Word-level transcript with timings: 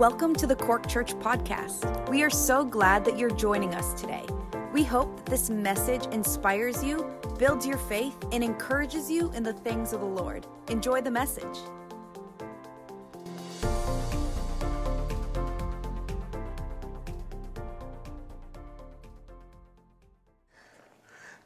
Welcome 0.00 0.34
to 0.36 0.46
the 0.46 0.56
Cork 0.56 0.88
Church 0.88 1.12
Podcast. 1.16 2.08
We 2.08 2.22
are 2.22 2.30
so 2.30 2.64
glad 2.64 3.04
that 3.04 3.18
you're 3.18 3.28
joining 3.28 3.74
us 3.74 3.92
today. 4.00 4.24
We 4.72 4.82
hope 4.82 5.14
that 5.18 5.26
this 5.26 5.50
message 5.50 6.06
inspires 6.06 6.82
you, 6.82 7.06
builds 7.38 7.66
your 7.66 7.76
faith, 7.76 8.16
and 8.32 8.42
encourages 8.42 9.10
you 9.10 9.30
in 9.32 9.42
the 9.42 9.52
things 9.52 9.92
of 9.92 10.00
the 10.00 10.06
Lord. 10.06 10.46
Enjoy 10.68 11.02
the 11.02 11.10
message. 11.10 11.44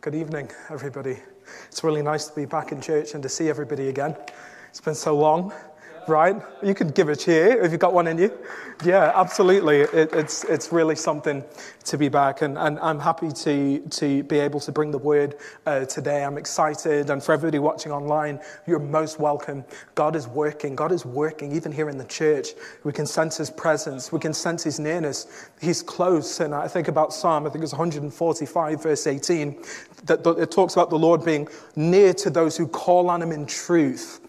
Good 0.00 0.14
evening, 0.14 0.48
everybody. 0.70 1.18
It's 1.66 1.82
really 1.82 2.02
nice 2.02 2.28
to 2.28 2.34
be 2.36 2.44
back 2.44 2.70
in 2.70 2.80
church 2.80 3.14
and 3.14 3.22
to 3.24 3.28
see 3.28 3.48
everybody 3.48 3.88
again. 3.88 4.16
It's 4.70 4.80
been 4.80 4.94
so 4.94 5.16
long 5.16 5.52
right? 6.08 6.36
You 6.62 6.74
can 6.74 6.88
give 6.88 7.08
a 7.08 7.16
cheer 7.16 7.62
if 7.62 7.70
you've 7.70 7.80
got 7.80 7.92
one 7.92 8.06
in 8.06 8.18
you. 8.18 8.32
Yeah, 8.84 9.12
absolutely. 9.14 9.80
It, 9.80 10.12
it's, 10.12 10.44
it's 10.44 10.72
really 10.72 10.96
something 10.96 11.44
to 11.84 11.98
be 11.98 12.08
back, 12.08 12.42
and, 12.42 12.58
and 12.58 12.78
I'm 12.80 12.98
happy 12.98 13.30
to, 13.30 13.80
to 13.80 14.22
be 14.24 14.38
able 14.38 14.60
to 14.60 14.72
bring 14.72 14.90
the 14.90 14.98
word 14.98 15.36
uh, 15.66 15.84
today. 15.84 16.24
I'm 16.24 16.38
excited, 16.38 17.10
and 17.10 17.22
for 17.22 17.32
everybody 17.32 17.58
watching 17.58 17.92
online, 17.92 18.40
you're 18.66 18.78
most 18.78 19.20
welcome. 19.20 19.64
God 19.94 20.16
is 20.16 20.26
working. 20.26 20.74
God 20.74 20.92
is 20.92 21.06
working, 21.06 21.52
even 21.52 21.70
here 21.72 21.88
in 21.88 21.98
the 21.98 22.04
church. 22.04 22.48
We 22.82 22.92
can 22.92 23.06
sense 23.06 23.36
His 23.36 23.50
presence, 23.50 24.12
we 24.12 24.18
can 24.18 24.34
sense 24.34 24.64
His 24.64 24.80
nearness. 24.80 25.48
He's 25.60 25.82
close, 25.82 26.40
and 26.40 26.54
I 26.54 26.68
think 26.68 26.88
about 26.88 27.12
Psalm, 27.12 27.46
I 27.46 27.50
think 27.50 27.62
it's 27.62 27.72
145, 27.72 28.82
verse 28.82 29.06
18, 29.06 29.62
that 30.04 30.26
it 30.26 30.50
talks 30.50 30.74
about 30.74 30.90
the 30.90 30.98
Lord 30.98 31.24
being 31.24 31.48
near 31.76 32.12
to 32.14 32.30
those 32.30 32.56
who 32.56 32.66
call 32.66 33.08
on 33.08 33.22
Him 33.22 33.32
in 33.32 33.46
truth. 33.46 34.20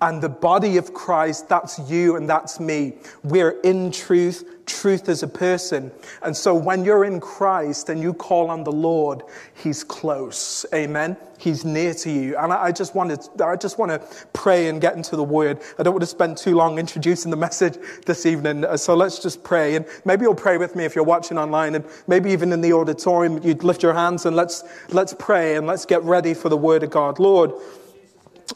And 0.00 0.20
the 0.20 0.28
body 0.28 0.78
of 0.78 0.92
Christ, 0.94 1.48
that's 1.48 1.78
you 1.90 2.16
and 2.16 2.28
that's 2.28 2.58
me. 2.58 2.94
We're 3.22 3.60
in 3.60 3.92
truth. 3.92 4.66
Truth 4.66 5.08
is 5.08 5.22
a 5.22 5.28
person. 5.28 5.92
And 6.22 6.36
so 6.36 6.54
when 6.54 6.84
you're 6.84 7.04
in 7.04 7.20
Christ 7.20 7.88
and 7.88 8.00
you 8.00 8.12
call 8.12 8.50
on 8.50 8.64
the 8.64 8.72
Lord, 8.72 9.22
He's 9.54 9.84
close. 9.84 10.66
Amen. 10.74 11.16
He's 11.38 11.64
near 11.64 11.94
to 11.94 12.10
you. 12.10 12.36
And 12.36 12.52
I 12.52 12.70
just 12.70 12.94
want 12.94 13.20
to, 13.20 13.44
I 13.44 13.56
just 13.56 13.78
want 13.78 13.90
to 13.90 14.00
pray 14.32 14.68
and 14.68 14.80
get 14.80 14.94
into 14.94 15.16
the 15.16 15.24
word. 15.24 15.60
I 15.78 15.82
don't 15.82 15.92
want 15.92 16.02
to 16.02 16.06
spend 16.06 16.36
too 16.36 16.54
long 16.54 16.78
introducing 16.78 17.30
the 17.30 17.36
message 17.48 17.78
this 18.06 18.26
evening. 18.26 18.64
Uh, 18.64 18.76
so 18.76 18.94
let's 18.94 19.18
just 19.18 19.42
pray. 19.42 19.74
And 19.76 19.84
maybe 20.04 20.22
you'll 20.22 20.34
pray 20.34 20.56
with 20.56 20.76
me 20.76 20.84
if 20.84 20.94
you're 20.94 21.04
watching 21.04 21.38
online 21.38 21.74
and 21.74 21.84
maybe 22.06 22.30
even 22.30 22.52
in 22.52 22.60
the 22.60 22.72
auditorium, 22.72 23.42
you'd 23.42 23.64
lift 23.64 23.82
your 23.82 23.94
hands 23.94 24.26
and 24.26 24.36
let's, 24.36 24.62
let's 24.90 25.14
pray 25.18 25.56
and 25.56 25.66
let's 25.66 25.84
get 25.84 26.02
ready 26.02 26.34
for 26.34 26.48
the 26.48 26.56
word 26.56 26.82
of 26.82 26.90
God. 26.90 27.18
Lord, 27.18 27.52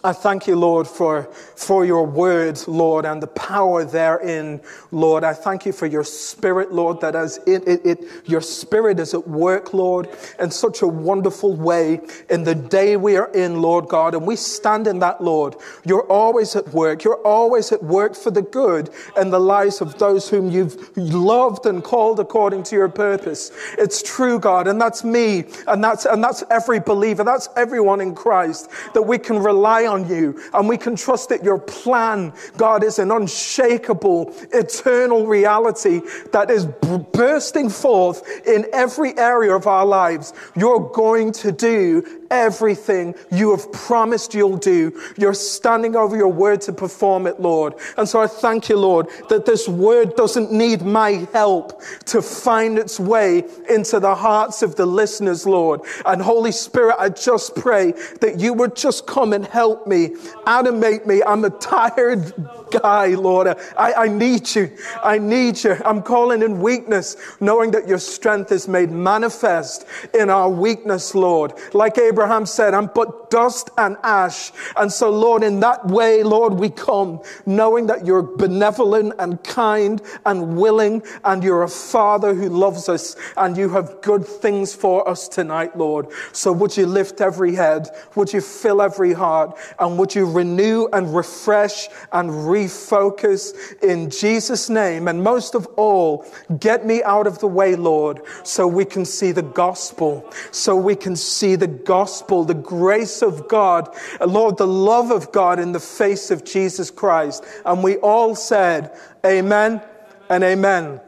I 0.04 0.12
thank 0.12 0.46
you, 0.46 0.56
Lord, 0.56 0.86
for, 0.86 1.24
for 1.54 1.84
your 1.84 2.04
word, 2.04 2.60
Lord, 2.68 3.04
and 3.04 3.22
the 3.22 3.26
power 3.28 3.84
therein, 3.84 4.60
Lord. 4.90 5.24
I 5.24 5.32
thank 5.32 5.64
you 5.64 5.72
for 5.72 5.86
your 5.86 6.04
spirit, 6.04 6.72
Lord, 6.72 7.00
that 7.00 7.14
as 7.16 7.38
it, 7.46 7.66
it, 7.66 7.86
it, 7.86 8.04
your 8.24 8.40
spirit 8.40 9.00
is 9.00 9.14
at 9.14 9.26
work, 9.26 9.72
Lord, 9.72 10.08
in 10.38 10.50
such 10.50 10.82
a 10.82 10.86
wonderful 10.86 11.54
way 11.54 12.00
in 12.30 12.44
the 12.44 12.54
day 12.54 12.96
we 12.96 13.16
are 13.16 13.30
in, 13.32 13.62
Lord 13.62 13.88
God. 13.88 14.14
And 14.14 14.26
we 14.26 14.36
stand 14.36 14.86
in 14.86 14.98
that, 15.00 15.22
Lord. 15.22 15.56
You're 15.84 16.06
always 16.06 16.54
at 16.56 16.68
work. 16.68 17.02
You're 17.02 17.22
always 17.26 17.72
at 17.72 17.82
work 17.82 18.14
for 18.14 18.30
the 18.30 18.42
good 18.42 18.90
and 19.16 19.32
the 19.32 19.40
lives 19.40 19.80
of 19.80 19.98
those 19.98 20.28
whom 20.28 20.50
you've 20.50 20.96
loved 20.96 21.66
and 21.66 21.82
called 21.82 22.20
according 22.20 22.64
to 22.64 22.76
your 22.76 22.88
purpose. 22.88 23.50
It's 23.78 24.02
true, 24.02 24.38
God. 24.38 24.68
And 24.68 24.80
that's 24.80 25.04
me. 25.04 25.44
And 25.66 25.82
that's, 25.82 26.04
and 26.04 26.22
that's 26.22 26.44
every 26.50 26.80
believer. 26.80 27.24
That's 27.24 27.48
everyone 27.56 28.00
in 28.00 28.14
Christ 28.14 28.70
that 28.94 29.02
we 29.02 29.18
can 29.18 29.38
rely 29.38 29.85
on 29.86 30.08
you 30.08 30.40
and 30.52 30.68
we 30.68 30.76
can 30.76 30.96
trust 30.96 31.28
that 31.28 31.44
your 31.44 31.58
plan, 31.58 32.32
God, 32.56 32.82
is 32.84 32.98
an 32.98 33.10
unshakable, 33.10 34.34
eternal 34.52 35.26
reality 35.26 36.00
that 36.32 36.50
is 36.50 36.66
bursting 37.12 37.70
forth 37.70 38.22
in 38.46 38.66
every 38.72 39.16
area 39.18 39.54
of 39.54 39.66
our 39.66 39.86
lives. 39.86 40.32
You're 40.54 40.90
going 40.90 41.32
to 41.32 41.52
do 41.52 42.25
everything 42.30 43.14
you 43.30 43.50
have 43.50 43.70
promised 43.72 44.34
you'll 44.34 44.56
do. 44.56 45.00
You're 45.16 45.34
standing 45.34 45.96
over 45.96 46.16
your 46.16 46.32
word 46.32 46.60
to 46.62 46.72
perform 46.72 47.26
it, 47.26 47.40
Lord. 47.40 47.74
And 47.96 48.08
so 48.08 48.20
I 48.20 48.26
thank 48.26 48.68
you, 48.68 48.76
Lord, 48.76 49.08
that 49.28 49.46
this 49.46 49.68
word 49.68 50.16
doesn't 50.16 50.52
need 50.52 50.82
my 50.82 51.26
help 51.32 51.82
to 52.06 52.20
find 52.20 52.78
its 52.78 53.00
way 53.00 53.44
into 53.70 54.00
the 54.00 54.14
hearts 54.14 54.62
of 54.62 54.76
the 54.76 54.86
listeners, 54.86 55.46
Lord. 55.46 55.80
And 56.04 56.20
Holy 56.20 56.52
Spirit, 56.52 56.96
I 56.98 57.08
just 57.08 57.54
pray 57.54 57.92
that 58.20 58.38
you 58.38 58.52
would 58.52 58.76
just 58.76 59.06
come 59.06 59.32
and 59.32 59.46
help 59.46 59.86
me, 59.86 60.16
animate 60.46 61.06
me. 61.06 61.22
I'm 61.22 61.44
a 61.44 61.50
tired 61.50 62.32
guy, 62.82 63.08
Lord. 63.08 63.48
I, 63.78 63.92
I 63.92 64.08
need 64.08 64.54
you. 64.54 64.70
I 65.02 65.18
need 65.18 65.62
you. 65.62 65.76
I'm 65.84 66.02
calling 66.02 66.42
in 66.42 66.60
weakness, 66.60 67.16
knowing 67.40 67.70
that 67.72 67.88
your 67.88 67.98
strength 67.98 68.52
is 68.52 68.68
made 68.68 68.90
manifest 68.90 69.86
in 70.14 70.30
our 70.30 70.50
weakness, 70.50 71.14
Lord. 71.14 71.52
Like 71.72 71.98
Abraham 71.98 72.15
said, 72.46 72.74
I'm 72.74 72.90
but 72.94 73.30
dust 73.30 73.70
and 73.78 73.96
ash. 74.02 74.52
And 74.76 74.92
so, 74.92 75.10
Lord, 75.10 75.42
in 75.42 75.60
that 75.60 75.86
way, 75.86 76.22
Lord, 76.22 76.54
we 76.54 76.70
come 76.70 77.20
knowing 77.44 77.86
that 77.86 78.06
you're 78.06 78.22
benevolent 78.22 79.14
and 79.18 79.42
kind 79.44 80.00
and 80.24 80.56
willing 80.56 81.02
and 81.24 81.42
you're 81.42 81.62
a 81.62 81.68
father 81.68 82.34
who 82.34 82.48
loves 82.48 82.88
us 82.88 83.16
and 83.36 83.56
you 83.56 83.68
have 83.70 84.00
good 84.02 84.26
things 84.26 84.74
for 84.74 85.08
us 85.08 85.28
tonight, 85.28 85.76
Lord. 85.76 86.06
So 86.32 86.52
would 86.52 86.76
you 86.76 86.86
lift 86.86 87.20
every 87.20 87.54
head? 87.54 87.88
Would 88.14 88.32
you 88.32 88.40
fill 88.40 88.80
every 88.80 89.12
heart? 89.12 89.58
And 89.78 89.98
would 89.98 90.14
you 90.14 90.30
renew 90.30 90.88
and 90.92 91.14
refresh 91.14 91.88
and 92.12 92.30
refocus 92.30 93.82
in 93.82 94.10
Jesus' 94.10 94.68
name. 94.68 95.08
And 95.08 95.22
most 95.22 95.54
of 95.54 95.66
all, 95.76 96.24
get 96.58 96.86
me 96.86 97.02
out 97.02 97.26
of 97.26 97.38
the 97.38 97.46
way, 97.46 97.76
Lord, 97.76 98.20
so 98.44 98.66
we 98.66 98.84
can 98.84 99.04
see 99.04 99.32
the 99.32 99.42
gospel, 99.42 100.30
so 100.50 100.76
we 100.76 100.94
can 100.94 101.16
see 101.16 101.56
the 101.56 101.66
gospel, 101.66 102.05
the 102.06 102.54
grace 102.54 103.22
of 103.22 103.48
God, 103.48 103.94
Lord, 104.20 104.56
the 104.56 104.66
love 104.66 105.10
of 105.10 105.32
God 105.32 105.58
in 105.58 105.72
the 105.72 105.80
face 105.80 106.30
of 106.30 106.44
Jesus 106.44 106.90
Christ. 106.90 107.44
And 107.64 107.82
we 107.82 107.96
all 107.96 108.34
said, 108.34 108.96
Amen 109.24 109.80
and 110.28 110.44
Amen. 110.44 111.00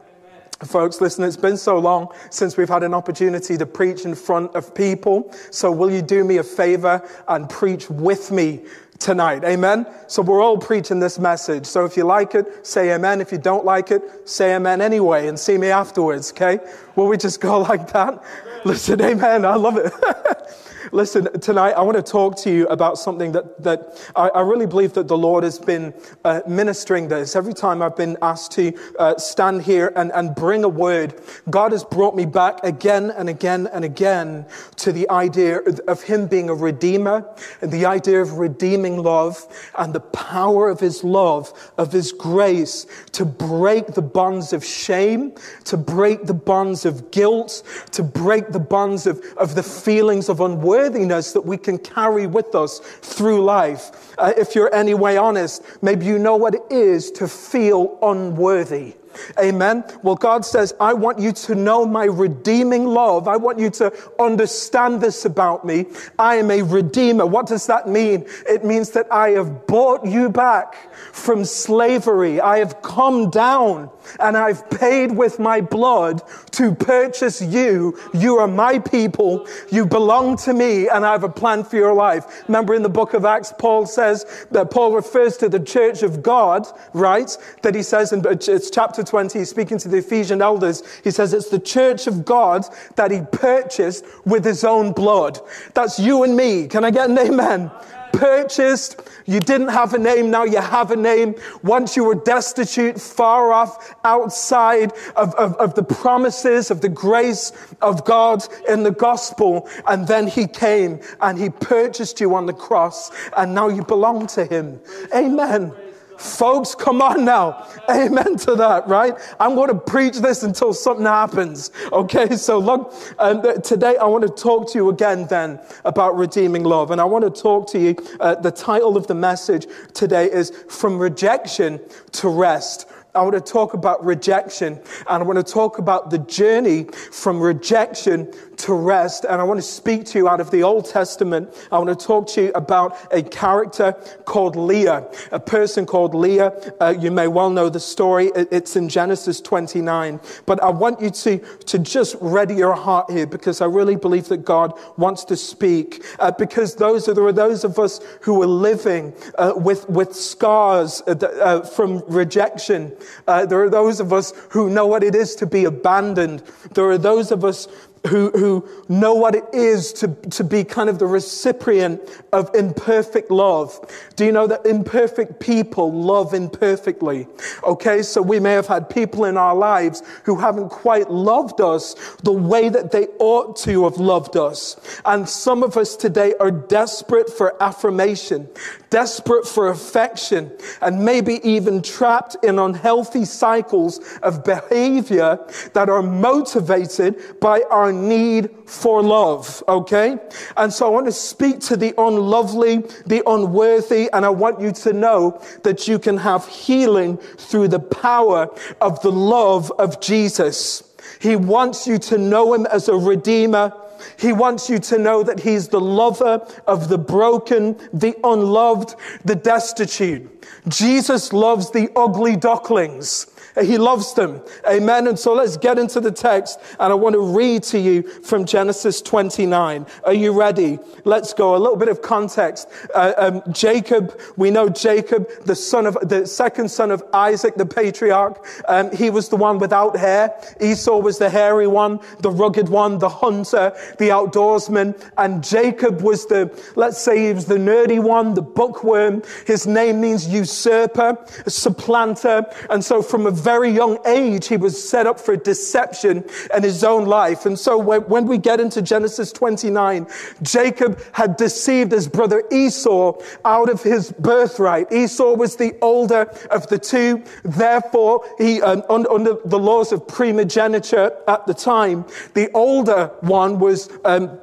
Folks, 0.64 1.00
listen, 1.00 1.22
it's 1.22 1.36
been 1.36 1.56
so 1.56 1.78
long 1.78 2.08
since 2.30 2.56
we've 2.56 2.68
had 2.68 2.82
an 2.82 2.92
opportunity 2.92 3.56
to 3.56 3.64
preach 3.64 4.04
in 4.04 4.16
front 4.16 4.52
of 4.56 4.74
people. 4.74 5.32
So 5.52 5.70
will 5.70 5.90
you 5.90 6.02
do 6.02 6.24
me 6.24 6.38
a 6.38 6.42
favor 6.42 7.08
and 7.28 7.48
preach 7.48 7.88
with 7.88 8.32
me 8.32 8.62
tonight. 8.98 9.44
Amen. 9.44 9.86
So 10.06 10.22
we're 10.22 10.42
all 10.42 10.58
preaching 10.58 10.98
this 11.00 11.18
message. 11.18 11.66
So 11.66 11.84
if 11.84 11.96
you 11.96 12.04
like 12.04 12.34
it, 12.34 12.66
say 12.66 12.92
amen. 12.94 13.20
If 13.20 13.30
you 13.32 13.38
don't 13.38 13.64
like 13.64 13.90
it, 13.90 14.28
say 14.28 14.54
amen 14.54 14.80
anyway 14.80 15.28
and 15.28 15.38
see 15.38 15.56
me 15.58 15.68
afterwards. 15.68 16.32
Okay. 16.32 16.58
Will 16.96 17.06
we 17.06 17.16
just 17.16 17.40
go 17.40 17.60
like 17.70 17.92
that? 17.92 18.22
Listen, 18.64 19.00
amen. 19.00 19.44
I 19.44 19.54
love 19.54 19.76
it. 19.76 19.92
Listen, 20.92 21.28
tonight 21.40 21.72
I 21.72 21.82
want 21.82 21.96
to 21.96 22.02
talk 22.02 22.36
to 22.38 22.50
you 22.50 22.66
about 22.68 22.98
something 22.98 23.32
that, 23.32 23.62
that 23.62 24.10
I, 24.16 24.28
I 24.28 24.40
really 24.40 24.66
believe 24.66 24.94
that 24.94 25.06
the 25.06 25.18
Lord 25.18 25.44
has 25.44 25.58
been 25.58 25.92
uh, 26.24 26.40
ministering 26.46 27.08
this. 27.08 27.36
Every 27.36 27.52
time 27.52 27.82
I've 27.82 27.96
been 27.96 28.16
asked 28.22 28.52
to 28.52 28.72
uh, 28.98 29.18
stand 29.18 29.62
here 29.62 29.92
and, 29.96 30.10
and 30.12 30.34
bring 30.34 30.64
a 30.64 30.68
word, 30.68 31.20
God 31.50 31.72
has 31.72 31.84
brought 31.84 32.16
me 32.16 32.24
back 32.24 32.60
again 32.62 33.10
and 33.10 33.28
again 33.28 33.66
and 33.66 33.84
again 33.84 34.46
to 34.76 34.92
the 34.92 35.08
idea 35.10 35.58
of 35.88 36.02
Him 36.02 36.26
being 36.26 36.48
a 36.48 36.54
redeemer 36.54 37.28
and 37.60 37.70
the 37.70 37.84
idea 37.84 38.22
of 38.22 38.38
redeeming 38.38 39.02
love 39.02 39.46
and 39.76 39.92
the 39.92 40.00
power 40.00 40.70
of 40.70 40.80
His 40.80 41.04
love, 41.04 41.52
of 41.76 41.92
His 41.92 42.12
grace 42.12 42.86
to 43.12 43.26
break 43.26 43.88
the 43.88 44.02
bonds 44.02 44.54
of 44.54 44.64
shame, 44.64 45.34
to 45.64 45.76
break 45.76 46.24
the 46.24 46.34
bonds 46.34 46.86
of 46.86 47.10
guilt, 47.10 47.62
to 47.92 48.02
break 48.02 48.52
the 48.52 48.60
bonds 48.60 49.06
of, 49.06 49.22
of 49.36 49.54
the 49.54 49.62
feelings 49.62 50.30
of 50.30 50.40
unworthiness 50.40 50.77
worthiness 50.78 51.32
that 51.32 51.44
we 51.44 51.56
can 51.56 51.76
carry 51.76 52.28
with 52.28 52.54
us 52.54 52.78
through 53.02 53.42
life. 53.42 54.14
Uh, 54.16 54.32
if 54.36 54.54
you're 54.54 54.72
anyway 54.72 55.16
honest, 55.16 55.64
maybe 55.82 56.06
you 56.06 56.20
know 56.20 56.36
what 56.36 56.54
it 56.54 56.62
is 56.70 57.10
to 57.10 57.26
feel 57.26 57.98
unworthy. 58.00 58.94
Amen. 59.38 59.84
Well, 60.02 60.14
God 60.14 60.44
says, 60.44 60.74
I 60.80 60.94
want 60.94 61.18
you 61.18 61.32
to 61.32 61.54
know 61.54 61.84
my 61.86 62.04
redeeming 62.04 62.86
love. 62.86 63.28
I 63.28 63.36
want 63.36 63.58
you 63.58 63.70
to 63.70 63.92
understand 64.18 65.00
this 65.00 65.24
about 65.24 65.64
me. 65.64 65.86
I 66.18 66.36
am 66.36 66.50
a 66.50 66.62
redeemer. 66.62 67.26
What 67.26 67.46
does 67.46 67.66
that 67.66 67.88
mean? 67.88 68.26
It 68.48 68.64
means 68.64 68.90
that 68.90 69.10
I 69.12 69.30
have 69.30 69.66
bought 69.66 70.06
you 70.06 70.28
back 70.28 70.92
from 71.12 71.44
slavery. 71.44 72.40
I 72.40 72.58
have 72.58 72.82
come 72.82 73.30
down 73.30 73.90
and 74.20 74.36
I've 74.36 74.68
paid 74.70 75.12
with 75.12 75.38
my 75.38 75.60
blood 75.60 76.22
to 76.52 76.74
purchase 76.74 77.42
you. 77.42 77.98
You 78.14 78.38
are 78.38 78.48
my 78.48 78.78
people. 78.78 79.46
You 79.70 79.86
belong 79.86 80.36
to 80.38 80.54
me 80.54 80.88
and 80.88 81.04
I 81.04 81.12
have 81.12 81.24
a 81.24 81.28
plan 81.28 81.64
for 81.64 81.76
your 81.76 81.94
life. 81.94 82.44
Remember 82.48 82.74
in 82.74 82.82
the 82.82 82.88
book 82.88 83.14
of 83.14 83.24
Acts, 83.24 83.52
Paul 83.58 83.86
says 83.86 84.46
that 84.50 84.70
Paul 84.70 84.92
refers 84.92 85.36
to 85.38 85.48
the 85.48 85.60
church 85.60 86.02
of 86.02 86.22
God, 86.22 86.66
right? 86.92 87.36
That 87.62 87.74
he 87.74 87.82
says 87.82 88.12
in 88.12 88.24
it's 88.28 88.70
chapter 88.70 88.97
20, 89.02 89.44
speaking 89.44 89.78
to 89.78 89.88
the 89.88 89.98
Ephesian 89.98 90.42
elders, 90.42 90.82
he 91.02 91.10
says 91.10 91.32
it's 91.32 91.48
the 91.48 91.58
church 91.58 92.06
of 92.06 92.24
God 92.24 92.66
that 92.96 93.10
he 93.10 93.22
purchased 93.32 94.04
with 94.24 94.44
his 94.44 94.64
own 94.64 94.92
blood. 94.92 95.38
That's 95.74 95.98
you 95.98 96.22
and 96.24 96.36
me. 96.36 96.66
Can 96.66 96.84
I 96.84 96.90
get 96.90 97.10
an 97.10 97.18
amen? 97.18 97.70
purchased. 98.12 99.00
You 99.26 99.40
didn't 99.40 99.68
have 99.68 99.94
a 99.94 99.98
name, 99.98 100.30
now 100.30 100.44
you 100.44 100.60
have 100.60 100.90
a 100.90 100.96
name. 100.96 101.34
Once 101.62 101.96
you 101.96 102.04
were 102.04 102.14
destitute, 102.14 103.00
far 103.00 103.52
off, 103.52 103.94
outside 104.04 104.92
of, 105.16 105.34
of, 105.34 105.54
of 105.54 105.74
the 105.74 105.82
promises 105.82 106.70
of 106.70 106.80
the 106.80 106.88
grace 106.88 107.52
of 107.80 108.04
God 108.04 108.42
in 108.68 108.82
the 108.82 108.90
gospel. 108.90 109.68
And 109.86 110.06
then 110.06 110.26
he 110.26 110.46
came 110.46 111.00
and 111.20 111.38
he 111.38 111.50
purchased 111.50 112.20
you 112.20 112.34
on 112.34 112.46
the 112.46 112.52
cross, 112.52 113.10
and 113.36 113.54
now 113.54 113.68
you 113.68 113.84
belong 113.84 114.26
to 114.28 114.44
him. 114.44 114.80
Amen. 115.14 115.72
Folks, 116.18 116.74
come 116.74 117.00
on 117.00 117.24
now. 117.24 117.68
Amen 117.88 118.36
to 118.38 118.56
that, 118.56 118.88
right? 118.88 119.14
I'm 119.38 119.54
going 119.54 119.68
to 119.68 119.78
preach 119.78 120.16
this 120.16 120.42
until 120.42 120.74
something 120.74 121.06
happens. 121.06 121.70
Okay, 121.92 122.34
so 122.36 122.58
look, 122.58 122.92
um, 123.20 123.42
today 123.62 123.96
I 123.96 124.04
want 124.04 124.26
to 124.26 124.28
talk 124.28 124.70
to 124.72 124.78
you 124.78 124.88
again 124.88 125.26
then 125.28 125.60
about 125.84 126.16
redeeming 126.16 126.64
love. 126.64 126.90
And 126.90 127.00
I 127.00 127.04
want 127.04 127.24
to 127.24 127.42
talk 127.42 127.70
to 127.70 127.78
you, 127.78 127.96
uh, 128.18 128.34
the 128.34 128.50
title 128.50 128.96
of 128.96 129.06
the 129.06 129.14
message 129.14 129.66
today 129.94 130.28
is 130.30 130.50
From 130.68 130.98
Rejection 130.98 131.80
to 132.12 132.28
Rest. 132.28 132.90
I 133.14 133.22
want 133.22 133.34
to 133.34 133.52
talk 133.52 133.74
about 133.74 134.04
rejection 134.04 134.74
and 135.08 135.22
I 135.22 135.22
want 135.22 135.44
to 135.44 135.52
talk 135.52 135.78
about 135.78 136.10
the 136.10 136.18
journey 136.18 136.84
from 137.10 137.40
rejection 137.40 138.32
to 138.58 138.74
rest. 138.74 139.24
And 139.24 139.40
I 139.40 139.44
want 139.44 139.58
to 139.58 139.66
speak 139.66 140.04
to 140.06 140.18
you 140.18 140.28
out 140.28 140.40
of 140.40 140.50
the 140.50 140.62
Old 140.62 140.86
Testament. 140.86 141.54
I 141.72 141.78
want 141.78 141.98
to 141.98 142.06
talk 142.06 142.28
to 142.28 142.42
you 142.42 142.52
about 142.54 142.96
a 143.12 143.22
character 143.22 143.92
called 144.24 144.56
Leah, 144.56 145.08
a 145.32 145.40
person 145.40 145.86
called 145.86 146.14
Leah. 146.14 146.52
Uh, 146.80 146.94
you 146.98 147.10
may 147.10 147.28
well 147.28 147.50
know 147.50 147.68
the 147.68 147.80
story. 147.80 148.30
It's 148.34 148.76
in 148.76 148.88
Genesis 148.88 149.40
29. 149.40 150.20
But 150.46 150.62
I 150.62 150.70
want 150.70 151.00
you 151.00 151.10
to, 151.10 151.38
to 151.38 151.78
just 151.78 152.16
ready 152.20 152.54
your 152.54 152.74
heart 152.74 153.10
here 153.10 153.26
because 153.26 153.60
I 153.60 153.66
really 153.66 153.96
believe 153.96 154.28
that 154.28 154.44
God 154.44 154.78
wants 154.96 155.24
to 155.24 155.36
speak. 155.36 156.04
Uh, 156.18 156.30
because 156.32 156.74
those 156.74 157.08
are, 157.08 157.14
there 157.14 157.24
are 157.24 157.32
those 157.32 157.64
of 157.64 157.78
us 157.78 158.00
who 158.20 158.42
are 158.42 158.46
living 158.46 159.12
uh, 159.36 159.52
with, 159.56 159.88
with 159.88 160.14
scars 160.14 161.02
uh, 161.06 161.12
uh, 161.12 161.62
from 161.62 162.02
rejection. 162.08 162.94
Uh, 163.26 163.46
there 163.46 163.62
are 163.62 163.70
those 163.70 164.00
of 164.00 164.12
us 164.12 164.32
who 164.50 164.70
know 164.70 164.86
what 164.86 165.02
it 165.02 165.14
is 165.14 165.34
to 165.36 165.46
be 165.46 165.64
abandoned. 165.64 166.42
There 166.74 166.90
are 166.90 166.98
those 166.98 167.30
of 167.30 167.44
us 167.44 167.68
who, 168.06 168.30
who 168.30 168.68
know 168.88 169.14
what 169.14 169.34
it 169.34 169.44
is 169.52 169.92
to, 169.94 170.08
to 170.30 170.44
be 170.44 170.64
kind 170.64 170.88
of 170.88 170.98
the 170.98 171.06
recipient 171.06 172.00
of 172.32 172.54
imperfect 172.54 173.30
love. 173.30 173.78
Do 174.16 174.24
you 174.24 174.32
know 174.32 174.46
that 174.46 174.66
imperfect 174.66 175.40
people 175.40 175.92
love 175.92 176.34
imperfectly? 176.34 177.26
Okay, 177.64 178.02
so 178.02 178.22
we 178.22 178.40
may 178.40 178.52
have 178.52 178.66
had 178.66 178.88
people 178.88 179.24
in 179.24 179.36
our 179.36 179.54
lives 179.54 180.02
who 180.24 180.36
haven't 180.36 180.70
quite 180.70 181.10
loved 181.10 181.60
us 181.60 181.94
the 182.22 182.32
way 182.32 182.68
that 182.68 182.92
they 182.92 183.06
ought 183.18 183.56
to 183.56 183.84
have 183.84 183.98
loved 183.98 184.36
us. 184.36 184.76
And 185.04 185.28
some 185.28 185.62
of 185.62 185.76
us 185.76 185.96
today 185.96 186.34
are 186.40 186.50
desperate 186.50 187.30
for 187.30 187.60
affirmation, 187.62 188.48
desperate 188.90 189.46
for 189.46 189.68
affection, 189.68 190.50
and 190.80 191.04
maybe 191.04 191.40
even 191.48 191.82
trapped 191.82 192.36
in 192.42 192.58
unhealthy 192.58 193.24
cycles 193.24 194.00
of 194.22 194.44
behavior 194.44 195.38
that 195.74 195.88
are 195.88 196.02
motivated 196.02 197.40
by 197.40 197.62
our 197.70 197.92
need 197.92 198.50
for 198.66 199.02
love, 199.02 199.62
okay? 199.68 200.16
And 200.56 200.72
so 200.72 200.86
I 200.86 200.90
want 200.90 201.06
to 201.06 201.12
speak 201.12 201.60
to 201.60 201.76
the 201.76 201.94
unlovely, 201.98 202.78
the 203.06 203.22
unworthy, 203.26 204.10
and 204.12 204.24
I 204.24 204.30
want 204.30 204.60
you 204.60 204.72
to 204.72 204.92
know 204.92 205.42
that 205.62 205.86
you 205.86 205.98
can 205.98 206.16
have 206.16 206.46
healing 206.48 207.18
through 207.18 207.68
the 207.68 207.80
power 207.80 208.48
of 208.80 209.00
the 209.02 209.12
love 209.12 209.70
of 209.78 210.00
Jesus. 210.00 210.82
He 211.20 211.36
wants 211.36 211.86
you 211.86 211.98
to 211.98 212.18
know 212.18 212.54
him 212.54 212.66
as 212.66 212.88
a 212.88 212.94
redeemer. 212.94 213.72
He 214.18 214.32
wants 214.32 214.68
you 214.68 214.78
to 214.80 214.98
know 214.98 215.22
that 215.22 215.40
he's 215.40 215.68
the 215.68 215.80
lover 215.80 216.46
of 216.66 216.88
the 216.88 216.98
broken, 216.98 217.76
the 217.92 218.16
unloved, 218.24 218.94
the 219.24 219.36
destitute. 219.36 220.46
Jesus 220.68 221.32
loves 221.32 221.70
the 221.70 221.90
ugly 221.96 222.36
ducklings. 222.36 223.26
He 223.62 223.78
loves 223.78 224.14
them. 224.14 224.40
Amen. 224.66 225.08
And 225.08 225.18
so 225.18 225.34
let's 225.34 225.56
get 225.56 225.78
into 225.78 226.00
the 226.00 226.10
text. 226.10 226.58
And 226.78 226.92
I 226.92 226.94
want 226.94 227.14
to 227.14 227.20
read 227.20 227.62
to 227.64 227.78
you 227.78 228.02
from 228.02 228.44
Genesis 228.44 229.00
29. 229.02 229.86
Are 230.04 230.14
you 230.14 230.38
ready? 230.38 230.78
Let's 231.04 231.32
go. 231.32 231.56
A 231.56 231.58
little 231.58 231.76
bit 231.76 231.88
of 231.88 232.02
context. 232.02 232.68
Uh, 232.94 233.12
um, 233.16 233.42
Jacob, 233.52 234.18
we 234.36 234.50
know 234.50 234.68
Jacob, 234.68 235.28
the 235.44 235.54
son 235.54 235.86
of, 235.86 235.96
the 236.02 236.26
second 236.26 236.70
son 236.70 236.90
of 236.90 237.02
Isaac, 237.12 237.54
the 237.56 237.66
patriarch. 237.66 238.44
Um, 238.68 238.94
he 238.94 239.10
was 239.10 239.28
the 239.28 239.36
one 239.36 239.58
without 239.58 239.96
hair. 239.96 240.34
Esau 240.60 240.98
was 240.98 241.18
the 241.18 241.30
hairy 241.30 241.66
one, 241.66 242.00
the 242.20 242.30
rugged 242.30 242.68
one, 242.68 242.98
the 242.98 243.08
hunter, 243.08 243.72
the 243.98 244.08
outdoorsman. 244.08 245.00
And 245.16 245.42
Jacob 245.42 246.02
was 246.02 246.26
the, 246.26 246.50
let's 246.76 246.98
say 246.98 247.28
he 247.28 247.32
was 247.32 247.46
the 247.46 247.56
nerdy 247.56 248.02
one, 248.02 248.34
the 248.34 248.42
bookworm. 248.42 249.22
His 249.46 249.66
name 249.66 250.00
means 250.00 250.28
usurper, 250.28 251.18
supplanter. 251.46 252.46
And 252.70 252.84
so 252.84 253.02
from 253.02 253.26
a 253.26 253.30
very 253.48 253.70
young 253.70 253.96
age, 254.04 254.46
he 254.46 254.58
was 254.58 254.76
set 254.76 255.06
up 255.06 255.18
for 255.18 255.34
deception 255.34 256.22
in 256.54 256.62
his 256.62 256.84
own 256.84 257.06
life. 257.06 257.46
And 257.46 257.58
so 257.58 257.78
when, 257.78 258.26
we 258.26 258.36
get 258.36 258.60
into 258.60 258.82
Genesis 258.82 259.32
29, 259.32 260.06
Jacob 260.42 261.00
had 261.12 261.38
deceived 261.38 261.92
his 261.92 262.06
brother 262.08 262.42
Esau 262.52 263.18
out 263.46 263.70
of 263.70 263.82
his 263.82 264.12
birthright. 264.12 264.92
Esau 264.92 265.32
was 265.32 265.56
the 265.56 265.74
older 265.80 266.22
of 266.50 266.66
the 266.66 266.78
two. 266.78 267.24
Therefore, 267.42 268.22
he, 268.36 268.60
um, 268.60 268.82
under, 268.90 269.38
the 269.46 269.58
laws 269.58 269.92
of 269.92 270.06
primogeniture 270.06 271.16
at 271.26 271.46
the 271.46 271.54
time, 271.54 272.04
the 272.34 272.50
older 272.52 273.06
one 273.22 273.58
was, 273.58 273.88
um, 274.04 274.38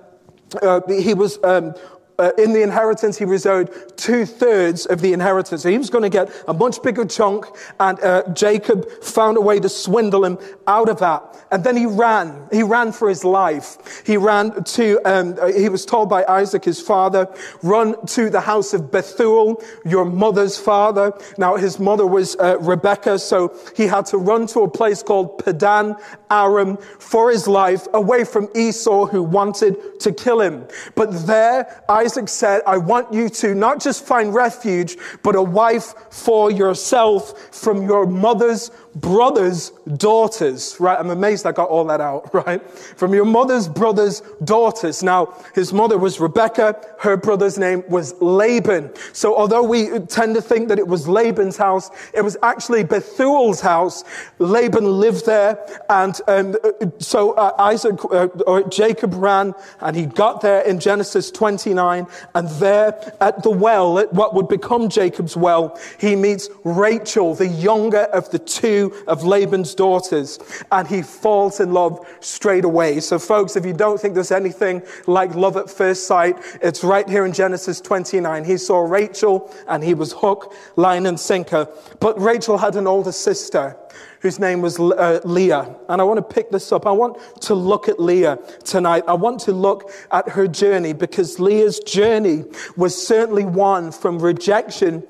uh, 0.64 0.82
he 0.88 1.14
was, 1.14 1.38
um, 1.44 1.76
uh, 2.18 2.32
in 2.38 2.54
the 2.54 2.62
inheritance, 2.62 3.18
he 3.18 3.26
was 3.26 3.46
owed 3.46 3.98
two 3.98 4.26
thirds 4.26 4.86
of 4.86 5.02
the 5.02 5.14
inheritance. 5.14 5.64
So 5.64 5.70
he 5.70 5.78
was 5.78 5.90
going 5.90 6.04
to 6.04 6.10
get 6.10 6.30
a 6.48 6.54
much 6.54 6.82
bigger 6.82 7.06
chunk, 7.06 7.46
and 7.80 8.00
uh, 8.00 8.24
Jacob 8.34 8.90
found 9.02 9.38
a 9.38 9.42
way 9.42 9.60
to 9.60 9.70
swindle 9.70 10.24
him 10.24 10.38
out 10.68 10.90
of 10.90 11.00
that. 11.00 11.24
And 11.52 11.64
then 11.64 11.78
he 11.78 11.86
ran. 11.86 12.48
He 12.52 12.64
ran 12.64 12.92
for 12.92 13.08
his 13.10 13.24
life. 13.24 14.04
He 14.06 14.18
ran 14.18 14.64
to, 14.64 15.00
um, 15.06 15.36
uh, 15.40 15.52
he 15.52 15.70
was 15.70 15.86
told 15.86 16.10
by 16.10 16.26
Isaac, 16.26 16.66
his 16.66 16.82
father, 16.82 17.28
run 17.62 18.04
to 18.08 18.30
the 18.30 18.42
house 18.42 18.74
of 18.74 18.92
Bethuel, 18.92 19.62
your 19.86 20.06
mother's 20.06 20.58
father. 20.58 21.14
Now, 21.38 21.56
his 21.56 21.80
mother 21.80 22.06
was 22.06 22.36
uh, 22.38 22.58
Rebecca, 22.60 23.20
so 23.20 23.56
he 23.76 23.88
had 23.88 24.06
to 24.08 24.18
run 24.18 24.48
to 24.48 24.62
a 24.62 24.70
place 24.70 25.04
called 25.04 25.38
Padan 25.44 25.96
Aram 26.32 26.78
for 27.00 27.32
his 27.32 27.48
life, 27.48 27.88
away 27.94 28.24
from 28.24 28.50
Esau, 28.56 29.06
who 29.06 29.22
wanted 29.22 30.00
to 30.00 30.12
kill 30.12 30.42
him. 30.42 30.68
But 30.96 31.28
there, 31.28 31.84
said, 32.28 32.62
I 32.66 32.78
want 32.78 33.14
you 33.14 33.30
to 33.30 33.56
not 33.56 33.82
just 33.82 34.06
find 34.06 34.34
refuge, 34.34 34.98
but 35.24 35.36
a 35.36 35.42
wife 35.42 35.94
for 36.10 36.52
yourself 36.52 37.54
from 37.54 37.84
your 37.84 38.06
mother's 38.06 38.72
brother's 38.96 39.72
daughters, 39.98 40.78
right? 40.80 40.98
I'm 40.98 41.10
amazed 41.10 41.46
I 41.46 41.52
got 41.52 41.70
all 41.70 41.84
that 41.86 42.02
out, 42.02 42.34
right? 42.48 42.68
From 42.72 43.14
your 43.14 43.26
mother's 43.26 43.68
brother's 43.68 44.22
daughters. 44.44 45.04
Now, 45.04 45.34
his 45.54 45.74
mother 45.74 45.98
was 45.98 46.20
Rebecca. 46.20 46.82
Her 47.00 47.18
brother's 47.18 47.58
name 47.58 47.84
was 47.90 48.14
Laban. 48.22 48.92
So 49.14 49.36
although 49.36 49.64
we 49.64 50.00
tend 50.00 50.36
to 50.36 50.42
think 50.42 50.70
that 50.70 50.80
it 50.80 50.88
was 50.88 51.08
Laban's 51.08 51.58
house, 51.58 51.90
it 52.14 52.22
was 52.22 52.38
actually 52.42 52.84
Bethuel's 52.84 53.60
house. 53.62 54.04
Laban 54.40 54.86
lived 54.86 55.26
there. 55.26 55.60
And 55.90 56.20
um, 56.28 56.56
so 57.00 57.34
uh, 57.34 57.54
Isaac, 57.60 58.00
uh, 58.06 58.28
or 58.48 58.64
Jacob 58.70 59.14
ran 59.16 59.54
and 59.82 59.96
he 59.96 60.06
got 60.06 60.42
there 60.42 60.62
in 60.62 60.80
Genesis 60.80 61.32
29. 61.32 62.08
And 62.34 62.50
there 62.62 63.14
at 63.20 63.44
the 63.44 63.50
well, 63.50 64.00
at 64.00 64.14
what 64.14 64.34
would 64.34 64.48
become 64.48 64.88
Jacob's 64.90 65.36
well, 65.36 65.78
he 66.00 66.16
meets 66.16 66.50
Rachel, 66.64 67.36
the 67.36 67.48
younger 67.48 68.04
of 68.14 68.30
the 68.32 68.40
two 68.40 68.85
of 69.08 69.24
Laban's 69.24 69.76
daughters, 69.76 70.40
and 70.72 70.88
he 70.88 71.02
falls 71.02 71.60
in 71.60 71.74
love 71.74 72.06
straight 72.20 72.66
away. 72.66 73.00
So, 73.00 73.20
folks, 73.20 73.56
if 73.56 73.66
you 73.66 73.74
don't 73.74 74.00
think 74.00 74.14
there's 74.14 74.32
anything 74.32 74.82
like 75.08 75.36
love 75.36 75.58
at 75.58 75.70
first 75.70 76.08
sight, 76.08 76.38
it's 76.62 76.84
right 76.84 77.08
here 77.08 77.26
in 77.26 77.34
Genesis 77.34 77.82
29. 77.82 78.44
He 78.46 78.58
saw 78.58 78.80
Rachel, 78.80 79.54
and 79.68 79.84
he 79.84 79.94
was 79.94 80.14
hook, 80.14 80.54
line, 80.76 81.06
and 81.06 81.20
sinker. 81.20 81.68
But 82.00 82.20
Rachel 82.20 82.58
had 82.58 82.76
an 82.76 82.88
older 82.88 83.12
sister 83.12 83.78
whose 84.26 84.40
name 84.40 84.62
was 84.62 84.80
uh, 84.80 85.22
Leah. 85.24 85.76
And 85.88 86.02
I 86.02 86.04
want 86.04 86.18
to 86.18 86.34
pick 86.36 86.50
this 86.50 86.72
up. 86.72 86.88
I 86.88 86.92
want 86.92 87.18
to 87.42 87.54
look 87.54 87.88
at 87.88 88.00
Leah 88.00 88.40
tonight. 88.64 89.04
I 89.08 89.14
want 89.14 89.40
to 89.42 89.52
look 89.52 89.92
at 90.12 90.28
her 90.30 90.48
journey 90.48 90.94
because 90.94 91.40
Leah's 91.40 91.80
journey 91.80 92.44
was 92.76 92.96
certainly 92.96 93.46
one 93.46 93.92
from 93.92 94.18
rejection 94.18 95.04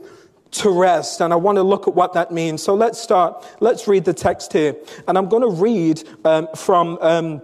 to 0.52 0.70
rest. 0.70 1.22
And 1.22 1.34
I 1.34 1.36
want 1.36 1.58
to 1.58 1.64
look 1.64 1.88
at 1.88 1.96
what 1.96 2.14
that 2.14 2.32
means. 2.32 2.64
So 2.64 2.74
let's 2.74 3.00
start. 3.00 3.46
Let's 3.60 3.88
read 3.88 4.06
the 4.06 4.14
text 4.14 4.54
here. 4.54 4.76
And 5.08 5.18
I'm 5.18 5.30
going 5.30 5.42
to 5.42 5.62
read 5.62 6.04
um, 6.24 6.48
from, 6.56 6.98
um, 7.02 7.42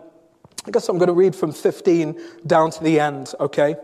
I 0.65 0.71
guess 0.71 0.89
I'm 0.89 0.97
going 0.97 1.07
to 1.07 1.13
read 1.13 1.35
from 1.35 1.51
15 1.51 2.19
down 2.45 2.71
to 2.71 2.83
the 2.83 2.99
end, 2.99 3.33
okay? 3.39 3.75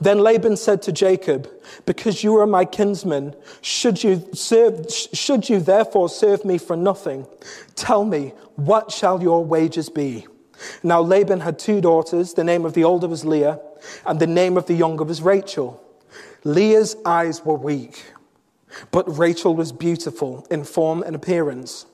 Then 0.00 0.18
Laban 0.18 0.56
said 0.56 0.82
to 0.82 0.92
Jacob, 0.92 1.48
Because 1.86 2.24
you 2.24 2.36
are 2.36 2.46
my 2.46 2.64
kinsman, 2.64 3.34
should 3.60 4.02
you, 4.02 4.28
serve, 4.32 4.90
should 4.90 5.48
you 5.48 5.60
therefore 5.60 6.08
serve 6.08 6.44
me 6.44 6.58
for 6.58 6.76
nothing? 6.76 7.26
Tell 7.74 8.04
me, 8.04 8.32
what 8.56 8.90
shall 8.90 9.22
your 9.22 9.44
wages 9.44 9.88
be? 9.88 10.26
Now 10.82 11.00
Laban 11.00 11.40
had 11.40 11.58
two 11.58 11.80
daughters. 11.80 12.34
The 12.34 12.44
name 12.44 12.64
of 12.64 12.74
the 12.74 12.84
older 12.84 13.08
was 13.08 13.24
Leah, 13.24 13.60
and 14.06 14.20
the 14.20 14.26
name 14.26 14.56
of 14.56 14.66
the 14.66 14.74
younger 14.74 15.04
was 15.04 15.22
Rachel. 15.22 15.82
Leah's 16.44 16.96
eyes 17.04 17.44
were 17.44 17.54
weak, 17.54 18.04
but 18.90 19.18
Rachel 19.18 19.54
was 19.54 19.72
beautiful 19.72 20.46
in 20.50 20.64
form 20.64 21.02
and 21.02 21.16
appearance. 21.16 21.86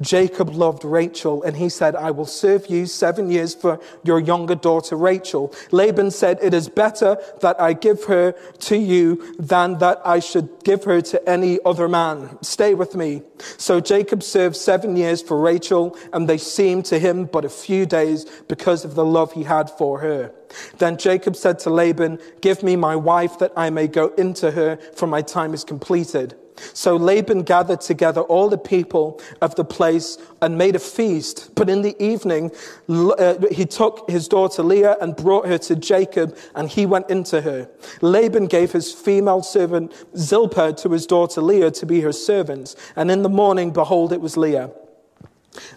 Jacob 0.00 0.50
loved 0.50 0.84
Rachel, 0.84 1.42
and 1.42 1.56
he 1.56 1.68
said, 1.68 1.96
I 1.96 2.10
will 2.10 2.26
serve 2.26 2.66
you 2.68 2.86
seven 2.86 3.30
years 3.30 3.54
for 3.54 3.80
your 4.04 4.20
younger 4.20 4.54
daughter 4.54 4.96
Rachel. 4.96 5.52
Laban 5.70 6.10
said, 6.10 6.38
It 6.42 6.54
is 6.54 6.68
better 6.68 7.18
that 7.40 7.60
I 7.60 7.72
give 7.72 8.04
her 8.04 8.32
to 8.32 8.76
you 8.76 9.34
than 9.38 9.78
that 9.78 10.00
I 10.04 10.20
should 10.20 10.48
give 10.64 10.84
her 10.84 11.00
to 11.02 11.28
any 11.28 11.58
other 11.64 11.88
man. 11.88 12.38
Stay 12.42 12.74
with 12.74 12.94
me. 12.94 13.22
So 13.56 13.80
Jacob 13.80 14.22
served 14.22 14.56
seven 14.56 14.96
years 14.96 15.22
for 15.22 15.40
Rachel, 15.40 15.96
and 16.12 16.28
they 16.28 16.38
seemed 16.38 16.84
to 16.86 16.98
him 16.98 17.24
but 17.24 17.44
a 17.44 17.48
few 17.48 17.86
days 17.86 18.24
because 18.48 18.84
of 18.84 18.94
the 18.94 19.04
love 19.04 19.32
he 19.32 19.44
had 19.44 19.70
for 19.70 20.00
her. 20.00 20.32
Then 20.78 20.96
Jacob 20.96 21.36
said 21.36 21.58
to 21.60 21.70
Laban, 21.70 22.18
Give 22.40 22.62
me 22.62 22.76
my 22.76 22.96
wife 22.96 23.38
that 23.38 23.52
I 23.56 23.70
may 23.70 23.86
go 23.86 24.08
into 24.14 24.52
her, 24.52 24.76
for 24.94 25.06
my 25.06 25.22
time 25.22 25.54
is 25.54 25.64
completed. 25.64 26.34
So 26.72 26.96
Laban 26.96 27.42
gathered 27.42 27.80
together 27.80 28.20
all 28.22 28.48
the 28.48 28.58
people 28.58 29.20
of 29.40 29.54
the 29.54 29.64
place 29.64 30.18
and 30.40 30.56
made 30.56 30.76
a 30.76 30.78
feast. 30.78 31.54
But 31.54 31.68
in 31.68 31.82
the 31.82 32.00
evening, 32.02 32.50
uh, 32.88 33.34
he 33.50 33.64
took 33.64 34.10
his 34.10 34.28
daughter 34.28 34.62
Leah 34.62 34.96
and 35.00 35.16
brought 35.16 35.46
her 35.46 35.58
to 35.58 35.76
Jacob, 35.76 36.36
and 36.54 36.68
he 36.68 36.86
went 36.86 37.10
into 37.10 37.40
her. 37.40 37.68
Laban 38.00 38.46
gave 38.46 38.72
his 38.72 38.92
female 38.92 39.42
servant 39.42 39.92
Zilpah 40.16 40.74
to 40.74 40.90
his 40.90 41.06
daughter 41.06 41.40
Leah 41.40 41.70
to 41.72 41.86
be 41.86 42.00
her 42.00 42.12
servant. 42.12 42.74
And 42.96 43.10
in 43.10 43.22
the 43.22 43.28
morning, 43.28 43.72
behold, 43.72 44.12
it 44.12 44.20
was 44.20 44.36
Leah. 44.36 44.70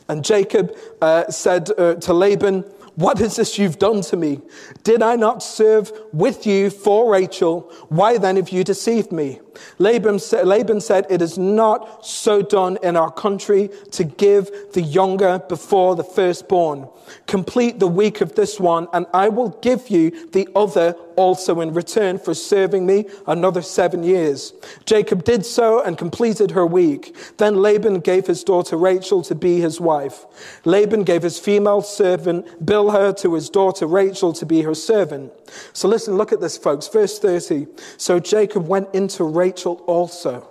And 0.07 0.23
Jacob 0.23 0.75
uh, 1.01 1.29
said 1.31 1.69
uh, 1.77 1.95
to 1.95 2.13
Laban, 2.13 2.65
what 2.95 3.21
is 3.21 3.37
this 3.37 3.57
you've 3.57 3.79
done 3.79 4.01
to 4.01 4.17
me? 4.17 4.41
Did 4.83 5.01
I 5.01 5.15
not 5.15 5.41
serve 5.41 5.91
with 6.11 6.45
you 6.45 6.69
for 6.69 7.11
Rachel? 7.11 7.71
Why 7.87 8.17
then 8.17 8.35
have 8.35 8.49
you 8.49 8.63
deceived 8.63 9.11
me? 9.11 9.39
Laban, 9.79 10.19
Laban 10.43 10.81
said, 10.81 11.05
It 11.09 11.21
is 11.21 11.37
not 11.37 12.05
so 12.05 12.41
done 12.41 12.77
in 12.83 12.95
our 12.95 13.11
country 13.11 13.69
to 13.91 14.03
give 14.03 14.49
the 14.73 14.81
younger 14.81 15.39
before 15.39 15.95
the 15.95 16.03
firstborn. 16.03 16.87
Complete 17.27 17.79
the 17.79 17.87
week 17.87 18.21
of 18.21 18.35
this 18.35 18.59
one, 18.59 18.87
and 18.93 19.05
I 19.13 19.29
will 19.29 19.49
give 19.61 19.89
you 19.89 20.29
the 20.29 20.47
other 20.55 20.95
also 21.15 21.61
in 21.61 21.73
return 21.73 22.17
for 22.17 22.33
serving 22.33 22.85
me 22.85 23.05
another 23.27 23.61
seven 23.61 24.03
years. 24.03 24.53
Jacob 24.85 25.23
did 25.23 25.45
so 25.45 25.81
and 25.81 25.97
completed 25.97 26.51
her 26.51 26.65
week. 26.65 27.15
Then 27.37 27.57
Laban 27.61 27.99
gave 27.99 28.27
his 28.27 28.43
daughter 28.43 28.77
Rachel 28.77 29.21
to 29.23 29.35
be 29.35 29.59
his 29.59 29.79
wife. 29.79 30.25
Laban 30.65 31.03
gave 31.03 31.23
his 31.23 31.39
female 31.39 31.81
servant 31.81 32.65
Bilhah 32.65 33.17
to 33.21 33.33
his 33.35 33.49
daughter 33.49 33.85
Rachel 33.85 34.33
to 34.33 34.45
be 34.45 34.61
her 34.61 34.75
servant. 34.75 35.31
So 35.73 35.87
listen, 35.87 36.15
look 36.15 36.31
at 36.31 36.41
this, 36.41 36.57
folks. 36.57 36.87
Verse 36.87 37.19
30. 37.19 37.67
So 37.97 38.19
Jacob 38.19 38.67
went 38.67 38.93
into 38.93 39.23
Rachel 39.41 39.83
also, 39.87 40.47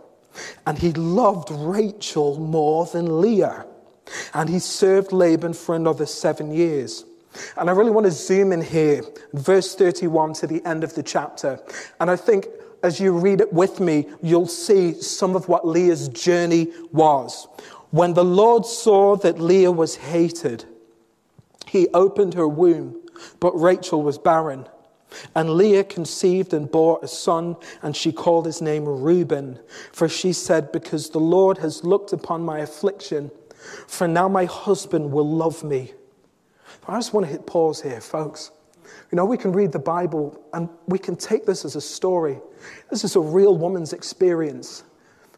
and 0.66 0.76
he 0.76 0.92
loved 0.92 1.50
Rachel 1.52 2.40
more 2.40 2.86
than 2.86 3.20
Leah. 3.20 3.66
And 4.34 4.48
he 4.48 4.58
served 4.58 5.12
Laban 5.12 5.52
for 5.52 5.76
another 5.76 6.06
seven 6.06 6.50
years. 6.50 7.04
And 7.56 7.70
I 7.70 7.72
really 7.72 7.92
want 7.92 8.06
to 8.06 8.10
zoom 8.10 8.50
in 8.50 8.60
here, 8.60 9.02
verse 9.32 9.76
31 9.76 10.32
to 10.34 10.48
the 10.48 10.60
end 10.66 10.82
of 10.82 10.96
the 10.96 11.04
chapter. 11.04 11.60
And 12.00 12.10
I 12.10 12.16
think 12.16 12.46
as 12.82 12.98
you 12.98 13.16
read 13.16 13.40
it 13.40 13.52
with 13.52 13.78
me, 13.78 14.08
you'll 14.22 14.48
see 14.48 15.00
some 15.00 15.36
of 15.36 15.48
what 15.48 15.64
Leah's 15.64 16.08
journey 16.08 16.66
was. 16.90 17.46
When 17.90 18.14
the 18.14 18.24
Lord 18.24 18.66
saw 18.66 19.14
that 19.18 19.38
Leah 19.38 19.70
was 19.70 19.94
hated, 19.94 20.64
he 21.66 21.86
opened 21.94 22.34
her 22.34 22.48
womb, 22.48 23.00
but 23.38 23.52
Rachel 23.52 24.02
was 24.02 24.18
barren. 24.18 24.66
And 25.34 25.50
Leah 25.50 25.84
conceived 25.84 26.52
and 26.52 26.70
bore 26.70 26.98
a 27.02 27.08
son, 27.08 27.56
and 27.82 27.96
she 27.96 28.12
called 28.12 28.46
his 28.46 28.60
name 28.62 28.84
Reuben, 28.84 29.58
for 29.92 30.08
she 30.08 30.32
said, 30.32 30.72
Because 30.72 31.10
the 31.10 31.20
Lord 31.20 31.58
has 31.58 31.84
looked 31.84 32.12
upon 32.12 32.42
my 32.42 32.60
affliction, 32.60 33.30
for 33.86 34.08
now 34.08 34.28
my 34.28 34.44
husband 34.44 35.12
will 35.12 35.28
love 35.28 35.62
me. 35.64 35.92
I 36.88 36.96
just 36.96 37.12
want 37.12 37.26
to 37.26 37.32
hit 37.32 37.46
pause 37.46 37.80
here, 37.80 38.00
folks. 38.00 38.50
You 39.12 39.16
know, 39.16 39.24
we 39.24 39.36
can 39.36 39.52
read 39.52 39.72
the 39.72 39.78
Bible 39.78 40.40
and 40.52 40.68
we 40.86 40.98
can 40.98 41.16
take 41.16 41.46
this 41.46 41.64
as 41.64 41.76
a 41.76 41.80
story. 41.80 42.38
This 42.90 43.04
is 43.04 43.16
a 43.16 43.20
real 43.20 43.56
woman's 43.56 43.92
experience 43.92 44.84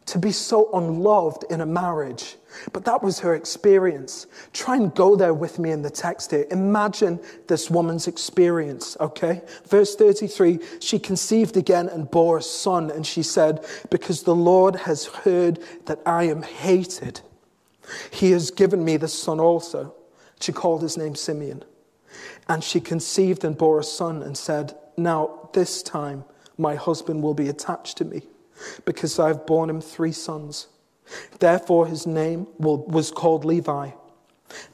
to 0.05 0.19
be 0.19 0.31
so 0.31 0.69
unloved 0.73 1.45
in 1.49 1.61
a 1.61 1.65
marriage. 1.65 2.37
But 2.71 2.85
that 2.85 3.01
was 3.03 3.19
her 3.19 3.35
experience. 3.35 4.27
Try 4.53 4.77
and 4.77 4.93
go 4.93 5.15
there 5.15 5.33
with 5.33 5.59
me 5.59 5.71
in 5.71 5.81
the 5.81 5.89
text 5.89 6.31
here. 6.31 6.45
Imagine 6.51 7.19
this 7.47 7.69
woman's 7.69 8.07
experience, 8.07 8.97
okay? 8.99 9.41
Verse 9.67 9.95
33 9.95 10.59
she 10.79 10.99
conceived 10.99 11.57
again 11.57 11.89
and 11.89 12.09
bore 12.09 12.37
a 12.37 12.41
son, 12.41 12.91
and 12.91 13.05
she 13.05 13.23
said, 13.23 13.65
Because 13.89 14.23
the 14.23 14.35
Lord 14.35 14.75
has 14.75 15.05
heard 15.05 15.59
that 15.85 15.99
I 16.05 16.23
am 16.25 16.43
hated, 16.43 17.21
he 18.11 18.31
has 18.31 18.51
given 18.51 18.83
me 18.83 18.97
the 18.97 19.07
son 19.07 19.39
also. 19.39 19.93
She 20.39 20.51
called 20.51 20.81
his 20.81 20.97
name 20.97 21.15
Simeon. 21.15 21.63
And 22.47 22.63
she 22.63 22.79
conceived 22.79 23.43
and 23.43 23.57
bore 23.57 23.79
a 23.79 23.83
son 23.83 24.21
and 24.21 24.37
said, 24.37 24.75
Now 24.97 25.49
this 25.53 25.81
time 25.81 26.25
my 26.57 26.75
husband 26.75 27.23
will 27.23 27.33
be 27.33 27.49
attached 27.49 27.97
to 27.97 28.05
me 28.05 28.23
because 28.85 29.19
I've 29.19 29.45
borne 29.45 29.69
him 29.69 29.81
three 29.81 30.11
sons. 30.11 30.67
Therefore, 31.39 31.87
his 31.87 32.05
name 32.07 32.47
was 32.57 33.11
called 33.11 33.45
Levi. 33.45 33.91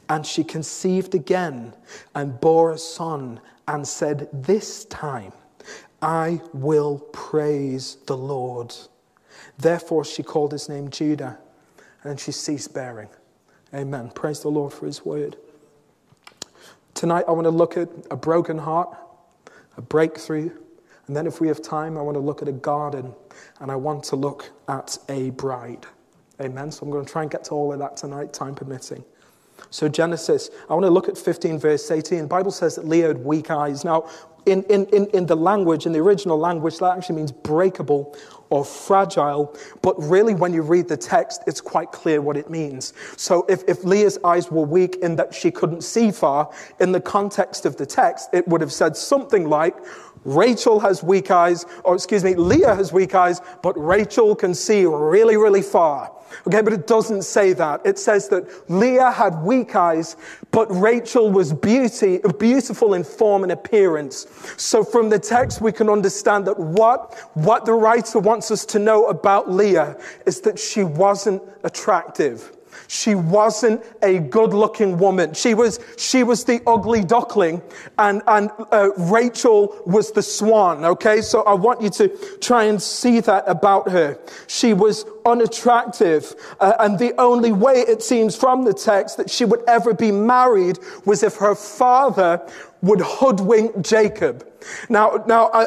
And 0.08 0.26
she 0.26 0.44
conceived 0.44 1.14
again 1.14 1.74
and 2.14 2.40
bore 2.40 2.72
a 2.72 2.78
son 2.78 3.40
and 3.66 3.86
said, 3.86 4.28
This 4.32 4.84
time 4.86 5.32
I 6.02 6.40
will 6.52 6.98
praise 7.12 7.96
the 8.06 8.16
Lord. 8.16 8.74
Therefore, 9.58 10.04
she 10.04 10.22
called 10.22 10.52
his 10.52 10.68
name 10.68 10.90
Judah, 10.90 11.38
and 12.02 12.18
she 12.18 12.32
ceased 12.32 12.74
bearing. 12.74 13.08
Amen. 13.72 14.10
Praise 14.10 14.40
the 14.40 14.50
Lord 14.50 14.72
for 14.72 14.86
his 14.86 15.04
word. 15.04 15.36
Tonight, 16.94 17.24
I 17.28 17.32
want 17.32 17.44
to 17.44 17.50
look 17.50 17.76
at 17.76 17.88
a 18.10 18.16
broken 18.16 18.58
heart, 18.58 18.96
a 19.76 19.82
breakthrough, 19.82 20.50
and 21.06 21.16
then, 21.16 21.26
if 21.26 21.40
we 21.40 21.48
have 21.48 21.60
time, 21.60 21.98
I 21.98 22.02
want 22.02 22.14
to 22.14 22.20
look 22.20 22.40
at 22.40 22.46
a 22.46 22.52
garden 22.52 23.12
and 23.58 23.68
I 23.68 23.74
want 23.74 24.04
to 24.04 24.16
look 24.16 24.50
at 24.68 24.96
a 25.08 25.30
bride. 25.30 25.86
Amen. 26.40 26.70
So 26.70 26.84
I'm 26.84 26.90
going 26.90 27.04
to 27.04 27.10
try 27.10 27.22
and 27.22 27.30
get 27.30 27.44
to 27.44 27.50
all 27.52 27.72
of 27.72 27.78
that 27.80 27.96
tonight, 27.96 28.32
time 28.32 28.54
permitting. 28.54 29.04
So 29.68 29.88
Genesis, 29.88 30.50
I 30.70 30.72
want 30.74 30.86
to 30.86 30.90
look 30.90 31.08
at 31.08 31.18
15 31.18 31.58
verse 31.58 31.90
18. 31.90 32.22
The 32.22 32.26
Bible 32.26 32.50
says 32.50 32.76
that 32.76 32.86
Leah 32.86 33.08
had 33.08 33.18
weak 33.18 33.50
eyes. 33.50 33.84
Now, 33.84 34.08
in, 34.46 34.62
in, 34.64 34.86
in, 34.86 35.06
in 35.08 35.26
the 35.26 35.36
language, 35.36 35.84
in 35.84 35.92
the 35.92 35.98
original 35.98 36.38
language, 36.38 36.78
that 36.78 36.96
actually 36.96 37.16
means 37.16 37.30
breakable 37.30 38.16
or 38.48 38.64
fragile. 38.64 39.56
But 39.82 39.94
really, 39.98 40.34
when 40.34 40.54
you 40.54 40.62
read 40.62 40.88
the 40.88 40.96
text, 40.96 41.42
it's 41.46 41.60
quite 41.60 41.92
clear 41.92 42.22
what 42.22 42.38
it 42.38 42.48
means. 42.48 42.94
So 43.16 43.44
if, 43.48 43.62
if 43.68 43.84
Leah's 43.84 44.18
eyes 44.24 44.50
were 44.50 44.64
weak 44.64 44.96
in 44.96 45.16
that 45.16 45.34
she 45.34 45.50
couldn't 45.50 45.82
see 45.82 46.10
far, 46.10 46.50
in 46.80 46.92
the 46.92 47.00
context 47.00 47.66
of 47.66 47.76
the 47.76 47.86
text, 47.86 48.30
it 48.32 48.48
would 48.48 48.60
have 48.60 48.72
said 48.72 48.96
something 48.96 49.48
like, 49.48 49.76
Rachel 50.24 50.80
has 50.80 51.02
weak 51.02 51.30
eyes, 51.30 51.66
or 51.84 51.94
excuse 51.94 52.24
me, 52.24 52.34
Leah 52.34 52.74
has 52.74 52.92
weak 52.92 53.14
eyes, 53.14 53.40
but 53.62 53.72
Rachel 53.72 54.34
can 54.34 54.54
see 54.54 54.84
really, 54.84 55.36
really 55.36 55.62
far. 55.62 56.12
Okay, 56.46 56.62
but 56.62 56.72
it 56.72 56.86
doesn't 56.86 57.22
say 57.22 57.52
that. 57.54 57.80
It 57.84 57.98
says 57.98 58.28
that 58.28 58.70
Leah 58.70 59.10
had 59.10 59.42
weak 59.42 59.74
eyes, 59.74 60.16
but 60.52 60.66
Rachel 60.70 61.30
was 61.30 61.52
beauty, 61.52 62.20
beautiful 62.38 62.94
in 62.94 63.02
form 63.02 63.42
and 63.42 63.52
appearance. 63.52 64.26
So 64.56 64.84
from 64.84 65.08
the 65.08 65.18
text, 65.18 65.60
we 65.60 65.72
can 65.72 65.88
understand 65.88 66.46
that 66.46 66.58
what, 66.58 67.18
what 67.34 67.64
the 67.64 67.72
writer 67.72 68.18
wants 68.20 68.50
us 68.50 68.64
to 68.66 68.78
know 68.78 69.06
about 69.06 69.50
Leah 69.50 69.98
is 70.26 70.40
that 70.42 70.58
she 70.58 70.84
wasn't 70.84 71.42
attractive. 71.64 72.56
She 72.88 73.14
wasn't 73.14 73.82
a 74.02 74.18
good 74.18 74.52
looking 74.52 74.98
woman. 74.98 75.34
She 75.34 75.54
was, 75.54 75.80
she 75.96 76.22
was 76.22 76.44
the 76.44 76.60
ugly 76.66 77.02
duckling 77.02 77.62
and, 77.98 78.22
and 78.26 78.50
uh, 78.72 78.90
Rachel 78.96 79.80
was 79.86 80.12
the 80.12 80.22
swan. 80.22 80.84
Okay. 80.84 81.20
So 81.20 81.42
I 81.42 81.54
want 81.54 81.82
you 81.82 81.90
to 81.90 82.08
try 82.40 82.64
and 82.64 82.80
see 82.80 83.20
that 83.20 83.44
about 83.46 83.90
her. 83.90 84.18
She 84.46 84.74
was 84.74 85.04
unattractive. 85.26 86.34
Uh, 86.60 86.74
and 86.80 86.98
the 86.98 87.14
only 87.20 87.52
way 87.52 87.80
it 87.80 88.02
seems 88.02 88.36
from 88.36 88.64
the 88.64 88.74
text 88.74 89.16
that 89.16 89.30
she 89.30 89.44
would 89.44 89.62
ever 89.68 89.94
be 89.94 90.10
married 90.10 90.78
was 91.04 91.22
if 91.22 91.36
her 91.36 91.54
father 91.54 92.40
would 92.82 93.00
hoodwink 93.00 93.82
Jacob. 93.82 94.46
Now, 94.88 95.22
now, 95.26 95.50
I, 95.52 95.66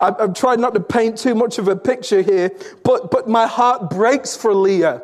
I've 0.00 0.34
tried 0.34 0.60
not 0.60 0.74
to 0.74 0.80
paint 0.80 1.18
too 1.18 1.34
much 1.34 1.58
of 1.58 1.68
a 1.68 1.76
picture 1.76 2.22
here, 2.22 2.50
but, 2.84 3.10
but 3.10 3.28
my 3.28 3.46
heart 3.46 3.90
breaks 3.90 4.36
for 4.36 4.54
Leah. 4.54 5.02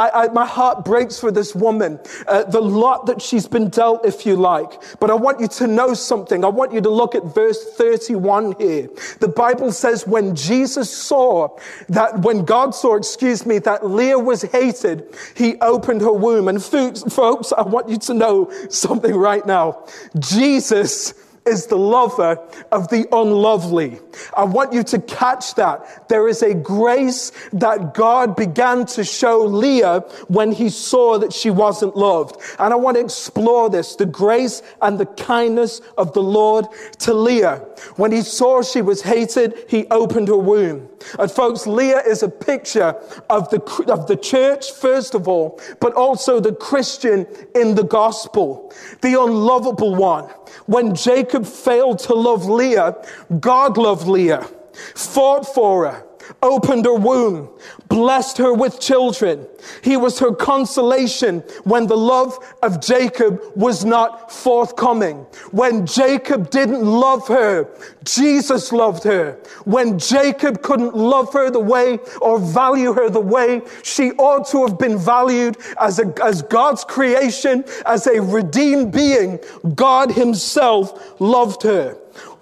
I, 0.00 0.24
I, 0.24 0.28
my 0.28 0.46
heart 0.46 0.84
breaks 0.84 1.20
for 1.20 1.30
this 1.30 1.54
woman, 1.54 2.00
uh, 2.26 2.44
the 2.44 2.60
lot 2.60 3.04
that 3.06 3.20
she's 3.20 3.46
been 3.46 3.68
dealt, 3.68 4.06
if 4.06 4.24
you 4.24 4.34
like. 4.34 4.82
But 4.98 5.10
I 5.10 5.14
want 5.14 5.40
you 5.40 5.48
to 5.48 5.66
know 5.66 5.92
something. 5.92 6.42
I 6.42 6.48
want 6.48 6.72
you 6.72 6.80
to 6.80 6.88
look 6.88 7.14
at 7.14 7.24
verse 7.34 7.62
31 7.74 8.54
here. 8.58 8.88
The 9.18 9.28
Bible 9.28 9.72
says 9.72 10.06
when 10.06 10.34
Jesus 10.34 10.90
saw 10.90 11.54
that, 11.90 12.20
when 12.20 12.46
God 12.46 12.74
saw, 12.74 12.96
excuse 12.96 13.44
me, 13.44 13.58
that 13.58 13.86
Leah 13.86 14.18
was 14.18 14.40
hated, 14.40 15.14
he 15.36 15.56
opened 15.60 16.00
her 16.00 16.12
womb. 16.12 16.48
And 16.48 16.62
folks, 16.64 17.52
I 17.52 17.62
want 17.62 17.90
you 17.90 17.98
to 17.98 18.14
know 18.14 18.50
something 18.70 19.14
right 19.14 19.44
now. 19.44 19.84
Jesus 20.18 21.12
is 21.46 21.66
the 21.66 21.76
lover 21.76 22.38
of 22.70 22.88
the 22.88 23.06
unlovely. 23.12 23.98
I 24.36 24.44
want 24.44 24.72
you 24.72 24.82
to 24.84 24.98
catch 25.00 25.54
that. 25.54 26.08
There 26.08 26.28
is 26.28 26.42
a 26.42 26.54
grace 26.54 27.32
that 27.52 27.94
God 27.94 28.36
began 28.36 28.86
to 28.86 29.04
show 29.04 29.44
Leah 29.44 30.00
when 30.28 30.52
he 30.52 30.68
saw 30.68 31.18
that 31.18 31.32
she 31.32 31.50
wasn't 31.50 31.96
loved. 31.96 32.40
And 32.58 32.72
I 32.72 32.76
want 32.76 32.96
to 32.96 33.02
explore 33.02 33.70
this, 33.70 33.96
the 33.96 34.06
grace 34.06 34.62
and 34.82 34.98
the 34.98 35.06
kindness 35.06 35.80
of 35.96 36.12
the 36.12 36.22
Lord 36.22 36.66
to 37.00 37.14
Leah. 37.14 37.64
When 37.96 38.12
he 38.12 38.22
saw 38.22 38.62
she 38.62 38.82
was 38.82 39.02
hated, 39.02 39.64
he 39.68 39.86
opened 39.90 40.28
her 40.28 40.36
womb. 40.36 40.88
And 41.18 41.30
folks, 41.30 41.66
Leah 41.66 42.02
is 42.06 42.22
a 42.22 42.28
picture 42.28 42.94
of 43.28 43.48
the, 43.50 43.62
of 43.88 44.06
the 44.06 44.16
church, 44.16 44.72
first 44.72 45.14
of 45.14 45.28
all, 45.28 45.60
but 45.80 45.94
also 45.94 46.40
the 46.40 46.54
Christian 46.54 47.26
in 47.54 47.74
the 47.74 47.84
gospel, 47.84 48.72
the 49.00 49.20
unlovable 49.20 49.94
one. 49.94 50.24
When 50.66 50.94
Jacob 50.94 51.46
failed 51.46 51.98
to 52.00 52.14
love 52.14 52.46
Leah, 52.46 52.96
God 53.40 53.78
loved 53.78 54.06
Leah, 54.06 54.46
fought 54.94 55.46
for 55.46 55.90
her, 55.90 56.06
opened 56.42 56.84
her 56.84 56.94
womb, 56.94 57.48
blessed 57.88 58.38
her 58.38 58.52
with 58.52 58.80
children. 58.80 59.46
He 59.82 59.96
was 59.96 60.18
her 60.18 60.34
consolation 60.34 61.40
when 61.64 61.86
the 61.86 61.96
love 61.96 62.38
of 62.62 62.80
Jacob 62.80 63.40
was 63.54 63.84
not 63.84 64.32
forthcoming. 64.32 65.26
When 65.50 65.86
Jacob 65.86 66.50
didn't 66.50 66.84
love 66.84 67.26
her, 67.28 67.68
Jesus 68.04 68.72
loved 68.72 69.04
her. 69.04 69.38
When 69.64 69.98
Jacob 69.98 70.62
couldn't 70.62 70.94
love 70.94 71.32
her 71.32 71.50
the 71.50 71.60
way 71.60 71.98
or 72.20 72.38
value 72.38 72.92
her 72.92 73.10
the 73.10 73.20
way 73.20 73.62
she 73.82 74.12
ought 74.12 74.46
to 74.48 74.66
have 74.66 74.78
been 74.78 74.98
valued 74.98 75.56
as, 75.80 75.98
a, 75.98 76.12
as 76.24 76.42
God's 76.42 76.84
creation, 76.84 77.64
as 77.86 78.06
a 78.06 78.20
redeemed 78.20 78.92
being, 78.92 79.38
God 79.74 80.12
himself 80.12 81.20
loved 81.20 81.62
her. 81.62 81.96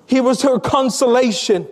He 0.07 0.21
was 0.21 0.43
her 0.43 0.59
consolation. 0.59 1.69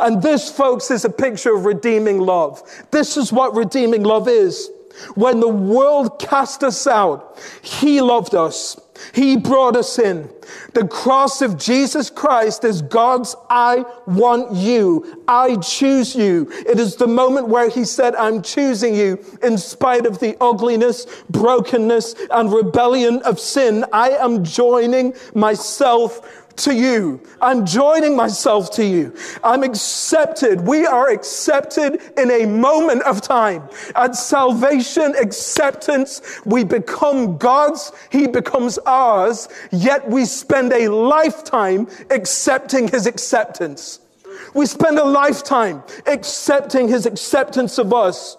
And 0.00 0.22
this, 0.22 0.50
folks, 0.50 0.90
is 0.90 1.04
a 1.04 1.10
picture 1.10 1.54
of 1.54 1.64
redeeming 1.64 2.20
love. 2.20 2.62
This 2.90 3.16
is 3.16 3.32
what 3.32 3.54
redeeming 3.54 4.02
love 4.02 4.28
is. 4.28 4.70
When 5.14 5.40
the 5.40 5.48
world 5.48 6.20
cast 6.20 6.62
us 6.62 6.86
out, 6.86 7.38
He 7.62 8.00
loved 8.00 8.34
us. 8.34 8.80
He 9.12 9.36
brought 9.36 9.76
us 9.76 9.98
in. 9.98 10.30
The 10.74 10.86
cross 10.86 11.42
of 11.42 11.58
Jesus 11.58 12.10
Christ 12.10 12.64
is 12.64 12.80
God's 12.80 13.34
I 13.50 13.84
want 14.06 14.52
you. 14.52 15.24
I 15.26 15.56
choose 15.56 16.14
you. 16.14 16.48
It 16.50 16.78
is 16.78 16.94
the 16.94 17.08
moment 17.08 17.48
where 17.48 17.68
He 17.68 17.84
said, 17.84 18.14
I'm 18.14 18.40
choosing 18.40 18.94
you 18.94 19.18
in 19.42 19.58
spite 19.58 20.06
of 20.06 20.20
the 20.20 20.36
ugliness, 20.40 21.06
brokenness, 21.28 22.14
and 22.30 22.52
rebellion 22.52 23.20
of 23.22 23.40
sin. 23.40 23.84
I 23.92 24.10
am 24.10 24.44
joining 24.44 25.14
myself 25.34 26.43
to 26.58 26.74
you. 26.74 27.20
I'm 27.40 27.66
joining 27.66 28.16
myself 28.16 28.70
to 28.72 28.84
you. 28.84 29.14
I'm 29.42 29.62
accepted. 29.62 30.60
We 30.60 30.86
are 30.86 31.10
accepted 31.10 32.00
in 32.16 32.30
a 32.30 32.46
moment 32.46 33.02
of 33.02 33.20
time. 33.20 33.68
At 33.96 34.14
salvation, 34.16 35.14
acceptance, 35.20 36.40
we 36.44 36.64
become 36.64 37.38
God's, 37.38 37.92
He 38.10 38.26
becomes 38.26 38.78
ours, 38.86 39.48
yet 39.70 40.08
we 40.08 40.24
spend 40.24 40.72
a 40.72 40.88
lifetime 40.88 41.88
accepting 42.10 42.88
His 42.88 43.06
acceptance. 43.06 44.00
We 44.54 44.66
spend 44.66 44.98
a 44.98 45.04
lifetime 45.04 45.82
accepting 46.06 46.88
His 46.88 47.06
acceptance 47.06 47.78
of 47.78 47.92
us. 47.92 48.36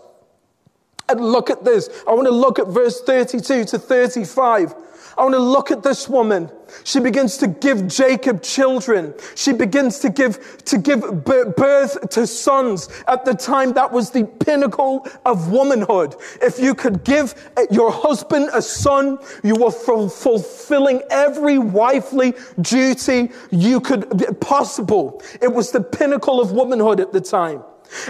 And 1.08 1.22
look 1.22 1.50
at 1.50 1.64
this. 1.64 1.90
I 2.08 2.14
want 2.14 2.28
to 2.28 2.34
look 2.34 2.58
at 2.58 2.68
verse 2.68 3.02
32 3.02 3.66
to 3.66 3.80
35. 3.80 4.74
I 5.18 5.22
want 5.24 5.34
to 5.34 5.40
look 5.40 5.72
at 5.72 5.82
this 5.82 6.10
woman. 6.10 6.52
She 6.84 7.00
begins 7.00 7.38
to 7.38 7.48
give 7.48 7.88
Jacob 7.88 8.42
children. 8.42 9.14
She 9.36 9.54
begins 9.54 10.00
to 10.00 10.10
give, 10.10 10.64
to 10.66 10.78
give 10.78 11.24
birth 11.24 12.10
to 12.10 12.28
sons. 12.28 12.90
At 13.08 13.24
the 13.24 13.34
time, 13.34 13.74
that 13.74 13.92
was 13.92 14.10
the 14.10 14.26
pinnacle 14.26 15.08
of 15.26 15.52
womanhood. 15.52 16.16
If 16.42 16.60
you 16.60 16.76
could 16.76 17.06
give 17.06 17.34
uh, 17.56 17.66
your 17.72 17.92
husband 17.92 18.50
a 18.54 18.62
son, 18.62 19.20
you 19.44 19.56
were 19.56 19.72
fulfilling 19.72 21.02
every 21.10 21.60
wifely 21.60 22.34
duty 22.62 23.32
you 23.52 23.80
could 23.80 24.40
possible. 24.42 25.22
It 25.42 25.54
was 25.54 25.72
the 25.72 25.82
pinnacle 25.82 26.42
of 26.42 26.52
womanhood 26.52 27.00
at 27.00 27.14
the 27.14 27.22
time. 27.22 27.64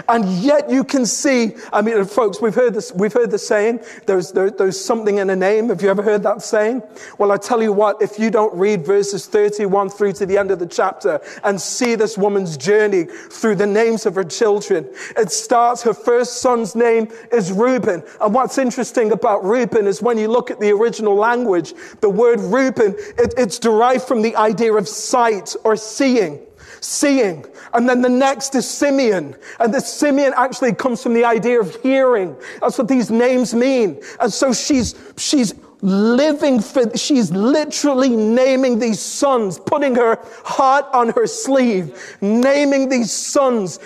And 0.08 0.28
yet 0.28 0.70
you 0.70 0.84
can 0.84 1.06
see, 1.06 1.54
I 1.72 1.82
mean, 1.82 2.04
folks, 2.04 2.40
we've 2.40 2.54
heard 2.54 2.74
this, 2.74 2.92
we've 2.92 3.12
heard 3.12 3.30
the 3.30 3.38
saying, 3.38 3.80
there's, 4.06 4.32
there, 4.32 4.50
there's 4.50 4.82
something 4.82 5.18
in 5.18 5.30
a 5.30 5.36
name. 5.36 5.68
Have 5.68 5.82
you 5.82 5.90
ever 5.90 6.02
heard 6.02 6.22
that 6.22 6.42
saying? 6.42 6.82
Well, 7.18 7.32
I 7.32 7.36
tell 7.36 7.62
you 7.62 7.72
what, 7.72 8.00
if 8.00 8.18
you 8.18 8.30
don't 8.30 8.54
read 8.54 8.84
verses 8.84 9.26
31 9.26 9.90
through 9.90 10.12
to 10.14 10.26
the 10.26 10.38
end 10.38 10.50
of 10.50 10.58
the 10.58 10.66
chapter 10.66 11.20
and 11.44 11.60
see 11.60 11.94
this 11.94 12.16
woman's 12.16 12.56
journey 12.56 13.04
through 13.04 13.56
the 13.56 13.66
names 13.66 14.06
of 14.06 14.14
her 14.14 14.24
children, 14.24 14.88
it 15.16 15.30
starts, 15.30 15.82
her 15.82 15.94
first 15.94 16.40
son's 16.40 16.74
name 16.74 17.08
is 17.32 17.52
Reuben. 17.52 18.02
And 18.20 18.34
what's 18.34 18.58
interesting 18.58 19.12
about 19.12 19.44
Reuben 19.44 19.86
is 19.86 20.02
when 20.02 20.18
you 20.18 20.28
look 20.28 20.50
at 20.50 20.60
the 20.60 20.70
original 20.70 21.14
language, 21.14 21.74
the 22.00 22.10
word 22.10 22.40
Reuben, 22.40 22.94
it, 23.18 23.34
it's 23.36 23.58
derived 23.58 24.04
from 24.04 24.22
the 24.22 24.36
idea 24.36 24.72
of 24.72 24.88
sight 24.88 25.54
or 25.64 25.76
seeing 25.76 26.45
seeing. 26.86 27.44
And 27.74 27.88
then 27.88 28.00
the 28.00 28.08
next 28.08 28.54
is 28.54 28.68
Simeon. 28.68 29.36
And 29.58 29.74
the 29.74 29.80
Simeon 29.80 30.32
actually 30.36 30.74
comes 30.74 31.02
from 31.02 31.14
the 31.14 31.24
idea 31.24 31.60
of 31.60 31.74
hearing. 31.82 32.36
That's 32.60 32.78
what 32.78 32.88
these 32.88 33.10
names 33.10 33.54
mean. 33.54 34.00
And 34.20 34.32
so 34.32 34.52
she's, 34.52 34.94
she's 35.16 35.54
living 35.82 36.60
for, 36.60 36.96
she's 36.96 37.30
literally 37.30 38.16
naming 38.16 38.78
these 38.78 39.00
sons, 39.00 39.58
putting 39.58 39.94
her 39.94 40.18
heart 40.44 40.86
on 40.92 41.10
her 41.10 41.26
sleeve, 41.26 42.16
naming 42.20 42.88
these 42.88 43.12
sons, 43.12 43.78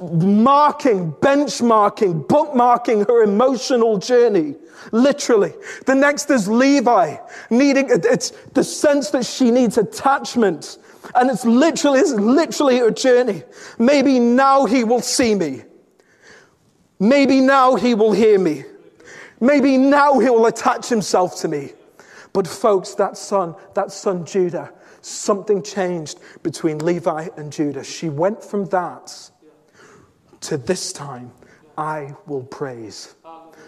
marking, 0.00 1.12
benchmarking, 1.12 2.26
bookmarking 2.26 3.06
her 3.06 3.22
emotional 3.22 3.98
journey. 3.98 4.56
Literally. 4.92 5.52
The 5.86 5.94
next 5.94 6.30
is 6.30 6.48
Levi, 6.48 7.16
needing, 7.50 7.88
it's 7.90 8.30
the 8.54 8.64
sense 8.64 9.10
that 9.10 9.26
she 9.26 9.50
needs 9.50 9.78
attachment 9.78 10.78
and 11.14 11.30
it's 11.30 11.44
literally, 11.44 12.00
it's 12.00 12.12
literally 12.12 12.80
a 12.80 12.90
journey. 12.90 13.42
Maybe 13.78 14.18
now 14.18 14.64
he 14.66 14.84
will 14.84 15.00
see 15.00 15.34
me. 15.34 15.62
Maybe 16.98 17.40
now 17.40 17.76
he 17.76 17.94
will 17.94 18.12
hear 18.12 18.38
me. 18.38 18.64
Maybe 19.40 19.78
now 19.78 20.18
he 20.18 20.28
will 20.28 20.46
attach 20.46 20.88
himself 20.88 21.40
to 21.40 21.48
me. 21.48 21.72
But 22.32 22.46
folks, 22.46 22.94
that 22.94 23.16
son, 23.16 23.54
that 23.74 23.92
son 23.92 24.24
Judah, 24.26 24.72
something 25.00 25.62
changed 25.62 26.18
between 26.42 26.78
Levi 26.78 27.28
and 27.36 27.52
Judah. 27.52 27.84
She 27.84 28.08
went 28.08 28.42
from 28.42 28.66
that 28.66 29.30
to 30.40 30.56
this 30.56 30.92
time, 30.92 31.32
I 31.76 32.14
will 32.26 32.44
praise. 32.44 33.14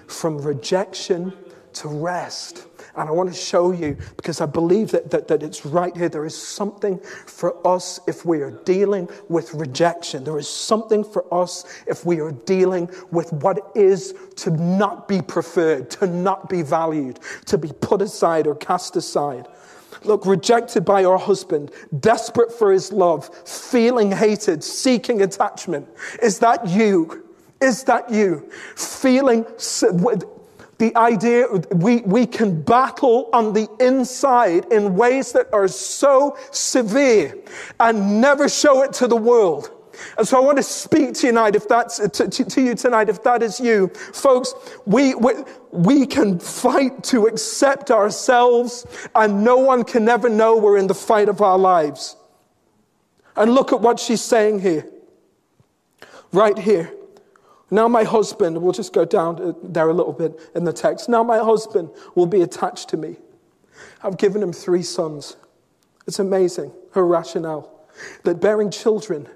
From 0.06 0.38
rejection 0.38 1.32
to 1.74 1.88
rest. 1.88 2.66
And 2.96 3.08
I 3.08 3.12
want 3.12 3.28
to 3.28 3.34
show 3.34 3.72
you 3.72 3.96
because 4.16 4.40
I 4.40 4.46
believe 4.46 4.90
that, 4.90 5.10
that, 5.10 5.28
that 5.28 5.42
it's 5.42 5.64
right 5.64 5.96
here. 5.96 6.08
There 6.08 6.26
is 6.26 6.36
something 6.36 6.98
for 7.26 7.66
us 7.66 8.00
if 8.06 8.24
we 8.24 8.40
are 8.40 8.50
dealing 8.50 9.08
with 9.28 9.54
rejection. 9.54 10.24
There 10.24 10.38
is 10.38 10.48
something 10.48 11.04
for 11.04 11.32
us 11.32 11.64
if 11.86 12.04
we 12.04 12.20
are 12.20 12.32
dealing 12.32 12.90
with 13.10 13.32
what 13.32 13.58
it 13.58 13.64
is 13.74 14.14
to 14.36 14.50
not 14.50 15.08
be 15.08 15.22
preferred, 15.22 15.90
to 15.92 16.06
not 16.06 16.48
be 16.48 16.62
valued, 16.62 17.20
to 17.46 17.58
be 17.58 17.70
put 17.80 18.02
aside 18.02 18.46
or 18.46 18.54
cast 18.54 18.96
aside. 18.96 19.46
Look, 20.04 20.24
rejected 20.24 20.84
by 20.84 21.04
our 21.04 21.18
husband, 21.18 21.72
desperate 22.00 22.52
for 22.52 22.72
his 22.72 22.92
love, 22.92 23.28
feeling 23.46 24.10
hated, 24.12 24.64
seeking 24.64 25.22
attachment. 25.22 25.88
Is 26.22 26.38
that 26.38 26.66
you? 26.66 27.26
Is 27.60 27.84
that 27.84 28.10
you? 28.10 28.48
Feeling 28.76 29.44
the 30.80 30.96
idea 30.96 31.46
we, 31.72 31.98
we 32.00 32.26
can 32.26 32.62
battle 32.62 33.28
on 33.34 33.52
the 33.52 33.68
inside 33.80 34.64
in 34.72 34.96
ways 34.96 35.30
that 35.32 35.46
are 35.52 35.68
so 35.68 36.36
severe 36.50 37.36
and 37.78 38.20
never 38.20 38.48
show 38.48 38.82
it 38.82 38.94
to 38.94 39.06
the 39.06 39.14
world. 39.16 39.70
And 40.16 40.26
so 40.26 40.38
I 40.38 40.40
want 40.40 40.56
to 40.56 40.62
speak 40.62 41.12
tonight, 41.12 41.54
if 41.54 41.68
that's 41.68 41.98
to, 41.98 42.28
to, 42.28 42.44
to 42.44 42.62
you 42.62 42.74
tonight, 42.74 43.10
if 43.10 43.22
that 43.24 43.42
is 43.42 43.60
you, 43.60 43.88
folks. 43.88 44.54
We, 44.86 45.14
we 45.14 45.32
we 45.72 46.06
can 46.06 46.38
fight 46.38 47.04
to 47.04 47.26
accept 47.26 47.90
ourselves, 47.90 48.86
and 49.14 49.44
no 49.44 49.58
one 49.58 49.84
can 49.84 50.08
ever 50.08 50.30
know 50.30 50.56
we're 50.56 50.78
in 50.78 50.86
the 50.86 50.94
fight 50.94 51.28
of 51.28 51.42
our 51.42 51.58
lives. 51.58 52.16
And 53.36 53.54
look 53.54 53.74
at 53.74 53.82
what 53.82 54.00
she's 54.00 54.22
saying 54.22 54.60
here, 54.60 54.88
right 56.32 56.58
here. 56.58 56.90
Now, 57.70 57.86
my 57.86 58.02
husband, 58.04 58.60
we'll 58.60 58.72
just 58.72 58.92
go 58.92 59.04
down 59.04 59.40
uh, 59.40 59.52
there 59.62 59.88
a 59.88 59.94
little 59.94 60.12
bit 60.12 60.38
in 60.54 60.64
the 60.64 60.72
text. 60.72 61.08
Now, 61.08 61.22
my 61.22 61.38
husband 61.38 61.90
will 62.14 62.26
be 62.26 62.42
attached 62.42 62.88
to 62.90 62.96
me. 62.96 63.16
I've 64.02 64.18
given 64.18 64.42
him 64.42 64.52
three 64.52 64.82
sons. 64.82 65.36
It's 66.06 66.18
amazing, 66.18 66.72
her 66.92 67.06
rationale. 67.06 67.86
That 68.24 68.40
bearing 68.40 68.70
children, 68.70 69.28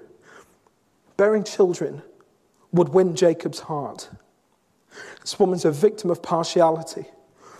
bearing 1.17 1.43
children 1.43 2.01
would 2.71 2.89
win 2.89 3.15
Jacob's 3.15 3.61
heart. 3.61 4.09
This 5.21 5.39
woman's 5.39 5.65
a 5.65 5.71
victim 5.71 6.09
of 6.09 6.21
partiality. 6.21 7.05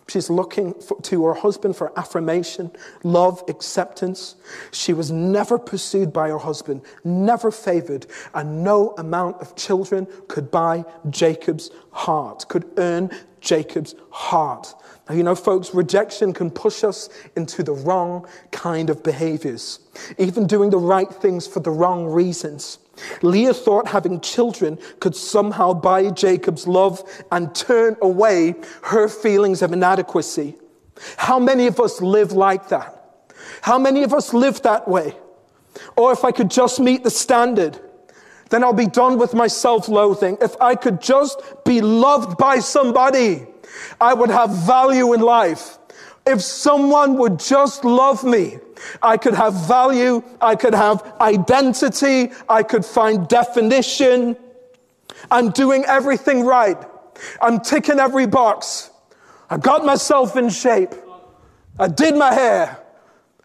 She's 0.08 0.30
looking 0.30 0.76
for, 0.76 1.02
to 1.02 1.26
her 1.26 1.34
husband 1.34 1.76
for 1.76 1.98
affirmation, 1.98 2.72
love, 3.04 3.44
acceptance. 3.48 4.36
She 4.72 4.94
was 4.94 5.12
never 5.12 5.58
pursued 5.58 6.14
by 6.14 6.30
her 6.30 6.38
husband, 6.38 6.82
never 7.04 7.50
favored, 7.50 8.06
and 8.34 8.64
no 8.64 8.94
amount 8.98 9.42
of 9.42 9.56
children 9.56 10.08
could 10.28 10.52
buy 10.52 10.86
Jacob's 11.10 11.72
heart, 11.92 12.48
could 12.50 12.70
earn 12.78 13.10
Jacob's 13.42 13.96
heart. 14.12 14.76
Now, 15.10 15.16
you 15.16 15.24
know, 15.24 15.36
folks, 15.36 15.74
rejection 15.74 16.34
can 16.34 16.52
push 16.52 16.84
us 16.84 17.10
into 17.36 17.64
the 17.64 17.74
wrong 17.74 18.28
kind 18.52 18.90
of 18.90 19.04
behaviors, 19.04 19.80
even 20.18 20.46
doing 20.46 20.70
the 20.70 20.78
right 20.78 21.10
things 21.10 21.48
for 21.48 21.60
the 21.60 21.72
wrong 21.72 22.06
reasons. 22.06 22.80
Leah 23.22 23.54
thought 23.54 23.88
having 23.88 24.22
children 24.22 24.78
could 25.00 25.16
somehow 25.16 25.74
buy 25.74 26.10
Jacob's 26.12 26.68
love 26.68 27.04
and 27.32 27.54
turn 27.54 27.98
away 28.02 28.56
her 28.84 29.08
feelings 29.08 29.62
of 29.62 29.74
inadequacy. 29.74 30.56
How 31.18 31.40
many 31.40 31.68
of 31.68 31.80
us 31.80 32.02
live 32.02 32.32
like 32.32 32.70
that? 32.70 32.92
How 33.62 33.78
many 33.78 34.04
of 34.04 34.14
us 34.14 34.34
live 34.34 34.62
that 34.62 34.88
way? 34.88 35.16
Or 35.98 36.12
if 36.12 36.24
I 36.24 36.32
could 36.32 36.50
just 36.50 36.80
meet 36.80 37.04
the 37.04 37.10
standard, 37.10 37.80
then 38.50 38.64
I'll 38.64 38.74
be 38.74 38.88
done 38.88 39.18
with 39.18 39.34
my 39.34 39.48
self 39.48 39.90
loathing. 39.90 40.38
If 40.42 40.60
I 40.62 40.76
could 40.76 41.02
just 41.02 41.42
be 41.66 41.82
loved 41.82 42.38
by 42.38 42.60
somebody, 42.60 43.46
I 44.00 44.14
would 44.14 44.30
have 44.30 44.52
value 44.52 45.14
in 45.14 45.22
life. 45.22 45.78
If 46.26 46.42
someone 46.42 47.18
would 47.18 47.40
just 47.40 47.86
love 47.86 48.24
me, 48.24 48.58
I 49.02 49.18
could 49.18 49.36
have 49.36 49.54
value, 49.68 50.24
I 50.42 50.56
could 50.56 50.74
have 50.74 51.14
identity, 51.22 52.32
I 52.50 52.64
could 52.64 52.84
find 52.84 53.28
definition. 53.28 54.36
I'm 55.30 55.52
doing 55.52 55.86
everything 55.86 56.44
right. 56.44 56.78
I'm 57.42 57.60
ticking 57.60 58.00
every 58.00 58.26
box. 58.26 58.90
I 59.50 59.58
got 59.58 59.86
myself 59.86 60.36
in 60.36 60.50
shape. 60.50 60.94
I 61.80 61.88
did 61.88 62.16
my 62.16 62.34
hair. 62.34 62.80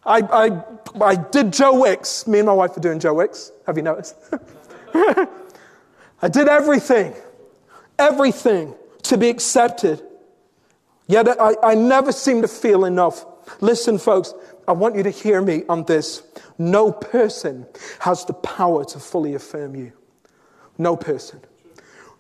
I, 0.05 0.19
I, 0.19 0.65
I 1.05 1.15
did 1.17 1.53
Joe 1.53 1.79
Wicks. 1.79 2.27
Me 2.27 2.39
and 2.39 2.47
my 2.47 2.53
wife 2.53 2.77
are 2.77 2.81
doing 2.81 2.99
Joe 2.99 3.15
Wicks. 3.15 3.53
Have 3.67 3.77
you 3.77 3.83
noticed? 3.83 4.17
I 6.23 6.29
did 6.29 6.49
everything, 6.49 7.15
everything 7.99 8.75
to 9.05 9.17
be 9.17 9.29
accepted. 9.29 10.03
Yet 11.11 11.27
I, 11.41 11.57
I 11.61 11.75
never 11.75 12.13
seem 12.13 12.41
to 12.43 12.47
feel 12.47 12.85
enough. 12.85 13.27
Listen, 13.61 13.99
folks, 13.99 14.33
I 14.69 14.73
want 14.73 14.95
you 14.95 15.03
to 15.03 15.11
hear 15.11 15.43
me 15.43 15.65
on 15.69 15.83
this. 15.83 16.23
No 16.57 16.93
person 16.93 17.67
has 17.99 18.25
the 18.25 18.33
power 18.33 18.85
to 18.85 19.01
fully 19.01 19.35
affirm 19.35 19.75
you. 19.75 19.91
No 20.79 20.97
person. 20.97 21.41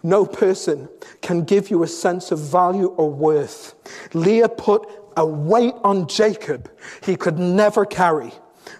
No 0.02 0.26
person 0.26 0.88
can 1.22 1.44
give 1.44 1.70
you 1.70 1.84
a 1.84 1.86
sense 1.86 2.32
of 2.32 2.40
value 2.40 2.88
or 2.88 3.08
worth. 3.08 3.74
Leah 4.12 4.48
put 4.48 4.88
a 5.16 5.24
weight 5.24 5.74
on 5.84 6.08
Jacob 6.08 6.68
he 7.04 7.14
could 7.14 7.38
never 7.38 7.84
carry. 7.84 8.32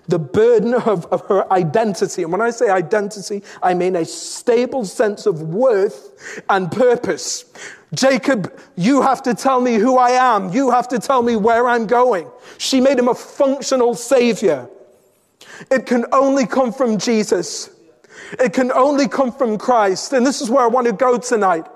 The 0.09 0.19
burden 0.19 0.75
of, 0.75 1.07
of, 1.07 1.27
her 1.27 1.51
identity. 1.53 2.23
And 2.23 2.33
when 2.33 2.41
I 2.41 2.51
say 2.51 2.69
identity, 2.69 3.43
I 3.63 3.75
mean 3.75 3.97
a 3.97 4.05
stable 4.05 4.85
sense 4.85 5.27
of 5.27 5.43
worth 5.43 6.43
and 6.49 6.71
purpose. 6.71 7.45
Jacob, 7.95 8.59
you 8.77 9.03
have 9.03 9.23
to 9.23 9.35
tell 9.35 9.61
me 9.61 9.75
who 9.75 9.97
I 9.99 10.11
am. 10.11 10.53
You 10.53 10.71
have 10.71 10.89
to 10.89 10.99
tell 10.99 11.23
me 11.23 11.37
where 11.37 11.69
I'm 11.69 11.87
going. 11.87 12.29
She 12.59 12.81
made 12.81 12.99
him 12.99 13.09
a 13.09 13.15
functional 13.15 13.95
savior. 13.95 14.69
It 15.71 15.87
can 15.87 16.07
only 16.13 16.47
come 16.47 16.73
from 16.73 16.99
Jesus. 16.99 17.71
It 18.39 18.53
can 18.53 18.71
only 18.73 19.09
come 19.09 19.33
from 19.33 19.59
Christ. 19.59 20.13
And 20.13 20.25
this 20.25 20.41
is 20.41 20.51
where 20.51 20.65
I 20.65 20.69
want 20.69 20.87
to 20.87 20.93
go 20.93 21.19
tonight. 21.19 21.67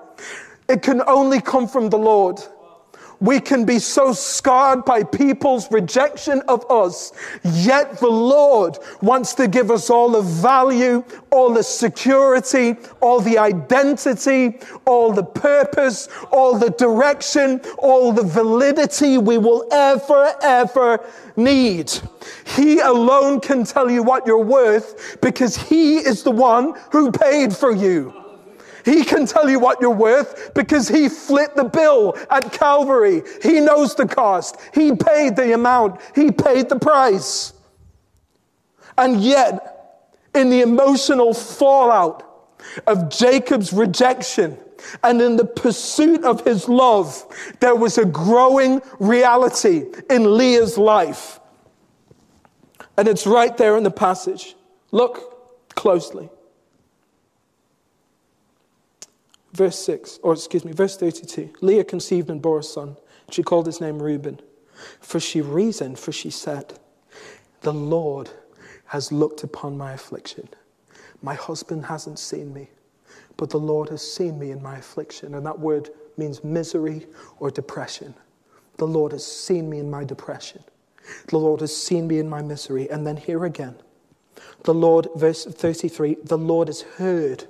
It 0.67 0.81
can 0.81 1.01
only 1.07 1.41
come 1.41 1.67
from 1.67 1.89
the 1.89 1.97
Lord. 1.97 2.39
We 3.25 3.39
can 3.39 3.65
be 3.65 3.79
so 3.79 4.13
scarred 4.13 4.85
by 4.85 5.01
people's 5.01 5.71
rejection 5.71 6.43
of 6.47 6.63
us, 6.69 7.11
yet 7.43 7.99
the 7.99 8.07
Lord 8.07 8.77
wants 9.01 9.33
to 9.35 9.47
give 9.47 9.71
us 9.71 9.89
all 9.89 10.09
the 10.09 10.21
value, 10.21 11.03
all 11.31 11.51
the 11.51 11.63
security, 11.63 12.75
all 13.01 13.19
the 13.19 13.39
identity, 13.39 14.59
all 14.85 15.11
the 15.11 15.23
purpose, 15.23 16.07
all 16.31 16.59
the 16.59 16.69
direction, 16.69 17.61
all 17.79 18.11
the 18.11 18.21
validity 18.21 19.17
we 19.17 19.39
will 19.39 19.67
ever, 19.71 20.35
ever 20.43 21.03
need. 21.35 21.91
He 22.45 22.79
alone 22.79 23.39
can 23.39 23.63
tell 23.63 23.89
you 23.89 24.03
what 24.03 24.27
you're 24.27 24.37
worth 24.37 25.17
because 25.21 25.57
He 25.57 25.97
is 25.97 26.21
the 26.21 26.29
one 26.29 26.75
who 26.91 27.11
paid 27.11 27.55
for 27.55 27.71
you. 27.71 28.24
He 28.85 29.03
can 29.03 29.25
tell 29.25 29.49
you 29.49 29.59
what 29.59 29.81
you're 29.81 29.89
worth 29.89 30.53
because 30.53 30.87
he 30.87 31.09
flit 31.09 31.55
the 31.55 31.63
bill 31.63 32.15
at 32.29 32.53
Calvary. 32.53 33.23
He 33.41 33.59
knows 33.59 33.95
the 33.95 34.07
cost. 34.07 34.57
He 34.73 34.95
paid 34.95 35.35
the 35.35 35.53
amount. 35.53 35.99
He 36.13 36.31
paid 36.31 36.69
the 36.69 36.77
price. 36.77 37.53
And 38.95 39.21
yet, 39.21 40.13
in 40.35 40.51
the 40.51 40.61
emotional 40.61 41.33
fallout 41.33 42.21
of 42.85 43.09
Jacob's 43.09 43.73
rejection, 43.73 44.57
and 45.03 45.19
in 45.19 45.35
the 45.35 45.45
pursuit 45.45 46.23
of 46.23 46.45
his 46.45 46.69
love, 46.69 47.25
there 47.59 47.75
was 47.75 47.97
a 47.97 48.05
growing 48.05 48.81
reality 48.99 49.85
in 50.11 50.37
Leah's 50.37 50.77
life. 50.77 51.39
And 52.97 53.07
it's 53.07 53.25
right 53.25 53.55
there 53.57 53.77
in 53.77 53.83
the 53.83 53.91
passage. 53.91 54.55
Look 54.91 55.75
closely. 55.75 56.29
Verse 59.55 59.79
6, 59.85 60.19
or 60.21 60.33
excuse 60.33 60.65
me, 60.65 60.73
verse 60.73 60.97
32. 60.97 61.53
Leah 61.61 61.85
conceived 61.85 62.29
and 62.29 62.41
bore 62.41 62.59
a 62.59 62.63
son. 62.63 62.97
She 63.31 63.41
called 63.41 63.65
his 63.65 63.79
name 63.79 64.01
Reuben. 64.01 64.41
For 64.99 65.21
she 65.21 65.39
reasoned, 65.39 65.97
for 65.97 66.11
she 66.11 66.29
said, 66.29 66.77
The 67.61 67.71
Lord 67.71 68.29
has 68.87 69.13
looked 69.13 69.43
upon 69.43 69.77
my 69.77 69.93
affliction. 69.93 70.49
My 71.21 71.35
husband 71.35 71.85
hasn't 71.85 72.19
seen 72.19 72.53
me, 72.53 72.69
but 73.37 73.49
the 73.49 73.57
Lord 73.57 73.87
has 73.89 74.01
seen 74.01 74.37
me 74.37 74.51
in 74.51 74.61
my 74.61 74.75
affliction. 74.77 75.33
And 75.33 75.45
that 75.45 75.57
word 75.57 75.89
means 76.17 76.43
misery 76.43 77.07
or 77.39 77.49
depression. 77.49 78.13
The 78.75 78.87
Lord 78.87 79.13
has 79.13 79.25
seen 79.25 79.69
me 79.69 79.79
in 79.79 79.89
my 79.89 80.03
depression. 80.03 80.65
The 81.27 81.39
Lord 81.39 81.61
has 81.61 81.75
seen 81.75 82.07
me 82.07 82.19
in 82.19 82.27
my 82.27 82.41
misery. 82.41 82.89
And 82.89 83.07
then 83.07 83.15
here 83.15 83.45
again, 83.45 83.75
the 84.63 84.73
Lord, 84.73 85.07
verse 85.15 85.45
33, 85.45 86.17
the 86.25 86.37
Lord 86.37 86.67
has 86.67 86.81
heard 86.81 87.45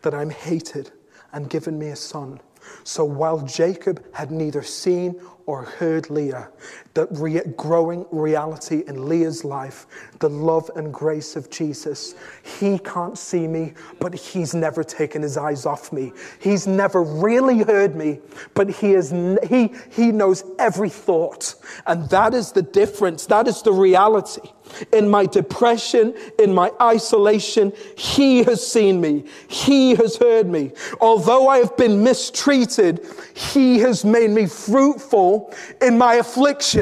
that 0.00 0.14
I'm 0.14 0.30
hated 0.30 0.90
and 1.32 1.48
given 1.50 1.78
me 1.78 1.88
a 1.88 1.96
son. 1.96 2.40
So 2.84 3.04
while 3.04 3.40
Jacob 3.40 4.04
had 4.14 4.30
neither 4.30 4.62
seen 4.62 5.20
or 5.46 5.64
heard 5.64 6.10
Leah, 6.10 6.50
the 6.94 7.06
re- 7.12 7.40
growing 7.56 8.04
reality 8.10 8.82
in 8.86 9.08
Leah's 9.08 9.44
life, 9.44 9.86
the 10.18 10.28
love 10.28 10.70
and 10.74 10.92
grace 10.92 11.36
of 11.36 11.48
Jesus. 11.50 12.14
He 12.58 12.78
can't 12.80 13.16
see 13.16 13.46
me, 13.46 13.74
but 14.00 14.14
he's 14.14 14.54
never 14.54 14.82
taken 14.82 15.22
his 15.22 15.36
eyes 15.36 15.66
off 15.66 15.92
me. 15.92 16.12
He's 16.40 16.66
never 16.66 17.02
really 17.02 17.62
heard 17.62 17.94
me, 17.94 18.20
but 18.54 18.68
he, 18.70 18.94
is, 18.94 19.10
he, 19.48 19.72
he 19.90 20.10
knows 20.10 20.44
every 20.58 20.90
thought. 20.90 21.54
And 21.86 22.08
that 22.10 22.34
is 22.34 22.52
the 22.52 22.62
difference. 22.62 23.26
That 23.26 23.46
is 23.46 23.62
the 23.62 23.72
reality. 23.72 24.50
In 24.92 25.08
my 25.08 25.26
depression, 25.26 26.14
in 26.38 26.54
my 26.54 26.70
isolation, 26.80 27.72
He 27.96 28.44
has 28.44 28.64
seen 28.64 29.00
me. 29.00 29.24
He 29.48 29.96
has 29.96 30.16
heard 30.16 30.46
me. 30.46 30.72
Although 31.00 31.48
I 31.48 31.58
have 31.58 31.76
been 31.76 32.04
mistreated, 32.04 33.04
He 33.34 33.80
has 33.80 34.04
made 34.04 34.30
me 34.30 34.46
fruitful 34.46 35.52
in 35.80 35.98
my 35.98 36.14
affliction. 36.14 36.79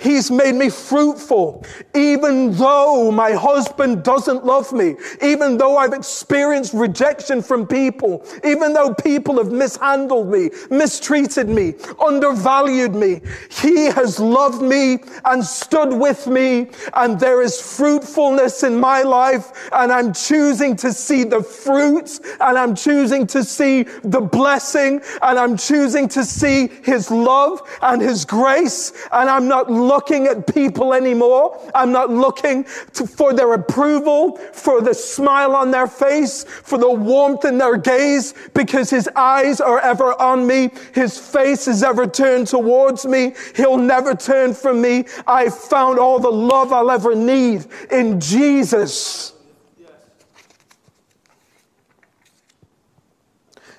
He's 0.00 0.30
made 0.30 0.54
me 0.54 0.70
fruitful. 0.70 1.64
Even 1.94 2.52
though 2.52 3.10
my 3.12 3.32
husband 3.32 4.02
doesn't 4.02 4.46
love 4.46 4.72
me, 4.72 4.96
even 5.22 5.58
though 5.58 5.76
I've 5.76 5.92
experienced 5.92 6.72
rejection 6.72 7.42
from 7.42 7.66
people, 7.66 8.24
even 8.42 8.72
though 8.72 8.94
people 8.94 9.36
have 9.36 9.52
mishandled 9.52 10.30
me, 10.30 10.50
mistreated 10.70 11.48
me, 11.48 11.74
undervalued 12.04 12.94
me, 12.94 13.20
He 13.50 13.86
has 13.86 14.18
loved 14.18 14.62
me 14.62 15.00
and 15.26 15.44
stood 15.44 15.92
with 15.92 16.26
me. 16.26 16.70
And 16.94 17.20
there 17.20 17.42
is 17.42 17.60
fruitfulness 17.60 18.62
in 18.62 18.80
my 18.80 19.02
life. 19.02 19.68
And 19.72 19.92
I'm 19.92 20.14
choosing 20.14 20.76
to 20.76 20.92
see 20.94 21.24
the 21.24 21.42
fruits 21.42 22.20
and 22.40 22.56
I'm 22.56 22.74
choosing 22.74 23.26
to 23.28 23.44
see 23.44 23.82
the 24.02 24.20
blessing 24.20 25.02
and 25.20 25.38
I'm 25.38 25.56
choosing 25.56 26.08
to 26.08 26.24
see 26.24 26.68
His 26.82 27.10
love 27.10 27.60
and 27.82 28.00
His 28.00 28.24
grace. 28.24 28.92
And 29.12 29.28
I'm 29.28 29.46
not 29.46 29.70
looking 29.90 30.28
at 30.28 30.46
people 30.54 30.94
anymore. 30.94 31.44
I'm 31.74 31.90
not 31.90 32.10
looking 32.10 32.64
to, 32.94 33.06
for 33.06 33.32
their 33.32 33.52
approval, 33.54 34.36
for 34.52 34.80
the 34.80 34.94
smile 34.94 35.56
on 35.56 35.72
their 35.72 35.88
face, 35.88 36.44
for 36.44 36.78
the 36.78 36.90
warmth 36.90 37.44
in 37.44 37.58
their 37.58 37.76
gaze, 37.76 38.32
because 38.54 38.88
his 38.88 39.08
eyes 39.16 39.60
are 39.60 39.80
ever 39.80 40.10
on 40.20 40.46
me. 40.46 40.70
His 40.94 41.18
face 41.18 41.66
is 41.66 41.82
ever 41.82 42.06
turned 42.06 42.46
towards 42.46 43.04
me. 43.04 43.34
He'll 43.56 43.78
never 43.78 44.14
turn 44.14 44.54
from 44.54 44.80
me. 44.80 45.06
I 45.26 45.50
found 45.50 45.98
all 45.98 46.20
the 46.20 46.30
love 46.30 46.72
I'll 46.72 46.90
ever 46.90 47.16
need 47.16 47.66
in 47.90 48.20
Jesus. 48.20 49.32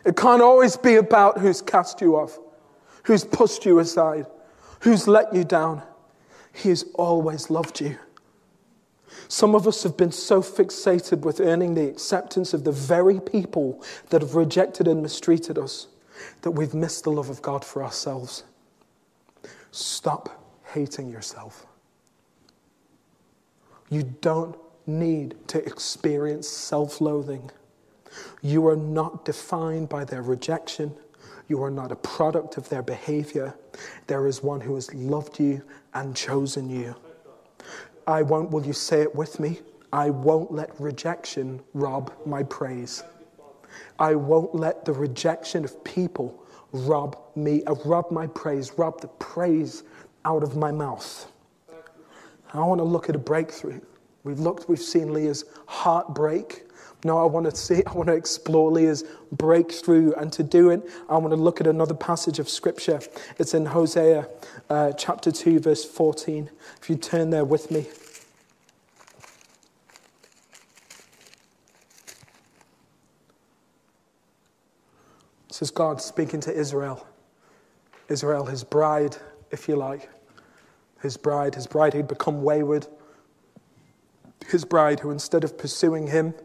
It 0.04 0.18
can't 0.18 0.42
always 0.42 0.76
be 0.76 0.96
about 0.96 1.38
who's 1.38 1.62
cast 1.62 2.02
you 2.02 2.18
off, 2.18 2.38
who's 3.04 3.24
pushed 3.24 3.66
you 3.66 3.80
aside 3.80 4.26
who's 4.82 5.08
let 5.08 5.34
you 5.34 5.44
down. 5.44 5.82
He 6.54 6.70
has 6.70 6.86
always 6.96 7.50
loved 7.50 7.82
you. 7.82 7.98
Some 9.28 9.56
of 9.56 9.68
us 9.68 9.84
have 9.84 9.98
been 9.98 10.12
so 10.12 10.42
fixated 10.42 11.22
with 11.22 11.40
earning 11.40 11.74
the 11.74 11.88
acceptance 11.88 12.54
of 12.54 12.64
the 12.64 12.72
very 12.72 13.20
people 13.20 13.84
that 14.10 14.22
have 14.22 14.36
rejected 14.36 14.88
and 14.88 15.02
mistreated 15.02 15.58
us 15.58 15.88
that 16.42 16.52
we've 16.52 16.74
missed 16.74 17.04
the 17.04 17.12
love 17.12 17.30
of 17.30 17.42
God 17.42 17.64
for 17.64 17.84
ourselves. 17.84 18.44
Stop 19.72 20.60
hating 20.74 21.10
yourself. 21.10 21.66
You 23.90 24.04
don't 24.22 24.58
need 24.88 25.36
to 25.48 25.64
experience 25.66 26.48
self 26.48 27.02
loathing. 27.02 27.50
You 28.42 28.68
are 28.68 28.76
not 28.76 29.26
defined 29.26 29.90
by 29.90 30.04
their 30.04 30.22
rejection. 30.22 30.94
You 31.48 31.64
are 31.64 31.72
not 31.72 31.92
a 31.92 31.98
product 31.98 32.58
of 32.58 32.70
their 32.70 32.82
behavior. 32.82 33.54
There 34.08 34.28
is 34.28 34.42
one 34.42 34.62
who 34.62 34.76
has 34.76 34.94
loved 34.94 35.40
you 35.40 35.62
and 35.94 36.16
chosen 36.16 36.70
you. 36.70 36.96
I 38.08 38.22
won't, 38.22 38.52
will 38.52 38.66
you 38.66 38.74
say 38.74 39.02
it 39.02 39.16
with 39.16 39.40
me? 39.40 39.60
I 39.94 40.10
won't 40.10 40.52
let 40.52 40.80
rejection 40.80 41.62
rob 41.74 42.14
my 42.26 42.44
praise. 42.44 43.04
I 44.00 44.16
won't 44.16 44.56
let 44.56 44.86
the 44.86 44.94
rejection 44.94 45.64
of 45.64 45.84
people 45.84 46.44
rob 46.72 47.18
me, 47.36 47.64
uh, 47.66 47.76
rob 47.86 48.12
my 48.12 48.28
praise, 48.28 48.78
rob 48.78 49.02
the 49.02 49.08
praise 49.08 49.84
out 50.26 50.44
of 50.44 50.56
my 50.56 50.72
mouth. 50.72 51.32
I 52.54 52.60
want 52.60 52.80
to 52.80 52.86
look 52.86 53.10
at 53.10 53.16
a 53.16 53.20
breakthrough. 53.20 53.82
We've 54.24 54.40
looked, 54.40 54.70
we've 54.70 54.80
seen 54.80 55.14
Leah's 55.14 55.46
heartbreak. 55.68 56.68
Now 57.04 57.18
I 57.18 57.26
want 57.26 57.50
to 57.50 57.56
see, 57.56 57.82
I 57.86 57.94
want 57.94 58.08
to 58.08 58.14
explore 58.14 58.72
Leah's 58.72 59.04
breakthrough. 59.32 60.14
And 60.14 60.32
to 60.34 60.44
do 60.44 60.70
it, 60.70 60.88
I 61.10 61.18
want 61.18 61.32
to 61.32 61.36
look 61.36 61.60
at 61.60 61.68
another 61.68 61.96
passage 61.96 62.38
of 62.38 62.48
scripture. 62.48 63.00
It's 63.40 63.54
in 63.54 63.66
Hosea 63.66 64.28
uh, 64.70 64.92
chapter 64.94 65.32
2, 65.32 65.60
verse 65.60 65.84
14. 65.84 66.50
If 66.80 66.90
you 66.90 66.96
turn 66.96 67.32
there 67.32 67.46
with 67.46 67.72
me. 67.72 67.88
This 75.48 75.64
is 75.64 75.72
God 75.72 76.02
speaking 76.02 76.40
to 76.42 76.54
Israel. 76.54 77.08
Israel, 78.10 78.46
his 78.46 78.64
bride, 78.64 79.18
if 79.50 79.68
you 79.68 79.76
like. 79.76 80.10
His 81.02 81.18
bride, 81.18 81.56
his 81.56 81.66
bride 81.66 81.94
who'd 81.94 82.08
become 82.08 82.44
wayward. 82.44 82.86
His 84.48 84.66
bride 84.66 85.00
who, 85.00 85.10
instead 85.10 85.44
of 85.44 85.58
pursuing 85.58 86.08
him 86.08 86.36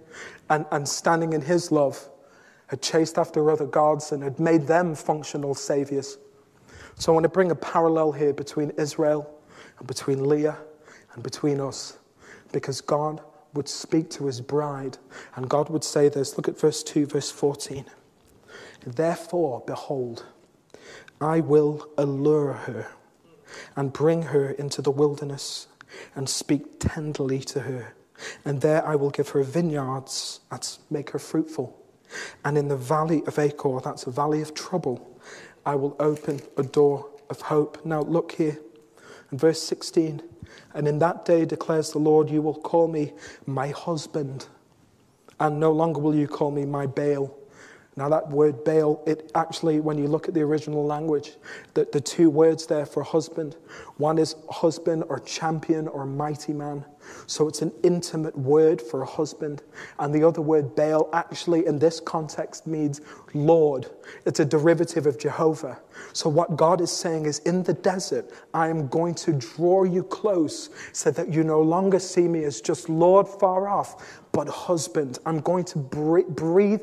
and, 0.48 0.66
and 0.70 0.88
standing 0.88 1.32
in 1.32 1.40
his 1.42 1.72
love, 1.72 2.09
had 2.68 2.82
chased 2.82 3.18
after 3.18 3.50
other 3.50 3.66
gods 3.66 4.12
and 4.12 4.22
had 4.22 4.40
made 4.40 4.66
them 4.66 4.94
functional 4.94 5.54
saviors. 5.54 6.18
So 6.96 7.12
I 7.12 7.14
want 7.14 7.24
to 7.24 7.28
bring 7.28 7.50
a 7.50 7.56
parallel 7.56 8.12
here 8.12 8.32
between 8.32 8.70
Israel 8.70 9.30
and 9.78 9.87
between 9.87 10.28
Leah 10.28 10.59
and 11.14 11.22
between 11.22 11.61
us 11.61 11.98
because 12.52 12.80
God 12.80 13.20
would 13.54 13.68
speak 13.68 14.11
to 14.11 14.26
his 14.26 14.40
bride 14.40 14.98
and 15.35 15.48
God 15.48 15.68
would 15.68 15.85
say 15.85 16.09
this. 16.09 16.37
Look 16.37 16.48
at 16.48 16.59
verse 16.59 16.82
2, 16.82 17.06
verse 17.06 17.30
14. 17.30 17.85
Therefore, 18.85 19.62
behold, 19.66 20.24
I 21.20 21.40
will 21.40 21.88
allure 21.96 22.52
her 22.52 22.88
and 23.74 23.92
bring 23.92 24.22
her 24.22 24.50
into 24.50 24.82
the 24.82 24.90
wilderness 24.90 25.68
and 26.14 26.28
speak 26.28 26.78
tenderly 26.78 27.40
to 27.40 27.61
her. 27.61 27.95
And 28.44 28.61
there 28.61 28.87
I 28.87 28.96
will 28.96 29.11
give 29.11 29.29
her 29.31 29.42
vineyards, 29.42 30.40
that's 30.50 30.79
make 30.90 31.11
her 31.11 31.18
fruitful. 31.18 31.76
And 32.44 32.57
in 32.57 32.68
the 32.68 32.76
valley 32.76 33.22
of 33.26 33.38
Achor, 33.38 33.81
that's 33.83 34.07
a 34.07 34.11
valley 34.11 34.40
of 34.40 34.55
trouble, 34.55 35.20
I 35.64 35.74
will 35.74 35.96
open 35.98 36.40
a 36.57 36.62
door 36.62 37.09
of 37.29 37.40
hope. 37.40 37.85
Now 37.85 38.02
look 38.02 38.33
here 38.33 38.59
in 39.33 39.38
verse 39.38 39.62
16. 39.62 40.22
And 40.74 40.87
in 40.87 40.98
that 41.00 41.24
day 41.24 41.44
declares 41.44 41.90
the 41.90 41.98
Lord, 41.98 42.31
you 42.31 42.40
will 42.42 42.55
call 42.55 42.87
me 42.87 43.12
my 43.46 43.68
husband, 43.68 44.46
and 45.40 45.59
no 45.59 45.72
longer 45.72 46.00
will 46.00 46.14
you 46.14 46.29
call 46.29 46.50
me 46.50 46.64
my 46.64 46.87
Baal 46.87 47.37
now, 47.98 48.11
that 48.11 48.29
word 48.29 48.62
Baal, 48.62 49.02
it 49.07 49.33
actually, 49.35 49.81
when 49.81 49.96
you 49.96 50.07
look 50.07 50.29
at 50.29 50.35
the 50.35 50.42
original 50.42 50.85
language, 50.85 51.33
the, 51.72 51.88
the 51.90 52.00
two 52.00 52.29
words 52.29 52.66
there 52.66 52.85
for 52.85 53.02
husband, 53.02 53.57
one 53.96 54.18
is 54.18 54.37
husband 54.50 55.05
or 55.09 55.18
champion 55.20 55.88
or 55.88 56.05
mighty 56.05 56.52
man. 56.52 56.85
So 57.27 57.49
it's 57.49 57.62
an 57.62 57.73
intimate 57.83 58.37
word 58.37 58.81
for 58.81 59.03
a 59.03 59.07
husband. 59.07 59.62
And 59.99 60.14
the 60.14 60.23
other 60.23 60.40
word, 60.40 60.75
Baal, 60.75 61.09
actually 61.12 61.66
in 61.66 61.79
this 61.79 62.01
context 62.01 62.66
means 62.66 63.01
Lord. 63.35 63.90
It's 64.25 64.40
a 64.40 64.45
derivative 64.45 65.07
of 65.07 65.19
Jehovah. 65.19 65.81
So 66.12 66.29
what 66.29 66.57
God 66.57 66.81
is 66.81 66.90
saying 66.90 67.27
is, 67.27 67.38
in 67.40 67.62
the 67.62 67.75
desert, 67.75 68.31
I 68.55 68.69
am 68.69 68.88
going 68.88 69.14
to 69.16 69.33
draw 69.33 69.85
you 69.85 70.03
close 70.03 70.71
so 70.92 71.11
that 71.11 71.33
you 71.33 71.42
no 71.45 71.61
longer 71.61 71.99
see 71.99 72.29
me 72.29 72.45
as 72.45 72.61
just 72.61 72.88
Lord 72.88 73.27
far 73.29 73.69
off, 73.69 74.21
but 74.33 74.49
husband. 74.49 75.19
I'm 75.27 75.40
going 75.40 75.64
to 75.64 75.79
breathe 75.79 76.81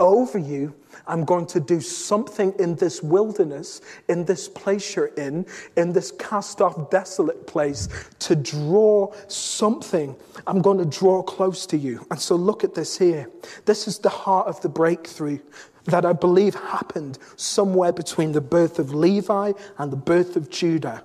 over 0.00 0.38
you. 0.38 0.74
I'm 1.06 1.24
going 1.24 1.46
to 1.46 1.60
do 1.60 1.80
something 1.80 2.52
in 2.58 2.76
this 2.76 3.02
wilderness, 3.02 3.80
in 4.08 4.24
this 4.24 4.48
place 4.48 4.96
you're 4.96 5.06
in, 5.06 5.46
in 5.76 5.92
this 5.92 6.12
cast 6.12 6.60
off, 6.60 6.90
desolate 6.90 7.46
place, 7.46 7.88
to 8.20 8.36
draw 8.36 9.12
something. 9.28 10.16
I'm 10.46 10.62
going 10.62 10.78
to 10.78 10.84
draw 10.84 11.22
close 11.22 11.66
to 11.66 11.76
you. 11.76 12.06
And 12.10 12.20
so 12.20 12.36
look 12.36 12.64
at 12.64 12.74
this 12.74 12.98
here. 12.98 13.30
This 13.64 13.88
is 13.88 13.98
the 13.98 14.08
heart 14.08 14.48
of 14.48 14.60
the 14.60 14.68
breakthrough 14.68 15.38
that 15.84 16.04
I 16.04 16.12
believe 16.12 16.54
happened 16.54 17.18
somewhere 17.36 17.92
between 17.92 18.32
the 18.32 18.40
birth 18.40 18.78
of 18.78 18.92
Levi 18.92 19.52
and 19.78 19.92
the 19.92 19.96
birth 19.96 20.36
of 20.36 20.50
Judah. 20.50 21.04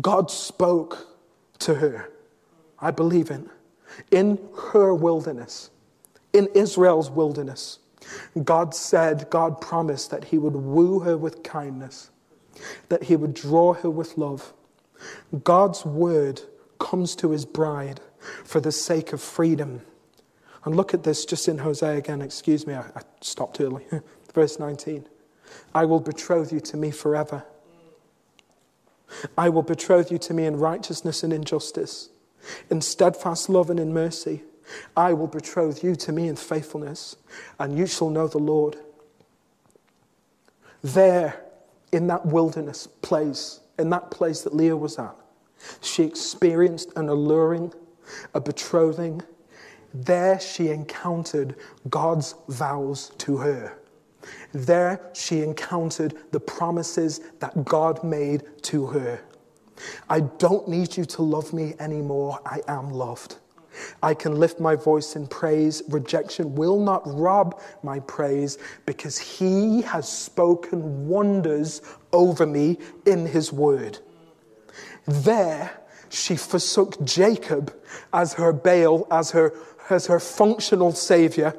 God 0.00 0.30
spoke 0.30 1.06
to 1.60 1.74
her. 1.76 2.10
I 2.78 2.90
believe 2.90 3.30
in 3.30 3.48
in 4.10 4.38
her 4.72 4.94
wilderness, 4.94 5.70
in 6.36 6.48
Israel's 6.54 7.10
wilderness. 7.10 7.78
God 8.44 8.74
said, 8.74 9.28
God 9.30 9.60
promised 9.60 10.10
that 10.10 10.24
He 10.24 10.38
would 10.38 10.54
woo 10.54 11.00
her 11.00 11.16
with 11.16 11.42
kindness, 11.42 12.10
that 12.88 13.04
He 13.04 13.16
would 13.16 13.34
draw 13.34 13.74
her 13.74 13.90
with 13.90 14.16
love. 14.16 14.52
God's 15.42 15.84
word 15.84 16.42
comes 16.78 17.16
to 17.16 17.30
His 17.30 17.44
bride 17.44 18.00
for 18.44 18.60
the 18.60 18.72
sake 18.72 19.12
of 19.12 19.20
freedom. 19.20 19.82
And 20.64 20.76
look 20.76 20.94
at 20.94 21.04
this 21.04 21.24
just 21.24 21.48
in 21.48 21.58
Hosea 21.58 21.96
again. 21.96 22.20
Excuse 22.20 22.66
me, 22.66 22.74
I, 22.74 22.80
I 22.80 23.02
stopped 23.20 23.60
early. 23.60 23.84
Verse 24.34 24.58
19 24.58 25.06
I 25.74 25.84
will 25.84 26.00
betroth 26.00 26.52
you 26.52 26.60
to 26.60 26.76
me 26.76 26.90
forever. 26.90 27.44
I 29.38 29.48
will 29.48 29.62
betroth 29.62 30.10
you 30.10 30.18
to 30.18 30.34
me 30.34 30.44
in 30.44 30.56
righteousness 30.56 31.22
and 31.22 31.32
in 31.32 31.44
justice. 31.44 32.10
In 32.68 32.80
steadfast 32.80 33.48
love 33.48 33.70
and 33.70 33.80
in 33.80 33.92
mercy, 33.92 34.42
I 34.96 35.12
will 35.12 35.26
betroth 35.26 35.82
you 35.82 35.94
to 35.96 36.12
me 36.12 36.28
in 36.28 36.36
faithfulness, 36.36 37.16
and 37.58 37.76
you 37.78 37.86
shall 37.86 38.10
know 38.10 38.28
the 38.28 38.38
Lord. 38.38 38.76
There, 40.82 41.44
in 41.92 42.06
that 42.08 42.26
wilderness 42.26 42.86
place, 42.86 43.60
in 43.78 43.90
that 43.90 44.10
place 44.10 44.42
that 44.42 44.54
Leah 44.54 44.76
was 44.76 44.98
at, 44.98 45.14
she 45.80 46.02
experienced 46.04 46.92
an 46.96 47.08
alluring, 47.08 47.72
a 48.34 48.40
betrothing. 48.40 49.22
There 49.94 50.38
she 50.38 50.68
encountered 50.68 51.56
God's 51.88 52.34
vows 52.48 53.12
to 53.18 53.38
her. 53.38 53.78
There 54.52 55.00
she 55.12 55.42
encountered 55.42 56.14
the 56.32 56.40
promises 56.40 57.20
that 57.38 57.64
God 57.64 58.02
made 58.02 58.42
to 58.62 58.86
her. 58.86 59.20
I 60.08 60.20
don't 60.20 60.68
need 60.68 60.96
you 60.96 61.04
to 61.04 61.22
love 61.22 61.52
me 61.52 61.74
anymore. 61.78 62.40
I 62.44 62.60
am 62.68 62.90
loved. 62.90 63.36
I 64.02 64.14
can 64.14 64.38
lift 64.38 64.60
my 64.60 64.76
voice 64.76 65.16
in 65.16 65.26
praise. 65.26 65.82
Rejection 65.88 66.54
will 66.54 66.80
not 66.80 67.02
rob 67.04 67.60
my 67.82 68.00
praise 68.00 68.58
because 68.84 69.18
he 69.18 69.82
has 69.82 70.08
spoken 70.08 71.08
wonders 71.08 71.82
over 72.12 72.46
me 72.46 72.78
in 73.04 73.26
his 73.26 73.52
word. 73.52 73.98
There, 75.06 75.70
she 76.08 76.36
forsook 76.36 77.02
Jacob 77.04 77.74
as 78.12 78.34
her 78.34 78.52
Baal, 78.52 79.06
as 79.10 79.30
her, 79.32 79.54
as 79.90 80.06
her 80.06 80.20
functional 80.20 80.92
savior, 80.92 81.54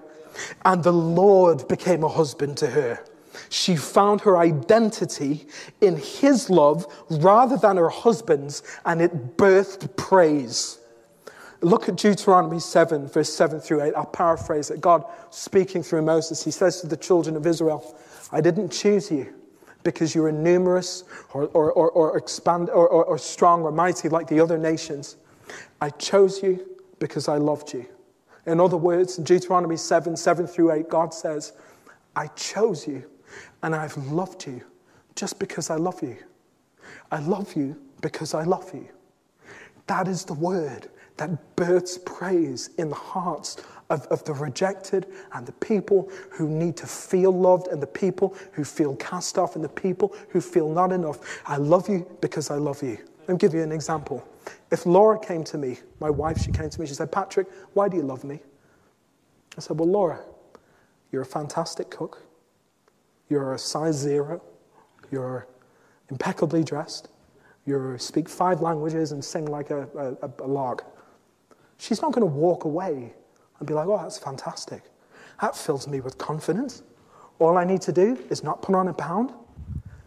and 0.65 0.83
the 0.83 0.93
Lord 0.93 1.67
became 1.67 2.03
a 2.03 2.09
husband 2.09 2.57
to 2.57 2.67
her. 2.67 3.03
She 3.49 3.75
found 3.75 4.21
her 4.21 4.37
identity 4.37 5.47
in 5.79 5.97
his 5.97 6.49
love 6.49 6.85
rather 7.09 7.57
than 7.57 7.77
her 7.77 7.89
husband's, 7.89 8.63
and 8.85 9.01
it 9.01 9.37
birthed 9.37 9.95
praise. 9.95 10.79
Look 11.61 11.89
at 11.89 11.95
Deuteronomy 11.95 12.59
7, 12.59 13.07
verse 13.07 13.33
7 13.33 13.59
through 13.59 13.81
8. 13.81 13.93
I'll 13.95 14.05
paraphrase 14.05 14.69
it. 14.69 14.79
God 14.79 15.03
speaking 15.31 15.81
through 15.81 16.03
Moses, 16.03 16.43
he 16.43 16.51
says 16.51 16.81
to 16.81 16.87
the 16.87 16.97
children 16.97 17.35
of 17.35 17.47
Israel, 17.47 17.95
I 18.31 18.41
didn't 18.41 18.69
choose 18.69 19.09
you 19.09 19.33
because 19.83 20.13
you 20.13 20.21
were 20.21 20.31
numerous 20.31 21.03
or, 21.33 21.45
or, 21.53 21.71
or, 21.71 21.89
or 21.91 22.17
expand, 22.17 22.69
or, 22.69 22.87
or, 22.87 23.05
or 23.05 23.17
strong 23.17 23.63
or 23.63 23.71
mighty 23.71 24.09
like 24.09 24.27
the 24.27 24.39
other 24.39 24.57
nations. 24.57 25.15
I 25.81 25.89
chose 25.91 26.43
you 26.43 26.77
because 26.99 27.27
I 27.27 27.37
loved 27.37 27.73
you. 27.73 27.87
In 28.45 28.59
other 28.59 28.77
words, 28.77 29.17
in 29.17 29.23
Deuteronomy 29.23 29.77
7, 29.77 30.15
7 30.15 30.47
through 30.47 30.71
8, 30.71 30.89
God 30.89 31.13
says, 31.13 31.53
I 32.15 32.27
chose 32.27 32.87
you 32.87 33.03
and 33.63 33.75
I've 33.75 33.97
loved 33.97 34.45
you 34.45 34.61
just 35.15 35.39
because 35.39 35.69
I 35.69 35.75
love 35.75 36.01
you. 36.03 36.17
I 37.11 37.19
love 37.19 37.55
you 37.55 37.81
because 38.01 38.33
I 38.33 38.43
love 38.43 38.71
you. 38.73 38.87
That 39.87 40.07
is 40.07 40.23
the 40.23 40.33
word 40.33 40.89
that 41.17 41.55
births 41.55 41.97
praise 41.97 42.69
in 42.77 42.89
the 42.89 42.95
hearts 42.95 43.57
of, 43.89 44.05
of 44.07 44.23
the 44.25 44.33
rejected 44.33 45.07
and 45.33 45.45
the 45.45 45.51
people 45.53 46.11
who 46.31 46.47
need 46.47 46.75
to 46.77 46.85
feel 46.85 47.31
loved 47.31 47.67
and 47.67 47.81
the 47.81 47.87
people 47.87 48.35
who 48.51 48.63
feel 48.63 48.95
cast 48.97 49.37
off 49.37 49.55
and 49.55 49.63
the 49.63 49.69
people 49.69 50.15
who 50.29 50.41
feel 50.41 50.69
not 50.69 50.91
enough. 50.91 51.41
I 51.45 51.57
love 51.57 51.89
you 51.89 52.05
because 52.21 52.51
I 52.51 52.55
love 52.55 52.81
you. 52.83 52.97
Let 53.27 53.29
me 53.29 53.37
give 53.37 53.53
you 53.53 53.61
an 53.61 53.71
example. 53.71 54.27
If 54.71 54.85
Laura 54.85 55.19
came 55.19 55.43
to 55.45 55.57
me, 55.57 55.79
my 55.99 56.09
wife, 56.09 56.41
she 56.41 56.51
came 56.51 56.69
to 56.69 56.81
me, 56.81 56.87
she 56.87 56.93
said, 56.93 57.11
Patrick, 57.11 57.47
why 57.73 57.89
do 57.89 57.97
you 57.97 58.03
love 58.03 58.23
me? 58.23 58.39
I 59.57 59.61
said, 59.61 59.79
Well, 59.79 59.89
Laura, 59.89 60.19
you're 61.11 61.23
a 61.23 61.25
fantastic 61.25 61.89
cook. 61.89 62.23
You're 63.29 63.53
a 63.53 63.59
size 63.59 63.95
zero. 63.95 64.41
You're 65.11 65.47
impeccably 66.09 66.63
dressed. 66.63 67.09
You 67.65 67.97
speak 67.97 68.29
five 68.29 68.61
languages 68.61 69.11
and 69.11 69.23
sing 69.23 69.45
like 69.45 69.71
a, 69.71 70.15
a, 70.21 70.43
a 70.43 70.47
lark. 70.47 70.85
She's 71.77 72.01
not 72.01 72.11
going 72.11 72.27
to 72.27 72.33
walk 72.33 72.65
away 72.65 73.13
and 73.59 73.67
be 73.67 73.73
like, 73.73 73.87
oh, 73.87 73.97
that's 73.97 74.17
fantastic. 74.17 74.83
That 75.41 75.55
fills 75.55 75.87
me 75.87 75.99
with 75.99 76.17
confidence. 76.17 76.83
All 77.39 77.57
I 77.57 77.63
need 77.63 77.81
to 77.81 77.91
do 77.91 78.17
is 78.29 78.43
not 78.43 78.61
put 78.61 78.75
on 78.75 78.87
a 78.87 78.93
pound. 78.93 79.31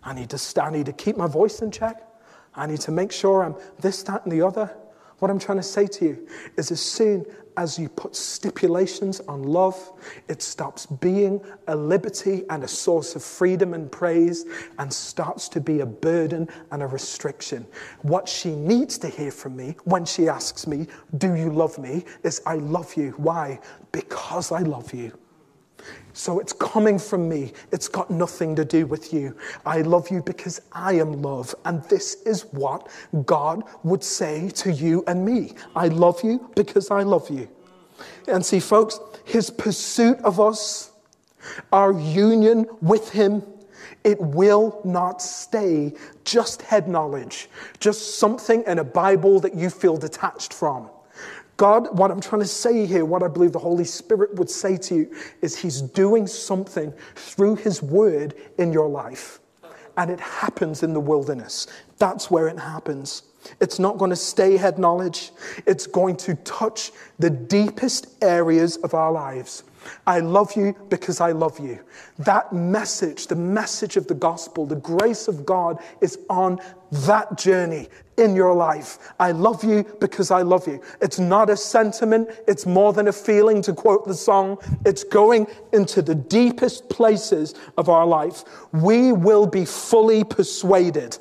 I 0.03 0.15
need 0.15 0.31
to, 0.31 0.63
I 0.63 0.71
need 0.71 0.87
to 0.87 0.93
keep 0.93 1.17
my 1.17 1.27
voice 1.27 1.63
in 1.63 1.71
check. 1.71 2.07
I 2.55 2.67
need 2.67 2.81
to 2.81 2.91
make 2.91 3.13
sure 3.13 3.45
I'm 3.45 3.55
this, 3.81 4.03
that, 4.05 4.25
and 4.25 4.33
the 4.33 4.43
other. 4.43 4.75
What 5.19 5.31
I'm 5.31 5.39
trying 5.39 5.59
to 5.59 5.63
say 5.63 5.87
to 5.87 6.05
you 6.05 6.29
is 6.57 6.71
as 6.71 6.81
soon 6.81 7.27
as 7.61 7.79
you 7.79 7.91
put 7.91 8.17
stipulations 8.17 9.21
on 9.29 9.43
love, 9.43 9.93
it 10.29 10.41
stops 10.41 10.87
being 10.87 11.39
a 11.67 11.77
liberty 11.77 12.43
and 12.49 12.65
a 12.65 12.69
source 12.69 13.15
of 13.15 13.23
freedom 13.23 13.75
and 13.75 13.93
praise 13.93 14.47
and 14.79 14.91
starts 14.91 15.47
to 15.47 15.61
be 15.61 15.81
a 15.81 15.87
burden 15.87 16.49
and 16.71 16.83
a 16.83 16.87
restriction. 16.87 17.67
What 18.01 18.27
she 18.27 18.57
needs 18.57 18.97
to 18.97 19.09
hear 19.09 19.31
from 19.31 19.57
me 19.57 19.77
when 19.85 20.07
she 20.07 20.27
asks 20.27 20.67
me, 20.67 20.87
Do 21.19 21.35
you 21.35 21.51
love 21.53 21.77
me? 21.77 22.07
is 22.23 22.41
I 22.47 22.55
love 22.55 22.97
you. 22.97 23.11
Why? 23.19 23.61
Because 23.93 24.53
I 24.53 24.61
love 24.61 24.95
you. 24.95 25.13
So 26.13 26.41
it's 26.41 26.53
coming 26.53 26.99
from 26.99 27.29
me. 27.29 27.53
It's 27.73 27.89
got 27.89 28.11
nothing 28.11 28.57
to 28.57 28.65
do 28.65 28.87
with 28.87 29.13
you. 29.13 29.37
I 29.65 29.83
love 29.83 30.11
you 30.11 30.23
because 30.23 30.61
I 30.73 30.95
am 30.95 31.23
love. 31.23 31.55
And 31.65 31.83
this 31.85 32.23
is 32.27 32.43
what 32.53 32.89
God 33.25 33.65
would 33.85 34.03
say 34.03 34.51
to 34.51 34.73
you 34.73 35.05
and 35.07 35.25
me. 35.25 35.55
I 35.77 35.89
love 35.89 36.23
you 36.23 36.51
because 36.57 36.91
I 36.91 37.03
love 37.03 37.31
you. 37.31 37.49
And 38.29 38.45
see, 38.45 38.61
folks, 38.61 38.99
his 39.25 39.51
pursuit 39.51 40.19
of 40.19 40.41
us, 40.41 40.93
our 41.73 41.93
union 41.93 42.67
with 42.81 43.11
him, 43.11 43.43
it 44.05 44.21
will 44.21 44.81
not 44.85 45.21
stay 45.21 45.93
just 46.25 46.63
head 46.63 46.89
knowledge, 46.89 47.49
just 47.79 48.19
something 48.19 48.63
in 48.67 48.79
a 48.79 48.85
Bible 48.85 49.41
that 49.41 49.55
you 49.55 49.71
feel 49.71 49.97
detached 49.97 50.55
from. 50.55 50.89
God, 51.61 51.99
what 51.99 52.11
I'm 52.11 52.23
trying 52.23 52.41
to 52.41 52.49
say 52.49 52.87
here, 52.87 53.05
what 53.05 53.23
I 53.23 53.29
believe 53.29 53.53
the 53.53 53.59
Holy 53.59 53.85
Spirit 53.85 54.35
would 54.37 54.49
say 54.49 54.79
to 54.79 54.95
you, 54.95 55.15
is 55.43 55.59
He's 55.59 55.83
doing 55.83 56.27
something 56.27 56.91
through 57.17 57.57
His 57.57 57.83
Word 57.83 58.33
in 58.57 58.73
your 58.73 58.89
life. 58.89 59.41
And 59.99 60.11
it 60.11 60.21
happens 60.21 60.83
in 60.83 60.95
the 60.95 61.01
wilderness. 61.01 61.67
That's 61.99 62.31
where 62.31 62.49
it 62.49 62.59
happens. 62.59 63.25
It's 63.61 63.79
not 63.79 63.99
going 63.99 64.09
to 64.09 64.17
stay 64.17 64.57
head 64.57 64.79
knowledge, 64.79 65.33
it's 65.67 65.87
going 65.87 66.17
to 66.17 66.35
touch 66.37 66.93
the 67.19 67.29
deepest 67.29 68.07
areas 68.23 68.79
of 68.79 68.95
our 68.95 69.13
lives. 69.13 69.63
I 70.07 70.21
love 70.21 70.57
you 70.57 70.75
because 70.89 71.21
I 71.21 71.33
love 71.33 71.59
you. 71.59 71.81
That 72.19 72.53
message, 72.53 73.27
the 73.27 73.37
message 73.37 73.97
of 73.97 74.07
the 74.07 74.15
gospel, 74.15 74.67
the 74.67 74.77
grace 74.77 75.29
of 75.29 75.47
God 75.47 75.79
is 76.01 76.19
on 76.29 76.59
that 76.93 77.39
journey 77.39 77.89
in 78.17 78.35
your 78.35 78.55
life. 78.55 78.99
I 79.19 79.33
love 79.33 79.65
you 79.65 79.85
because 80.01 80.31
I 80.31 80.43
love 80.43 80.67
you. 80.67 80.81
It's 81.01 81.19
not 81.19 81.49
a 81.51 81.57
sentiment, 81.57 82.29
it's 82.47 82.67
more 82.67 82.93
than 82.93 83.09
a 83.09 83.13
feeling, 83.13 83.63
to 83.63 83.73
quote 83.73 84.07
the 84.07 84.15
song. 84.15 84.59
It's 84.85 85.05
going 85.05 85.47
into 85.73 86.03
the 86.03 86.15
deepest 86.15 86.89
places 86.89 87.55
of 87.79 87.89
our 87.89 88.07
life. 88.07 88.45
We 88.73 89.13
will 89.13 89.47
be 89.47 89.65
fully 89.65 90.25
persuaded. 90.25 91.19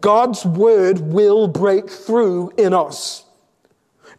God's 0.00 0.44
word 0.44 0.98
will 1.00 1.48
break 1.48 1.88
through 1.88 2.52
in 2.58 2.74
us. 2.74 3.24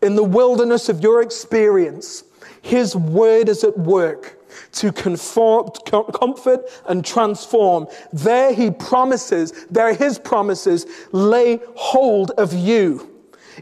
In 0.02 0.16
the 0.16 0.24
wilderness 0.24 0.90
of 0.90 1.02
your 1.02 1.22
experience, 1.22 2.24
his 2.64 2.96
word 2.96 3.50
is 3.50 3.64
at 3.64 3.78
work 3.78 4.40
to 4.72 4.92
conform, 4.92 5.70
comfort 5.86 6.62
and 6.88 7.06
transform. 7.06 7.88
There 8.14 8.54
he 8.54 8.72
promises, 8.72 9.68
there 9.70 9.94
his 9.94 10.18
promises 10.18 10.88
lay 11.12 11.60
hold 11.76 12.32
of 12.32 12.54
you. 12.54 13.10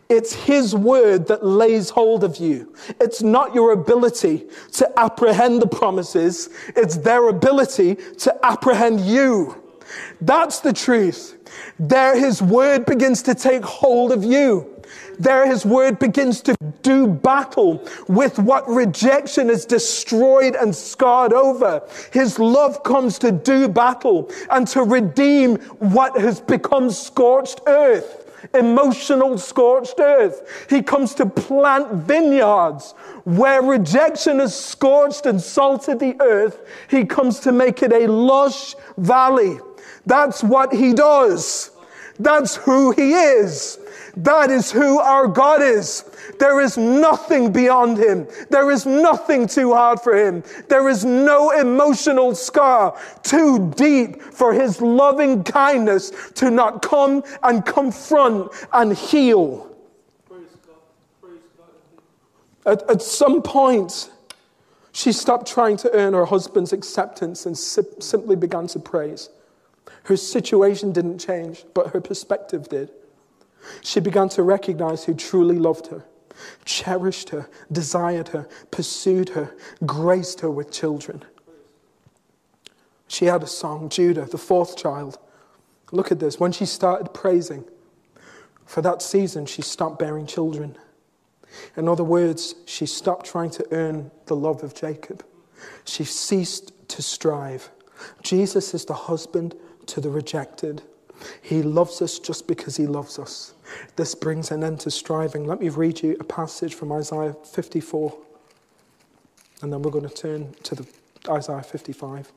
It's 0.07 0.33
His 0.33 0.73
word 0.73 1.27
that 1.27 1.45
lays 1.45 1.89
hold 1.89 2.23
of 2.23 2.37
you. 2.37 2.73
It's 3.01 3.21
not 3.21 3.53
your 3.53 3.73
ability 3.73 4.47
to 4.73 4.99
apprehend 4.99 5.61
the 5.61 5.67
promises, 5.67 6.49
it's 6.77 6.95
their 6.95 7.27
ability 7.27 7.95
to 8.19 8.45
apprehend 8.45 9.01
you. 9.01 9.61
That's 10.21 10.61
the 10.61 10.71
truth. 10.71 11.37
There 11.77 12.17
His 12.17 12.41
word 12.41 12.85
begins 12.85 13.21
to 13.23 13.35
take 13.35 13.65
hold 13.65 14.13
of 14.13 14.23
you. 14.23 14.80
There, 15.21 15.45
his 15.45 15.67
word 15.67 15.99
begins 15.99 16.41
to 16.41 16.55
do 16.81 17.05
battle 17.05 17.88
with 18.07 18.39
what 18.39 18.67
rejection 18.67 19.49
has 19.49 19.65
destroyed 19.65 20.55
and 20.55 20.75
scarred 20.75 21.31
over. 21.31 21.84
His 22.12 22.39
love 22.39 22.81
comes 22.81 23.19
to 23.19 23.31
do 23.31 23.67
battle 23.67 24.31
and 24.49 24.67
to 24.69 24.81
redeem 24.81 25.57
what 25.77 26.19
has 26.19 26.41
become 26.41 26.89
scorched 26.89 27.62
earth 27.67 28.17
emotional 28.55 29.38
scorched 29.38 29.99
earth. 29.99 30.65
He 30.67 30.81
comes 30.81 31.13
to 31.15 31.27
plant 31.27 31.93
vineyards 31.93 32.93
where 33.23 33.62
rejection 33.62 34.39
has 34.39 34.60
scorched 34.60 35.27
and 35.27 35.39
salted 35.39 35.99
the 35.99 36.19
earth. 36.19 36.60
He 36.89 37.05
comes 37.05 37.39
to 37.41 37.51
make 37.51 37.84
it 37.84 37.93
a 37.93 38.07
lush 38.07 38.75
valley. 38.97 39.60
That's 40.07 40.43
what 40.43 40.73
he 40.73 40.91
does. 40.91 41.69
That's 42.19 42.55
who 42.55 42.91
he 42.91 43.13
is. 43.13 43.77
That 44.17 44.52
is 44.52 44.71
who 44.71 45.00
our 45.00 45.28
God 45.28 45.62
is. 45.62 46.04
There 46.39 46.60
is 46.60 46.78
nothing 46.78 47.52
beyond 47.52 47.97
him. 47.97 48.28
There 48.50 48.69
is 48.69 48.86
nothing 48.86 49.47
too 49.47 49.74
hard 49.74 50.02
for 50.02 50.15
him. 50.15 50.43
There 50.67 50.89
is 50.89 51.06
no 51.06 51.52
emotional 51.52 52.36
scar 52.36 53.00
too 53.24 53.71
deep 53.76 54.21
for 54.21 54.54
his 54.54 54.82
loving 54.82 55.43
kindness 55.43 56.12
to 56.36 56.52
not 56.52 56.82
come 56.82 57.24
and 57.43 57.65
confront 57.65 58.52
and 58.74 58.95
heal. 58.95 59.67
At, 62.65 62.88
at 62.89 63.02
some 63.02 63.41
point, 63.41 64.12
she 64.91 65.12
stopped 65.12 65.47
trying 65.47 65.78
to 65.78 65.91
earn 65.93 66.13
her 66.13 66.26
husband's 66.26 66.74
acceptance 66.74 67.45
and 67.45 67.58
simply 67.58 68.36
began 68.36 68.67
to 68.67 68.80
praise. 68.80 69.30
Her 70.04 70.17
situation 70.17 70.91
didn't 70.91 71.19
change, 71.19 71.65
but 71.74 71.88
her 71.88 72.02
perspective 72.02 72.69
did. 72.69 72.91
She 73.82 74.00
began 74.00 74.30
to 74.30 74.43
recognize 74.43 75.06
who 75.06 75.13
truly 75.13 75.58
loved 75.58 75.88
her, 75.88 76.06
cherished 76.65 77.30
her, 77.30 77.50
desired 77.71 78.30
her, 78.30 78.47
pursued 78.71 79.30
her, 79.30 79.56
graced 79.86 80.41
her 80.41 80.50
with 80.50 80.71
children. 80.71 81.24
She 83.08 83.26
had 83.26 83.43
a 83.43 83.47
song, 83.47 83.89
Judah, 83.89 84.26
the 84.26 84.38
fourth 84.38 84.78
child. 84.78 85.17
Look 85.91 86.12
at 86.12 86.19
this. 86.19 86.39
When 86.39 86.52
she 86.52 86.65
started 86.65 87.13
praising, 87.13 87.65
for 88.65 88.82
that 88.82 89.02
season, 89.02 89.45
she 89.45 89.62
stopped 89.62 90.00
bearing 90.00 90.26
children. 90.26 90.78
In 91.76 91.89
other 91.89 92.06
words, 92.06 92.56
she 92.65 92.86
stopped 92.86 93.26
trying 93.26 93.50
to 93.52 93.67
earn 93.71 94.12
the 94.28 94.36
love 94.36 94.63
of 94.63 94.74
Jacob. 94.74 95.26
She 95.84 96.06
ceased 96.06 96.71
to 96.88 97.02
strive. 97.02 97.69
Jesus 98.24 98.74
is 98.74 98.86
the 98.86 98.93
husband 98.93 99.56
to 99.88 100.00
the 100.00 100.10
rejected. 100.10 100.82
He 101.41 101.62
loves 101.62 102.01
us 102.01 102.19
just 102.19 102.47
because 102.47 102.77
he 102.77 102.88
loves 102.88 103.19
us. 103.19 103.53
This 103.95 104.15
brings 104.15 104.51
an 104.51 104.63
end 104.63 104.79
to 104.81 104.91
striving. 104.91 105.45
Let 105.45 105.59
me 105.59 105.69
read 105.69 106.01
you 106.01 106.17
a 106.19 106.24
passage 106.24 106.76
from 106.76 106.91
Isaiah 106.91 107.34
54, 107.34 108.17
and 109.61 109.72
then 109.72 109.82
we're 109.82 109.91
going 109.91 110.07
to 110.07 110.13
turn 110.13 110.53
to 110.63 110.76
the 110.76 110.88
Isaiah 111.30 111.63
55. 111.63 112.32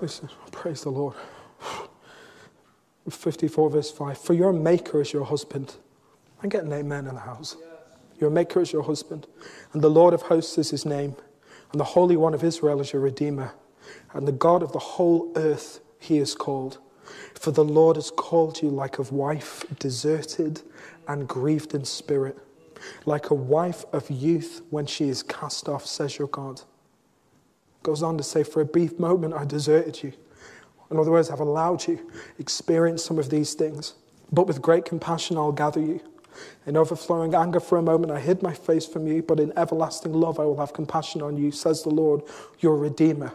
Listen, 0.00 0.28
praise 0.50 0.82
the 0.82 0.90
Lord. 0.90 1.14
54 3.08 3.70
verse 3.70 3.90
5. 3.92 4.18
For 4.18 4.34
your 4.34 4.52
maker 4.52 5.00
is 5.00 5.12
your 5.12 5.24
husband. 5.24 5.76
I'm 6.42 6.48
getting 6.48 6.72
amen 6.72 7.06
in 7.06 7.14
the 7.14 7.20
house. 7.20 7.56
Your 8.22 8.30
maker 8.30 8.60
is 8.60 8.72
your 8.72 8.84
husband, 8.84 9.26
and 9.72 9.82
the 9.82 9.90
Lord 9.90 10.14
of 10.14 10.22
hosts 10.22 10.56
is 10.56 10.70
his 10.70 10.86
name, 10.86 11.16
and 11.72 11.80
the 11.80 11.84
Holy 11.84 12.16
One 12.16 12.34
of 12.34 12.44
Israel 12.44 12.80
is 12.80 12.92
your 12.92 13.02
redeemer, 13.02 13.52
and 14.12 14.28
the 14.28 14.32
God 14.32 14.62
of 14.62 14.70
the 14.70 14.78
whole 14.78 15.32
earth 15.34 15.80
he 15.98 16.18
is 16.18 16.36
called. 16.36 16.78
For 17.34 17.50
the 17.50 17.64
Lord 17.64 17.96
has 17.96 18.12
called 18.12 18.62
you 18.62 18.70
like 18.70 19.00
a 19.00 19.02
wife 19.02 19.64
deserted 19.80 20.62
and 21.08 21.26
grieved 21.26 21.74
in 21.74 21.84
spirit. 21.84 22.38
like 23.06 23.30
a 23.30 23.34
wife 23.34 23.84
of 23.92 24.08
youth 24.08 24.62
when 24.70 24.86
she 24.86 25.08
is 25.08 25.24
cast 25.24 25.68
off, 25.68 25.84
says 25.84 26.16
your 26.16 26.28
God. 26.28 26.62
Goes 27.82 28.04
on 28.04 28.16
to 28.18 28.22
say, 28.24 28.44
For 28.44 28.60
a 28.60 28.64
brief 28.64 29.00
moment 29.00 29.34
I 29.34 29.44
deserted 29.44 30.00
you. 30.02 30.12
In 30.92 30.98
other 30.98 31.10
words, 31.10 31.28
I've 31.28 31.40
allowed 31.40 31.88
you 31.88 32.08
experience 32.38 33.04
some 33.04 33.18
of 33.18 33.30
these 33.30 33.54
things, 33.54 33.94
but 34.30 34.46
with 34.46 34.62
great 34.62 34.84
compassion 34.84 35.36
I'll 35.36 35.50
gather 35.50 35.80
you. 35.80 36.00
In 36.66 36.76
overflowing 36.76 37.34
anger 37.34 37.60
for 37.60 37.78
a 37.78 37.82
moment 37.82 38.12
I 38.12 38.20
hid 38.20 38.42
my 38.42 38.54
face 38.54 38.86
from 38.86 39.06
you, 39.06 39.22
but 39.22 39.40
in 39.40 39.56
everlasting 39.58 40.12
love 40.12 40.38
I 40.38 40.44
will 40.44 40.58
have 40.58 40.72
compassion 40.72 41.22
on 41.22 41.36
you, 41.36 41.50
says 41.50 41.82
the 41.82 41.90
Lord, 41.90 42.22
your 42.60 42.76
Redeemer. 42.76 43.32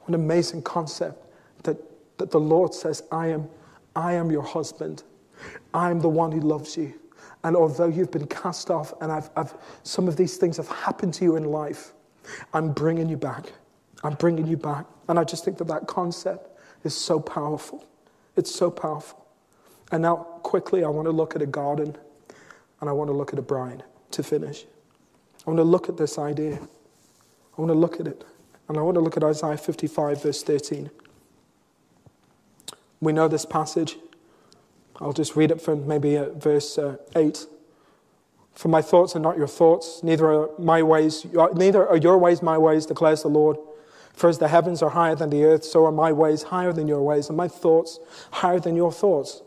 What 0.00 0.08
an 0.08 0.14
amazing 0.14 0.62
concept 0.62 1.26
that, 1.62 1.76
that 2.18 2.30
the 2.30 2.40
Lord 2.40 2.74
says, 2.74 3.02
I 3.12 3.28
am, 3.28 3.48
I 3.94 4.14
am 4.14 4.30
your 4.30 4.42
husband. 4.42 5.02
I 5.72 5.90
am 5.90 6.00
the 6.00 6.08
one 6.08 6.32
who 6.32 6.40
loves 6.40 6.76
you. 6.76 6.94
And 7.44 7.56
although 7.56 7.88
you've 7.88 8.10
been 8.10 8.26
cast 8.26 8.70
off 8.70 8.92
and 9.00 9.10
I've, 9.10 9.30
I've, 9.36 9.54
some 9.82 10.08
of 10.08 10.16
these 10.16 10.36
things 10.36 10.56
have 10.58 10.68
happened 10.68 11.14
to 11.14 11.24
you 11.24 11.36
in 11.36 11.44
life, 11.44 11.92
I'm 12.52 12.72
bringing 12.72 13.08
you 13.08 13.16
back. 13.16 13.52
I'm 14.04 14.14
bringing 14.14 14.46
you 14.46 14.56
back. 14.56 14.86
And 15.08 15.18
I 15.18 15.24
just 15.24 15.44
think 15.44 15.58
that 15.58 15.68
that 15.68 15.86
concept 15.86 16.60
is 16.84 16.94
so 16.94 17.18
powerful. 17.20 17.84
It's 18.36 18.54
so 18.54 18.70
powerful. 18.70 19.26
And 19.92 20.02
now, 20.02 20.16
quickly, 20.16 20.84
I 20.84 20.88
want 20.88 21.06
to 21.06 21.12
look 21.12 21.34
at 21.34 21.42
a 21.42 21.46
garden 21.46 21.96
and 22.80 22.88
I 22.88 22.92
want 22.92 23.08
to 23.08 23.12
look 23.12 23.32
at 23.32 23.38
a 23.38 23.42
bride 23.42 23.84
to 24.12 24.22
finish. 24.22 24.64
I 25.46 25.50
want 25.50 25.58
to 25.58 25.64
look 25.64 25.88
at 25.88 25.96
this 25.96 26.18
idea. 26.18 26.56
I 26.56 27.60
want 27.60 27.70
to 27.70 27.78
look 27.78 28.00
at 28.00 28.06
it. 28.06 28.24
And 28.68 28.78
I 28.78 28.82
want 28.82 28.94
to 28.94 29.00
look 29.00 29.16
at 29.16 29.24
Isaiah 29.24 29.56
55, 29.56 30.22
verse 30.22 30.42
13. 30.42 30.90
We 33.00 33.12
know 33.12 33.28
this 33.28 33.44
passage. 33.44 33.96
I'll 35.00 35.12
just 35.12 35.34
read 35.34 35.50
it 35.50 35.60
from 35.60 35.86
maybe 35.86 36.16
uh, 36.16 36.30
verse 36.30 36.78
uh, 36.78 36.96
8. 37.16 37.46
For 38.54 38.68
my 38.68 38.82
thoughts 38.82 39.16
are 39.16 39.20
not 39.20 39.38
your 39.38 39.48
thoughts, 39.48 40.02
neither 40.02 40.30
are 40.30 40.50
my 40.58 40.82
ways, 40.82 41.24
neither 41.54 41.88
are 41.88 41.96
your 41.96 42.18
ways 42.18 42.42
my 42.42 42.58
ways, 42.58 42.84
declares 42.84 43.22
the 43.22 43.28
Lord. 43.28 43.56
For 44.12 44.28
as 44.28 44.38
the 44.38 44.48
heavens 44.48 44.82
are 44.82 44.90
higher 44.90 45.14
than 45.14 45.30
the 45.30 45.44
earth, 45.44 45.64
so 45.64 45.86
are 45.86 45.92
my 45.92 46.12
ways 46.12 46.42
higher 46.42 46.72
than 46.72 46.86
your 46.86 47.00
ways, 47.00 47.28
and 47.28 47.36
my 47.36 47.48
thoughts 47.48 47.98
higher 48.32 48.60
than 48.60 48.76
your 48.76 48.92
thoughts. 48.92 49.42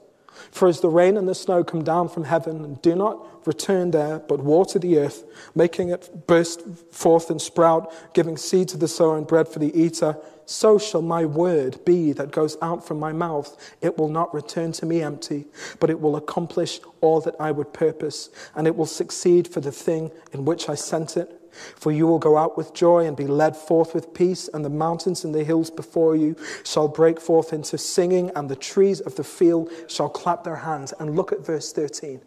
For 0.52 0.68
as 0.68 0.82
the 0.82 0.90
rain 0.90 1.18
and 1.18 1.28
the 1.28 1.36
snow 1.36 1.64
come 1.64 1.84
down 1.84 2.10
from 2.10 2.24
heaven 2.26 2.64
and 2.64 2.82
do 2.82 2.96
not 2.96 3.48
return 3.48 3.92
there, 3.92 4.20
but 4.20 4.42
water 4.42 4.80
the 4.80 4.98
earth, 5.00 5.26
making 5.56 5.90
it 5.90 6.28
burst 6.28 6.62
forth 6.92 7.30
and 7.30 7.42
sprout, 7.42 7.92
giving 8.14 8.38
seed 8.38 8.70
to 8.70 8.78
the 8.78 8.88
sower 8.88 9.18
and 9.18 9.28
bread 9.28 9.48
for 9.48 9.60
the 9.60 9.78
eater, 9.80 10.18
so 10.46 10.78
shall 10.78 11.02
my 11.02 11.26
word 11.26 11.84
be 11.86 12.12
that 12.14 12.32
goes 12.32 12.58
out 12.62 12.86
from 12.86 13.00
my 13.00 13.12
mouth. 13.14 13.58
It 13.82 13.98
will 13.98 14.10
not 14.10 14.34
return 14.34 14.72
to 14.74 14.86
me 14.86 15.02
empty, 15.02 15.46
but 15.80 15.90
it 15.90 16.00
will 16.00 16.16
accomplish 16.16 16.80
all 17.02 17.22
that 17.22 17.36
I 17.40 17.52
would 17.52 17.74
purpose, 17.74 18.30
and 18.56 18.68
it 18.68 18.76
will 18.76 18.86
succeed 18.86 19.48
for 19.48 19.62
the 19.62 19.72
thing 19.72 20.12
in 20.32 20.46
which 20.46 20.70
I 20.70 20.76
sent 20.76 21.18
it. 21.18 21.40
For 21.76 21.92
you 21.92 22.08
will 22.08 22.20
go 22.20 22.38
out 22.38 22.58
with 22.58 22.74
joy 22.74 23.06
and 23.06 23.16
be 23.16 23.28
led 23.28 23.56
forth 23.56 23.94
with 23.94 24.14
peace, 24.14 24.50
and 24.54 24.64
the 24.66 24.70
mountains 24.70 25.24
and 25.24 25.34
the 25.34 25.44
hills 25.44 25.70
before 25.70 26.16
you 26.16 26.36
shall 26.64 26.88
break 26.88 27.20
forth 27.20 27.54
into 27.54 27.78
singing, 27.78 28.32
and 28.36 28.50
the 28.50 28.56
trees 28.56 29.00
of 29.02 29.16
the 29.16 29.24
field 29.24 29.70
shall 29.88 30.10
clap 30.10 30.44
their 30.44 30.58
hands. 30.58 30.94
And 31.00 31.16
look 31.16 31.32
at 31.32 31.46
verse 31.46 31.72
13. 31.72 32.22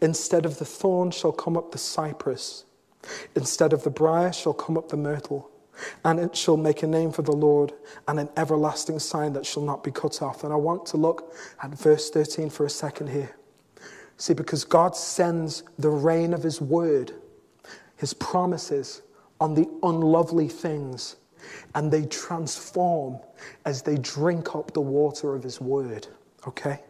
Instead 0.00 0.44
of 0.44 0.58
the 0.58 0.64
thorn 0.64 1.10
shall 1.10 1.32
come 1.32 1.56
up 1.56 1.72
the 1.72 1.78
cypress, 1.78 2.64
instead 3.34 3.72
of 3.72 3.84
the 3.84 3.90
brier 3.90 4.32
shall 4.32 4.52
come 4.52 4.76
up 4.76 4.88
the 4.88 4.96
myrtle, 4.96 5.50
and 6.04 6.18
it 6.20 6.36
shall 6.36 6.56
make 6.56 6.82
a 6.82 6.86
name 6.86 7.12
for 7.12 7.22
the 7.22 7.32
Lord 7.32 7.72
and 8.06 8.20
an 8.20 8.28
everlasting 8.36 8.98
sign 8.98 9.32
that 9.32 9.46
shall 9.46 9.62
not 9.62 9.82
be 9.82 9.90
cut 9.90 10.20
off. 10.20 10.44
And 10.44 10.52
I 10.52 10.56
want 10.56 10.84
to 10.86 10.96
look 10.96 11.34
at 11.62 11.70
verse 11.70 12.10
13 12.10 12.50
for 12.50 12.66
a 12.66 12.70
second 12.70 13.08
here. 13.08 13.36
See, 14.16 14.34
because 14.34 14.64
God 14.64 14.94
sends 14.94 15.62
the 15.78 15.88
rain 15.88 16.34
of 16.34 16.42
His 16.42 16.60
word 16.60 17.12
his 18.00 18.14
promises 18.14 19.02
on 19.40 19.52
the 19.54 19.68
unlovely 19.82 20.48
things, 20.48 21.16
and 21.74 21.92
they 21.92 22.06
transform 22.06 23.18
as 23.66 23.82
they 23.82 23.96
drink 23.98 24.54
up 24.54 24.72
the 24.72 24.80
water 24.80 25.34
of 25.34 25.42
his 25.42 25.60
word. 25.60 26.06
Okay? 26.48 26.80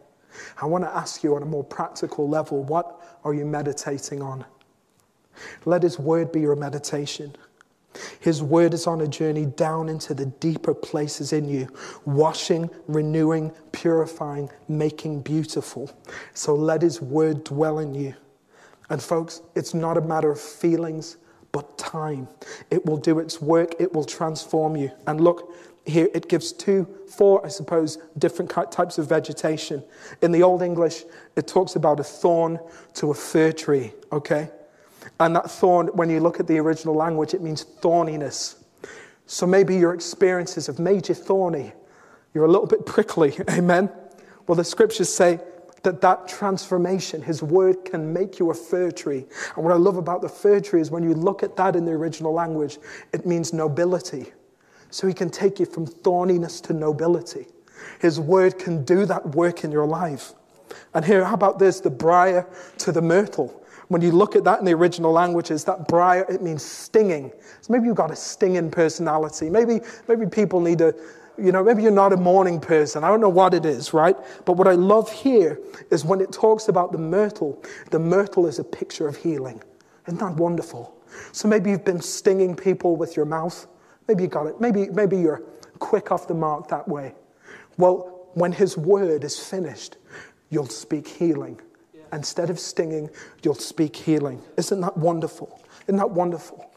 I 0.61 0.65
want 0.65 0.85
to 0.85 0.95
ask 0.95 1.21
you 1.21 1.35
on 1.35 1.43
a 1.43 1.45
more 1.45 1.65
practical 1.65 2.29
level 2.29 2.63
what 2.63 3.19
are 3.25 3.33
you 3.33 3.45
meditating 3.45 4.21
on? 4.21 4.45
Let 5.65 5.83
his 5.83 5.99
word 5.99 6.31
be 6.31 6.39
your 6.39 6.55
meditation. 6.55 7.35
His 8.21 8.41
word 8.41 8.73
is 8.73 8.87
on 8.87 9.01
a 9.01 9.07
journey 9.07 9.45
down 9.45 9.89
into 9.89 10.13
the 10.13 10.27
deeper 10.27 10.73
places 10.73 11.33
in 11.33 11.49
you, 11.49 11.67
washing, 12.05 12.69
renewing, 12.87 13.51
purifying, 13.73 14.49
making 14.69 15.23
beautiful. 15.23 15.91
So 16.33 16.55
let 16.55 16.81
his 16.81 17.01
word 17.01 17.43
dwell 17.43 17.79
in 17.79 17.93
you. 17.93 18.15
And 18.91 19.01
folks, 19.01 19.41
it's 19.55 19.73
not 19.73 19.95
a 19.95 20.01
matter 20.01 20.29
of 20.29 20.39
feelings, 20.39 21.15
but 21.53 21.77
time. 21.77 22.27
It 22.69 22.85
will 22.85 22.97
do 22.97 23.19
its 23.19 23.41
work, 23.41 23.73
it 23.79 23.93
will 23.93 24.03
transform 24.03 24.75
you. 24.75 24.91
And 25.07 25.21
look, 25.21 25.55
here 25.85 26.09
it 26.13 26.27
gives 26.27 26.51
two, 26.51 26.85
four, 27.07 27.43
I 27.45 27.47
suppose, 27.47 27.99
different 28.17 28.51
types 28.51 28.97
of 28.97 29.07
vegetation. 29.07 29.81
In 30.21 30.33
the 30.33 30.43
Old 30.43 30.61
English, 30.61 31.05
it 31.37 31.47
talks 31.47 31.77
about 31.77 32.01
a 32.01 32.03
thorn 32.03 32.59
to 32.95 33.11
a 33.11 33.13
fir 33.13 33.53
tree, 33.53 33.93
okay? 34.11 34.49
And 35.21 35.37
that 35.37 35.49
thorn, 35.49 35.87
when 35.93 36.09
you 36.09 36.19
look 36.19 36.41
at 36.41 36.47
the 36.47 36.57
original 36.59 36.93
language, 36.93 37.33
it 37.33 37.41
means 37.41 37.63
thorniness. 37.63 38.61
So 39.25 39.47
maybe 39.47 39.77
your 39.77 39.93
experiences 39.93 40.67
have 40.67 40.79
made 40.79 41.07
you 41.07 41.15
thorny. 41.15 41.71
You're 42.33 42.45
a 42.45 42.51
little 42.51 42.67
bit 42.67 42.85
prickly, 42.85 43.37
amen? 43.49 43.89
Well, 44.47 44.57
the 44.57 44.65
scriptures 44.65 45.07
say 45.07 45.39
that 45.83 46.01
that 46.01 46.27
transformation, 46.27 47.21
his 47.21 47.41
word 47.41 47.85
can 47.85 48.13
make 48.13 48.39
you 48.39 48.51
a 48.51 48.53
fir 48.53 48.91
tree. 48.91 49.25
And 49.55 49.63
what 49.63 49.73
I 49.73 49.77
love 49.77 49.97
about 49.97 50.21
the 50.21 50.29
fir 50.29 50.59
tree 50.59 50.81
is 50.81 50.91
when 50.91 51.03
you 51.03 51.13
look 51.13 51.43
at 51.43 51.55
that 51.55 51.75
in 51.75 51.85
the 51.85 51.91
original 51.91 52.33
language, 52.33 52.77
it 53.13 53.25
means 53.25 53.53
nobility. 53.53 54.31
So 54.91 55.07
he 55.07 55.13
can 55.13 55.29
take 55.29 55.59
you 55.59 55.65
from 55.65 55.87
thorniness 55.87 56.61
to 56.63 56.73
nobility. 56.73 57.47
His 57.99 58.19
word 58.19 58.59
can 58.59 58.83
do 58.83 59.05
that 59.05 59.35
work 59.35 59.63
in 59.63 59.71
your 59.71 59.87
life. 59.87 60.33
And 60.93 61.03
here, 61.03 61.23
how 61.23 61.33
about 61.33 61.59
this? 61.59 61.79
The 61.79 61.89
briar 61.89 62.47
to 62.79 62.91
the 62.91 63.01
myrtle. 63.01 63.57
When 63.87 64.01
you 64.01 64.11
look 64.11 64.35
at 64.35 64.43
that 64.45 64.59
in 64.59 64.65
the 64.65 64.73
original 64.73 65.11
languages, 65.11 65.65
that 65.65 65.87
briar, 65.87 66.25
it 66.29 66.41
means 66.41 66.63
stinging. 66.63 67.31
So 67.61 67.73
maybe 67.73 67.87
you've 67.87 67.97
got 67.97 68.11
a 68.11 68.15
stinging 68.15 68.71
personality. 68.71 69.49
Maybe, 69.49 69.81
maybe 70.07 70.25
people 70.27 70.61
need 70.61 70.77
to 70.77 70.95
you 71.41 71.51
know, 71.51 71.63
maybe 71.63 71.83
you're 71.83 71.91
not 71.91 72.13
a 72.13 72.17
morning 72.17 72.59
person. 72.59 73.03
I 73.03 73.07
don't 73.07 73.21
know 73.21 73.29
what 73.29 73.53
it 73.53 73.65
is, 73.65 73.93
right? 73.93 74.15
But 74.45 74.53
what 74.53 74.67
I 74.67 74.73
love 74.73 75.11
here 75.11 75.59
is 75.89 76.05
when 76.05 76.21
it 76.21 76.31
talks 76.31 76.67
about 76.67 76.91
the 76.91 76.97
myrtle, 76.97 77.61
the 77.89 77.99
myrtle 77.99 78.47
is 78.47 78.59
a 78.59 78.63
picture 78.63 79.07
of 79.07 79.17
healing. 79.17 79.61
Isn't 80.07 80.19
that 80.19 80.35
wonderful? 80.35 80.95
So 81.31 81.47
maybe 81.47 81.71
you've 81.71 81.85
been 81.85 82.01
stinging 82.01 82.55
people 82.55 82.95
with 82.95 83.15
your 83.15 83.25
mouth. 83.25 83.67
Maybe 84.07 84.23
you 84.23 84.29
got 84.29 84.47
it. 84.47 84.59
Maybe, 84.61 84.89
maybe 84.89 85.17
you're 85.17 85.43
quick 85.79 86.11
off 86.11 86.27
the 86.27 86.33
mark 86.33 86.67
that 86.69 86.87
way. 86.87 87.13
Well, 87.77 88.29
when 88.33 88.51
his 88.51 88.77
word 88.77 89.23
is 89.23 89.39
finished, 89.39 89.97
you'll 90.49 90.67
speak 90.67 91.07
healing. 91.07 91.59
Yeah. 91.93 92.01
Instead 92.13 92.49
of 92.49 92.59
stinging, 92.59 93.09
you'll 93.43 93.55
speak 93.55 93.95
healing. 93.95 94.41
Isn't 94.57 94.81
that 94.81 94.97
wonderful? 94.97 95.61
Isn't 95.87 95.97
that 95.97 96.11
wonderful? 96.11 96.70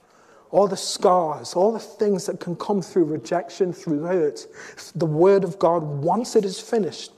All 0.54 0.68
the 0.68 0.76
scars, 0.76 1.54
all 1.54 1.72
the 1.72 1.80
things 1.80 2.26
that 2.26 2.38
can 2.38 2.54
come 2.54 2.80
through 2.80 3.02
rejection, 3.02 3.72
through 3.72 4.04
hurt, 4.04 4.46
the 4.94 5.04
Word 5.04 5.42
of 5.42 5.58
God, 5.58 5.82
once 5.82 6.36
it 6.36 6.44
is 6.44 6.60
finished, 6.60 7.10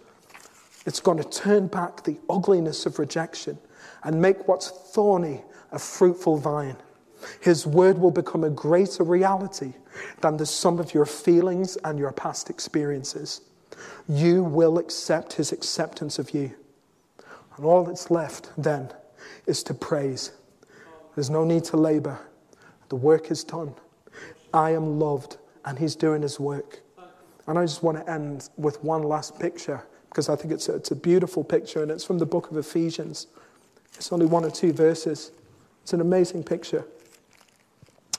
it's 0.87 1.01
going 1.01 1.19
to 1.19 1.29
turn 1.29 1.67
back 1.67 2.03
the 2.03 2.17
ugliness 2.31 2.87
of 2.87 2.99
rejection 2.99 3.59
and 4.05 4.23
make 4.23 4.49
what's 4.49 4.71
thorny 4.71 5.43
a 5.71 5.79
fruitful 5.79 6.39
vine. 6.39 6.79
His 7.43 7.67
Word 7.67 7.99
will 7.99 8.11
become 8.11 8.43
a 8.43 8.49
greater 8.49 9.05
reality 9.05 9.75
than 10.23 10.39
the 10.39 10.47
sum 10.47 10.79
of 10.79 10.95
your 10.95 11.05
feelings 11.05 11.77
and 11.85 11.99
your 11.99 12.13
past 12.13 12.49
experiences. 12.49 13.43
You 14.09 14.45
will 14.45 14.79
accept 14.79 15.35
His 15.35 15.53
acceptance 15.53 16.19
of 16.19 16.31
you. 16.31 16.55
And 17.59 17.67
all 17.67 17.85
that's 17.85 18.11
left 18.11 18.49
then 18.57 18.95
is 19.45 19.63
to 19.65 19.75
praise. 19.75 20.33
There's 21.15 21.29
no 21.29 21.45
need 21.45 21.65
to 21.65 21.77
labor. 21.77 22.19
The 22.89 22.97
work 22.97 23.31
is 23.31 23.45
done. 23.45 23.75
I 24.53 24.71
am 24.71 24.99
loved, 24.99 25.39
and 25.65 25.79
He's 25.79 25.97
doing 25.97 26.23
His 26.23 26.39
work. 26.41 26.81
And 27.47 27.59
I 27.59 27.63
just 27.65 27.83
want 27.83 27.99
to 27.99 28.11
end 28.11 28.49
with 28.57 28.83
one 28.83 29.03
last 29.03 29.39
picture 29.39 29.85
because 30.09 30.29
I 30.29 30.37
think 30.37 30.53
it's 30.53 30.69
a, 30.69 30.77
it's 30.77 30.91
a 30.91 30.97
beautiful 30.97 31.45
picture, 31.45 31.83
and 31.83 31.91
it's 31.91 32.05
from 32.05 32.19
the 32.19 32.27
book 32.27 32.51
of 32.51 32.57
Ephesians. 32.57 33.27
It's 33.95 34.13
only 34.13 34.27
one 34.27 34.45
or 34.45 34.51
two 34.51 34.73
verses. 34.73 35.31
It's 35.83 35.93
an 35.93 36.01
amazing 36.01 36.43
picture. 36.43 36.85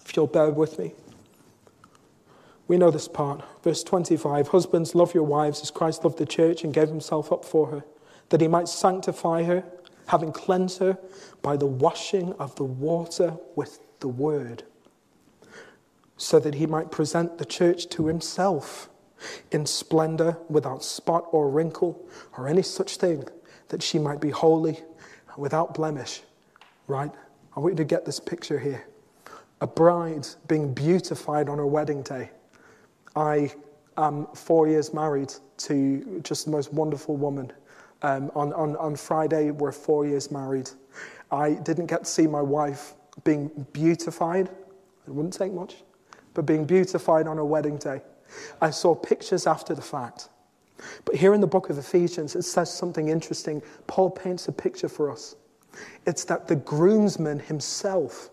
If 0.05 0.15
you'll 0.15 0.27
bear 0.27 0.49
with 0.49 0.77
me. 0.77 0.93
We 2.67 2.77
know 2.77 2.91
this 2.91 3.07
part. 3.07 3.43
Verse 3.63 3.83
25 3.83 4.49
Husbands, 4.49 4.93
love 4.93 5.13
your 5.13 5.23
wives 5.23 5.61
as 5.61 5.71
Christ 5.71 6.03
loved 6.03 6.17
the 6.17 6.25
church 6.25 6.63
and 6.63 6.73
gave 6.73 6.89
himself 6.89 7.31
up 7.31 7.43
for 7.43 7.67
her, 7.67 7.83
that 8.29 8.41
he 8.41 8.47
might 8.47 8.67
sanctify 8.67 9.43
her, 9.43 9.63
having 10.07 10.31
cleansed 10.31 10.79
her 10.79 10.97
by 11.41 11.57
the 11.57 11.65
washing 11.65 12.33
of 12.33 12.55
the 12.55 12.63
water 12.63 13.37
with 13.55 13.79
the 13.99 14.07
word, 14.07 14.63
so 16.17 16.39
that 16.39 16.55
he 16.55 16.65
might 16.65 16.91
present 16.91 17.37
the 17.37 17.45
church 17.45 17.87
to 17.89 18.07
himself 18.07 18.89
in 19.51 19.65
splendor, 19.65 20.37
without 20.49 20.83
spot 20.83 21.25
or 21.31 21.49
wrinkle 21.49 22.07
or 22.37 22.47
any 22.47 22.61
such 22.61 22.97
thing, 22.97 23.23
that 23.69 23.81
she 23.81 23.97
might 23.97 24.21
be 24.21 24.29
holy, 24.29 24.79
without 25.37 25.73
blemish, 25.73 26.21
right? 26.87 27.11
I 27.55 27.59
want 27.59 27.73
you 27.73 27.77
to 27.77 27.85
get 27.85 28.05
this 28.05 28.19
picture 28.19 28.59
here. 28.59 28.85
A 29.61 29.67
bride 29.67 30.27
being 30.47 30.73
beautified 30.73 31.49
on 31.49 31.57
her 31.57 31.65
wedding 31.65 32.03
day. 32.03 32.29
I 33.15 33.51
am 33.97 34.27
four 34.35 34.67
years 34.67 34.93
married 34.93 35.33
to 35.57 36.21
just 36.23 36.45
the 36.45 36.51
most 36.51 36.71
wonderful 36.71 37.17
woman. 37.17 37.51
Um, 38.03 38.31
on, 38.35 38.53
on, 38.53 38.75
on 38.75 38.95
Friday, 38.95 39.49
we're 39.49 39.71
four 39.71 40.05
years 40.05 40.29
married. 40.29 40.69
I 41.31 41.53
didn't 41.53 41.87
get 41.87 42.03
to 42.03 42.09
see 42.09 42.27
my 42.27 42.41
wife 42.41 42.93
being 43.23 43.49
beautified. 43.73 44.49
It 45.07 45.11
wouldn't 45.11 45.33
take 45.33 45.53
much, 45.53 45.75
but 46.33 46.45
being 46.45 46.65
beautified 46.65 47.27
on 47.27 47.37
a 47.37 47.45
wedding 47.45 47.77
day. 47.77 48.01
I 48.61 48.71
saw 48.71 48.93
pictures 48.93 49.47
after 49.47 49.73
the 49.73 49.81
fact. 49.81 50.29
But 51.05 51.15
here 51.15 51.33
in 51.33 51.41
the 51.41 51.47
book 51.47 51.69
of 51.69 51.77
Ephesians, 51.77 52.35
it 52.35 52.43
says 52.43 52.71
something 52.71 53.09
interesting. 53.09 53.61
Paul 53.87 54.11
paints 54.11 54.47
a 54.47 54.51
picture 54.51 54.89
for 54.89 55.09
us. 55.11 55.35
It's 56.05 56.23
that 56.25 56.47
the 56.47 56.55
groomsman 56.55 57.39
himself 57.39 58.29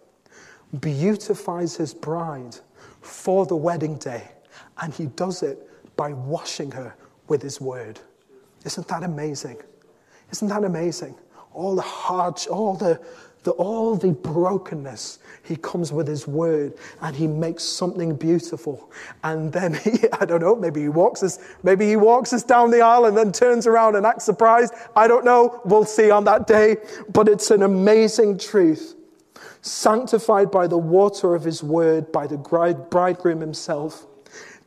beautifies 0.80 1.76
his 1.76 1.94
bride 1.94 2.56
for 3.00 3.46
the 3.46 3.56
wedding 3.56 3.96
day, 3.96 4.28
and 4.80 4.92
he 4.92 5.06
does 5.06 5.42
it 5.42 5.68
by 5.96 6.12
washing 6.12 6.70
her 6.72 6.94
with 7.28 7.42
his 7.42 7.60
word. 7.60 8.00
Isn't 8.64 8.88
that 8.88 9.02
amazing? 9.02 9.58
Isn't 10.32 10.48
that 10.48 10.64
amazing? 10.64 11.14
All 11.52 11.76
the 11.76 11.82
hard, 11.82 12.44
all 12.48 12.74
the, 12.74 13.00
the, 13.44 13.50
all 13.52 13.94
the 13.94 14.12
brokenness, 14.12 15.18
he 15.42 15.56
comes 15.56 15.92
with 15.92 16.08
his 16.08 16.26
word 16.26 16.72
and 17.02 17.14
he 17.14 17.26
makes 17.26 17.62
something 17.62 18.16
beautiful. 18.16 18.90
And 19.22 19.52
then 19.52 19.74
he, 19.74 20.08
I 20.20 20.24
don't 20.24 20.40
know, 20.40 20.56
maybe 20.56 20.80
he 20.80 20.88
walks 20.88 21.22
us, 21.22 21.38
maybe 21.62 21.86
he 21.86 21.96
walks 21.96 22.32
us 22.32 22.42
down 22.42 22.70
the 22.70 22.80
aisle 22.80 23.04
and 23.04 23.16
then 23.16 23.32
turns 23.32 23.66
around 23.66 23.96
and 23.96 24.06
acts 24.06 24.24
surprised. 24.24 24.72
I 24.96 25.06
don't 25.06 25.24
know. 25.24 25.60
We'll 25.64 25.84
see 25.84 26.10
on 26.10 26.24
that 26.24 26.46
day. 26.46 26.78
But 27.12 27.28
it's 27.28 27.50
an 27.50 27.62
amazing 27.62 28.38
truth. 28.38 28.96
Sanctified 29.60 30.50
by 30.50 30.66
the 30.66 30.78
water 30.78 31.34
of 31.34 31.44
his 31.44 31.62
word, 31.62 32.10
by 32.12 32.26
the 32.26 32.38
bridegroom 32.38 33.40
himself, 33.40 34.06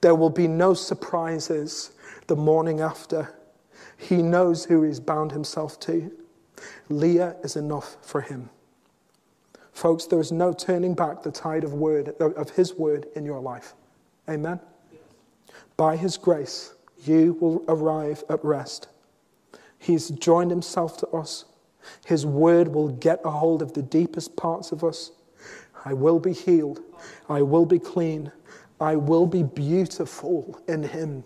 there 0.01 0.15
will 0.15 0.30
be 0.30 0.47
no 0.47 0.75
surprises 0.75 1.91
the 2.28 2.36
morning 2.36 2.80
after. 2.82 3.34
He 3.97 4.21
knows 4.21 4.65
who 4.65 4.84
he's 4.84 4.99
bound 4.99 5.32
himself 5.32 5.80
to. 5.82 6.11
Leah 6.89 7.36
is 7.43 7.55
enough 7.55 7.97
for 8.01 8.21
him. 8.21 8.49
Folks, 9.78 10.07
there 10.07 10.19
is 10.19 10.32
no 10.32 10.53
turning 10.53 10.95
back 10.95 11.21
the 11.21 11.30
tide 11.30 11.63
of 11.63 11.73
word 11.73 12.09
of 12.19 12.49
his 12.49 12.73
word 12.73 13.05
in 13.15 13.23
your 13.23 13.39
life. 13.39 13.75
Amen. 14.28 14.59
By 15.78 15.95
his 15.97 16.17
grace, 16.17 16.73
you 17.05 17.38
will 17.39 17.63
arrive 17.67 18.23
at 18.28 18.43
rest. 18.43 18.88
He's 19.78 20.09
joined 20.09 20.49
himself 20.49 20.97
to 20.97 21.07
us. 21.09 21.45
His 22.07 22.25
word 22.25 22.69
will 22.69 22.88
get 22.88 23.21
a 23.23 23.30
hold 23.30 23.61
of 23.61 23.73
the 23.73 23.84
deepest 23.84 24.36
parts 24.36 24.71
of 24.71 24.84
us. 24.84 25.11
I 25.86 25.93
will 25.93 26.19
be 26.19 26.34
healed. 26.34 26.82
I 27.30 27.43
will 27.43 27.67
be 27.67 27.78
clean. 27.78 28.32
I 28.82 28.95
will 28.95 29.28
be 29.28 29.43
beautiful 29.43 30.59
in 30.67 30.82
Him. 30.82 31.23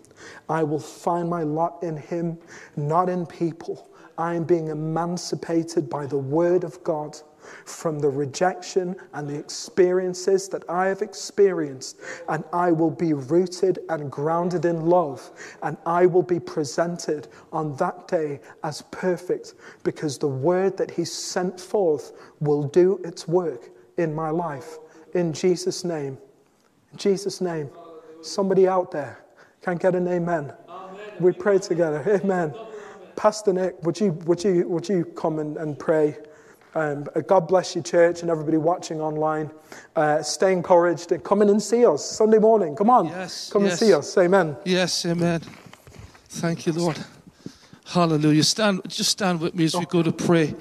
I 0.50 0.62
will 0.62 0.78
find 0.78 1.26
my 1.26 1.42
lot 1.42 1.82
in 1.82 1.96
Him, 1.96 2.36
not 2.76 3.08
in 3.08 3.24
people. 3.24 3.88
I 4.18 4.34
am 4.34 4.44
being 4.44 4.68
emancipated 4.68 5.88
by 5.88 6.04
the 6.04 6.18
Word 6.18 6.64
of 6.64 6.84
God 6.84 7.18
from 7.64 7.98
the 7.98 8.08
rejection 8.08 8.96
and 9.14 9.28
the 9.28 9.38
experiences 9.38 10.48
that 10.48 10.68
I 10.68 10.86
have 10.86 11.02
experienced, 11.02 11.98
and 12.28 12.44
I 12.52 12.72
will 12.72 12.90
be 12.90 13.12
rooted 13.12 13.80
and 13.88 14.10
grounded 14.10 14.64
in 14.64 14.86
love, 14.86 15.30
and 15.62 15.76
I 15.86 16.06
will 16.06 16.22
be 16.22 16.40
presented 16.40 17.28
on 17.52 17.76
that 17.76 18.08
day 18.08 18.40
as 18.62 18.82
perfect 18.90 19.54
because 19.84 20.18
the 20.18 20.28
Word 20.28 20.76
that 20.76 20.90
He 20.90 21.04
sent 21.04 21.60
forth 21.60 22.12
will 22.40 22.64
do 22.64 23.00
its 23.04 23.26
work 23.28 23.70
in 23.96 24.14
my 24.14 24.30
life. 24.30 24.78
In 25.14 25.32
Jesus' 25.32 25.84
name. 25.84 26.18
In 26.92 26.98
Jesus' 26.98 27.40
name. 27.40 27.70
Somebody 28.22 28.68
out 28.68 28.90
there 28.90 29.18
can 29.60 29.76
get 29.76 29.94
an 29.94 30.08
amen. 30.08 30.52
amen. 30.68 31.00
We 31.20 31.32
pray 31.32 31.58
together. 31.58 32.20
Amen. 32.22 32.54
Pastor 33.16 33.52
Nick, 33.52 33.82
would 33.82 34.00
you, 34.00 34.12
would 34.24 34.42
you, 34.42 34.68
would 34.68 34.88
you 34.88 35.04
come 35.04 35.38
and, 35.38 35.56
and 35.56 35.78
pray? 35.78 36.16
Um, 36.74 37.06
God 37.26 37.48
bless 37.48 37.76
you, 37.76 37.82
church, 37.82 38.22
and 38.22 38.30
everybody 38.30 38.56
watching 38.56 39.00
online. 39.00 39.50
Uh, 39.94 40.22
stay 40.22 40.52
encouraged 40.52 41.12
and 41.12 41.22
come 41.22 41.42
in 41.42 41.50
and 41.50 41.62
see 41.62 41.84
us 41.84 42.04
Sunday 42.04 42.38
morning. 42.38 42.74
Come 42.74 42.88
on. 42.88 43.08
Yes, 43.08 43.50
come 43.52 43.64
yes. 43.64 43.72
and 43.72 43.88
see 43.88 43.94
us. 43.94 44.16
Amen. 44.16 44.56
Yes, 44.64 45.04
amen. 45.04 45.42
Thank 46.28 46.66
you, 46.66 46.72
Lord. 46.72 46.98
Hallelujah. 47.84 48.42
Stand, 48.42 48.80
just 48.88 49.10
stand 49.10 49.40
with 49.40 49.54
me 49.54 49.64
as 49.64 49.76
we 49.76 49.84
go 49.84 50.02
to 50.02 50.12
pray 50.12 50.54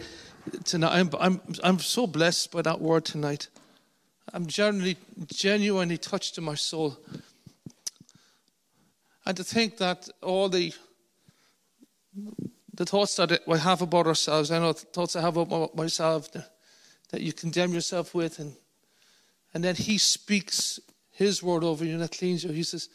tonight. 0.65 0.99
I'm, 0.99 1.09
I'm, 1.17 1.41
I'm 1.63 1.79
so 1.79 2.05
blessed 2.07 2.51
by 2.51 2.61
that 2.63 2.81
word 2.81 3.05
tonight. 3.05 3.47
I'm 4.33 4.47
genuinely, 4.47 4.97
genuinely 5.27 5.97
touched 5.97 6.37
in 6.37 6.43
my 6.43 6.55
soul. 6.55 6.97
And 9.25 9.37
to 9.37 9.45
think 9.45 9.77
that 9.77 10.09
all 10.21 10.49
the 10.49 10.73
the 12.81 12.85
thoughts 12.85 13.15
that 13.17 13.41
we 13.45 13.59
have 13.59 13.83
about 13.83 14.07
ourselves, 14.07 14.49
I 14.49 14.57
know 14.57 14.73
the 14.73 14.79
thoughts 14.79 15.15
I 15.15 15.21
have 15.21 15.37
about 15.37 15.75
myself 15.75 16.31
that 16.31 17.21
you 17.21 17.31
condemn 17.31 17.73
yourself 17.73 18.15
with, 18.15 18.39
and 18.39 18.55
and 19.53 19.63
then 19.63 19.75
He 19.75 19.99
speaks 19.99 20.79
His 21.11 21.43
word 21.43 21.63
over 21.63 21.85
you 21.85 21.93
and 21.93 22.01
that 22.01 22.17
cleans 22.17 22.43
you. 22.43 22.49
He 22.49 22.63
says, 22.63 22.89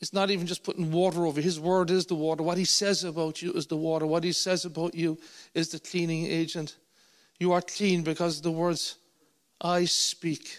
it's 0.00 0.12
not 0.12 0.30
even 0.30 0.46
just 0.46 0.62
putting 0.62 0.92
water 0.92 1.26
over. 1.26 1.40
His 1.40 1.58
word 1.58 1.90
is 1.90 2.06
the 2.06 2.14
water. 2.14 2.44
What 2.44 2.58
He 2.58 2.64
says 2.64 3.02
about 3.02 3.42
you 3.42 3.52
is 3.54 3.66
the 3.66 3.76
water. 3.76 4.06
What 4.06 4.22
He 4.22 4.30
says 4.30 4.66
about 4.66 4.94
you 4.94 5.18
is 5.52 5.70
the 5.70 5.80
cleaning 5.80 6.26
agent. 6.26 6.76
You 7.40 7.54
are 7.54 7.62
clean 7.62 8.04
because 8.04 8.40
the 8.40 8.52
words 8.52 8.98
I 9.60 9.86
speak. 9.86 10.58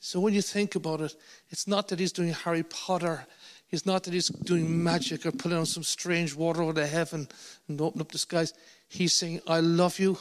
So 0.00 0.18
when 0.18 0.34
you 0.34 0.42
think 0.42 0.74
about 0.74 1.00
it, 1.00 1.14
it's 1.50 1.68
not 1.68 1.86
that 1.88 2.00
he's 2.00 2.10
doing 2.10 2.32
Harry 2.32 2.64
Potter. 2.64 3.24
It's 3.72 3.86
not 3.86 4.04
that 4.04 4.12
he's 4.12 4.28
doing 4.28 4.84
magic 4.84 5.24
or 5.24 5.32
putting 5.32 5.56
on 5.56 5.64
some 5.64 5.82
strange 5.82 6.34
water 6.34 6.62
over 6.62 6.74
the 6.74 6.86
heaven 6.86 7.26
and 7.66 7.80
open 7.80 8.02
up 8.02 8.12
the 8.12 8.18
skies. 8.18 8.52
He's 8.86 9.14
saying, 9.14 9.40
I 9.46 9.60
love 9.60 9.98
you, 9.98 10.18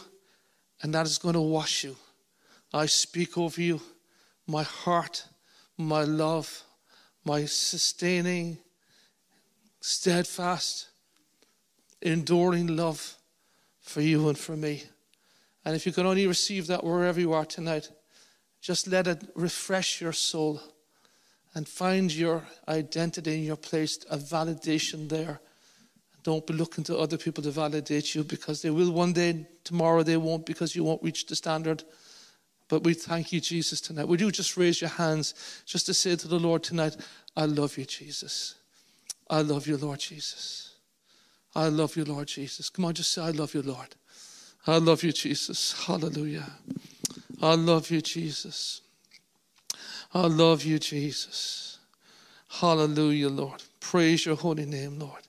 and 0.81 0.95
that 0.95 1.05
is 1.05 1.17
going 1.17 1.33
to 1.33 1.41
wash 1.41 1.83
you. 1.83 1.97
I 2.73 2.85
speak 2.85 3.37
over 3.37 3.61
you 3.61 3.81
my 4.47 4.63
heart, 4.63 5.25
my 5.77 6.03
love, 6.03 6.63
my 7.25 7.45
sustaining, 7.45 8.57
steadfast, 9.81 10.89
enduring 12.01 12.67
love 12.67 13.15
for 13.81 14.01
you 14.01 14.29
and 14.29 14.37
for 14.37 14.55
me. 14.55 14.83
And 15.65 15.75
if 15.75 15.85
you 15.85 15.91
can 15.91 16.05
only 16.05 16.25
receive 16.25 16.67
that 16.67 16.83
wherever 16.83 17.19
you 17.19 17.33
are 17.33 17.45
tonight, 17.45 17.89
just 18.61 18.87
let 18.87 19.07
it 19.07 19.29
refresh 19.35 20.01
your 20.01 20.13
soul 20.13 20.61
and 21.53 21.67
find 21.67 22.13
your 22.13 22.43
identity 22.67 23.35
and 23.35 23.45
your 23.45 23.57
place, 23.57 23.99
a 24.09 24.17
validation 24.17 25.09
there. 25.09 25.41
Don't 26.23 26.45
be 26.45 26.53
looking 26.53 26.83
to 26.85 26.97
other 26.97 27.17
people 27.17 27.43
to 27.43 27.51
validate 27.51 28.13
you 28.15 28.23
because 28.23 28.61
they 28.61 28.69
will 28.69 28.91
one 28.91 29.13
day, 29.13 29.47
tomorrow 29.63 30.03
they 30.03 30.17
won't 30.17 30.45
because 30.45 30.75
you 30.75 30.83
won't 30.83 31.03
reach 31.03 31.25
the 31.25 31.35
standard. 31.35 31.83
But 32.69 32.83
we 32.83 32.93
thank 32.93 33.33
you, 33.33 33.41
Jesus, 33.41 33.81
tonight. 33.81 34.07
Would 34.07 34.21
you 34.21 34.31
just 34.31 34.55
raise 34.55 34.79
your 34.79 34.91
hands 34.91 35.33
just 35.65 35.87
to 35.87 35.93
say 35.93 36.15
to 36.15 36.27
the 36.27 36.39
Lord 36.39 36.63
tonight, 36.63 36.95
I 37.35 37.45
love 37.45 37.77
you, 37.77 37.85
Jesus. 37.85 38.55
I 39.29 39.41
love 39.41 39.67
you, 39.67 39.77
Lord 39.77 39.99
Jesus. 39.99 40.75
I 41.53 41.67
love 41.67 41.97
you, 41.97 42.05
Lord 42.05 42.27
Jesus. 42.27 42.69
Come 42.69 42.85
on, 42.85 42.93
just 42.93 43.11
say, 43.11 43.21
I 43.21 43.31
love 43.31 43.53
you, 43.53 43.61
Lord. 43.61 43.95
I 44.67 44.77
love 44.77 45.03
you, 45.03 45.11
Jesus. 45.11 45.85
Hallelujah. 45.85 46.49
I 47.41 47.55
love 47.55 47.89
you, 47.89 48.01
Jesus. 48.01 48.81
I 50.13 50.27
love 50.27 50.63
you, 50.63 50.77
Jesus. 50.77 51.79
Hallelujah, 52.49 53.29
Lord. 53.29 53.63
Praise 53.79 54.25
your 54.25 54.35
holy 54.35 54.65
name, 54.65 54.99
Lord. 54.99 55.27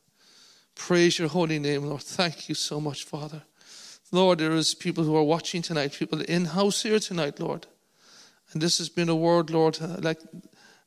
Praise 0.74 1.18
your 1.18 1.28
holy 1.28 1.59
name, 1.59 1.85
Lord. 1.85 2.03
Thank 2.03 2.49
you 2.49 2.55
so 2.55 2.80
much, 2.80 3.05
Father. 3.05 3.43
Lord, 4.11 4.39
there 4.39 4.53
is 4.53 4.74
people 4.74 5.05
who 5.05 5.16
are 5.16 5.22
watching 5.22 5.62
tonight, 5.62 5.93
people 5.93 6.20
in 6.22 6.47
house 6.47 6.83
here 6.83 6.99
tonight, 6.99 7.39
Lord. 7.39 7.66
And 8.53 8.61
this 8.61 8.78
has 8.78 8.89
been 8.89 9.09
a 9.09 9.14
word, 9.14 9.51
Lord, 9.51 9.78
uh, 9.80 9.97
like 10.01 10.18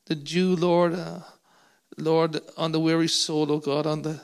the 0.06 0.16
dew, 0.16 0.56
Lord, 0.56 0.94
uh, 0.94 1.20
Lord, 1.98 2.40
on 2.58 2.72
the 2.72 2.80
weary 2.80 3.08
soul, 3.08 3.52
oh 3.52 3.60
God, 3.60 3.88
on 3.88 4.02
the 4.02 4.20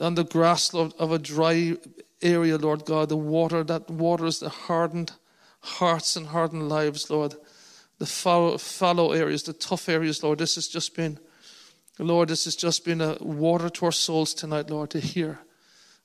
on 0.00 0.14
the 0.14 0.24
grass, 0.24 0.72
Lord, 0.72 0.94
of 0.98 1.12
a 1.12 1.18
dry 1.18 1.76
area, 2.22 2.56
Lord 2.56 2.86
God, 2.86 3.10
the 3.10 3.16
water 3.16 3.62
that 3.64 3.90
waters 3.90 4.38
the 4.38 4.48
hardened 4.48 5.12
hearts 5.60 6.16
and 6.16 6.28
hardened 6.28 6.68
lives, 6.68 7.10
Lord. 7.10 7.34
The 8.00 8.06
fallow, 8.06 9.12
areas, 9.12 9.44
the 9.44 9.52
tough 9.52 9.88
areas, 9.88 10.22
Lord. 10.22 10.38
This 10.38 10.56
has 10.56 10.66
just 10.66 10.96
been, 10.96 11.20
Lord, 11.98 12.30
this 12.30 12.44
has 12.46 12.56
just 12.56 12.84
been 12.84 13.00
a 13.00 13.16
water 13.20 13.68
to 13.68 13.84
our 13.84 13.92
souls 13.92 14.34
tonight, 14.34 14.70
Lord, 14.70 14.90
to 14.90 15.00
hear 15.00 15.38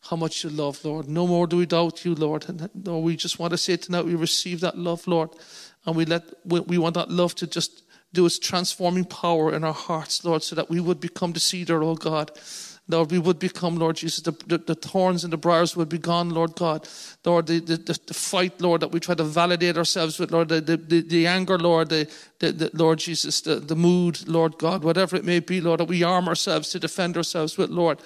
how 0.09 0.17
much 0.17 0.43
you 0.43 0.49
love, 0.49 0.83
Lord. 0.85 1.07
No 1.07 1.25
more 1.25 1.47
do 1.47 1.57
we 1.57 1.65
doubt 1.65 2.05
you, 2.05 2.13
Lord. 2.13 2.47
And 2.47 2.69
Lord, 2.83 3.03
we 3.03 3.15
just 3.15 3.39
want 3.39 3.51
to 3.51 3.57
say 3.57 3.77
tonight 3.77 4.05
we 4.05 4.13
receive 4.13 4.59
that 4.59 4.77
love, 4.77 5.07
Lord. 5.07 5.29
And 5.85 5.95
we 5.95 6.05
let 6.05 6.23
we 6.45 6.77
want 6.77 6.95
that 6.95 7.09
love 7.09 7.33
to 7.35 7.47
just 7.47 7.83
do 8.13 8.25
its 8.25 8.39
transforming 8.39 9.05
power 9.05 9.53
in 9.53 9.63
our 9.63 9.73
hearts, 9.73 10.23
Lord, 10.25 10.43
so 10.43 10.55
that 10.55 10.69
we 10.69 10.79
would 10.79 10.99
become 10.99 11.33
the 11.33 11.39
cedar, 11.39 11.81
oh 11.81 11.95
God. 11.95 12.31
Lord, 12.87 13.09
we 13.09 13.17
would 13.17 13.39
become, 13.39 13.77
Lord 13.77 13.95
Jesus, 13.95 14.21
the, 14.21 14.31
the, 14.45 14.59
the 14.59 14.75
thorns 14.75 15.23
and 15.23 15.33
the 15.33 15.37
briars 15.37 15.75
would 15.75 15.89
be 15.89 15.97
gone, 15.97 16.29
Lord 16.29 16.55
God. 16.55 16.87
Lord, 17.25 17.47
the, 17.47 17.59
the, 17.59 17.77
the, 17.77 18.13
fight, 18.13 18.61
Lord, 18.61 18.81
that 18.81 18.91
we 18.91 18.99
try 18.99 19.15
to 19.15 19.23
validate 19.23 19.75
ourselves 19.75 20.19
with, 20.19 20.31
Lord, 20.31 20.49
the, 20.49 20.61
the, 20.61 20.77
the, 20.77 21.25
anger, 21.25 21.57
Lord, 21.57 21.89
the, 21.89 22.07
the, 22.37 22.51
the, 22.51 22.69
Lord 22.73 22.99
Jesus, 22.99 23.41
the, 23.41 23.55
the 23.55 23.75
mood, 23.75 24.27
Lord 24.27 24.59
God, 24.59 24.83
whatever 24.83 25.15
it 25.15 25.25
may 25.25 25.39
be, 25.39 25.61
Lord, 25.61 25.79
that 25.79 25.87
we 25.87 26.03
arm 26.03 26.27
ourselves 26.27 26.69
to 26.69 26.79
defend 26.79 27.17
ourselves 27.17 27.57
with, 27.57 27.71
Lord. 27.71 27.99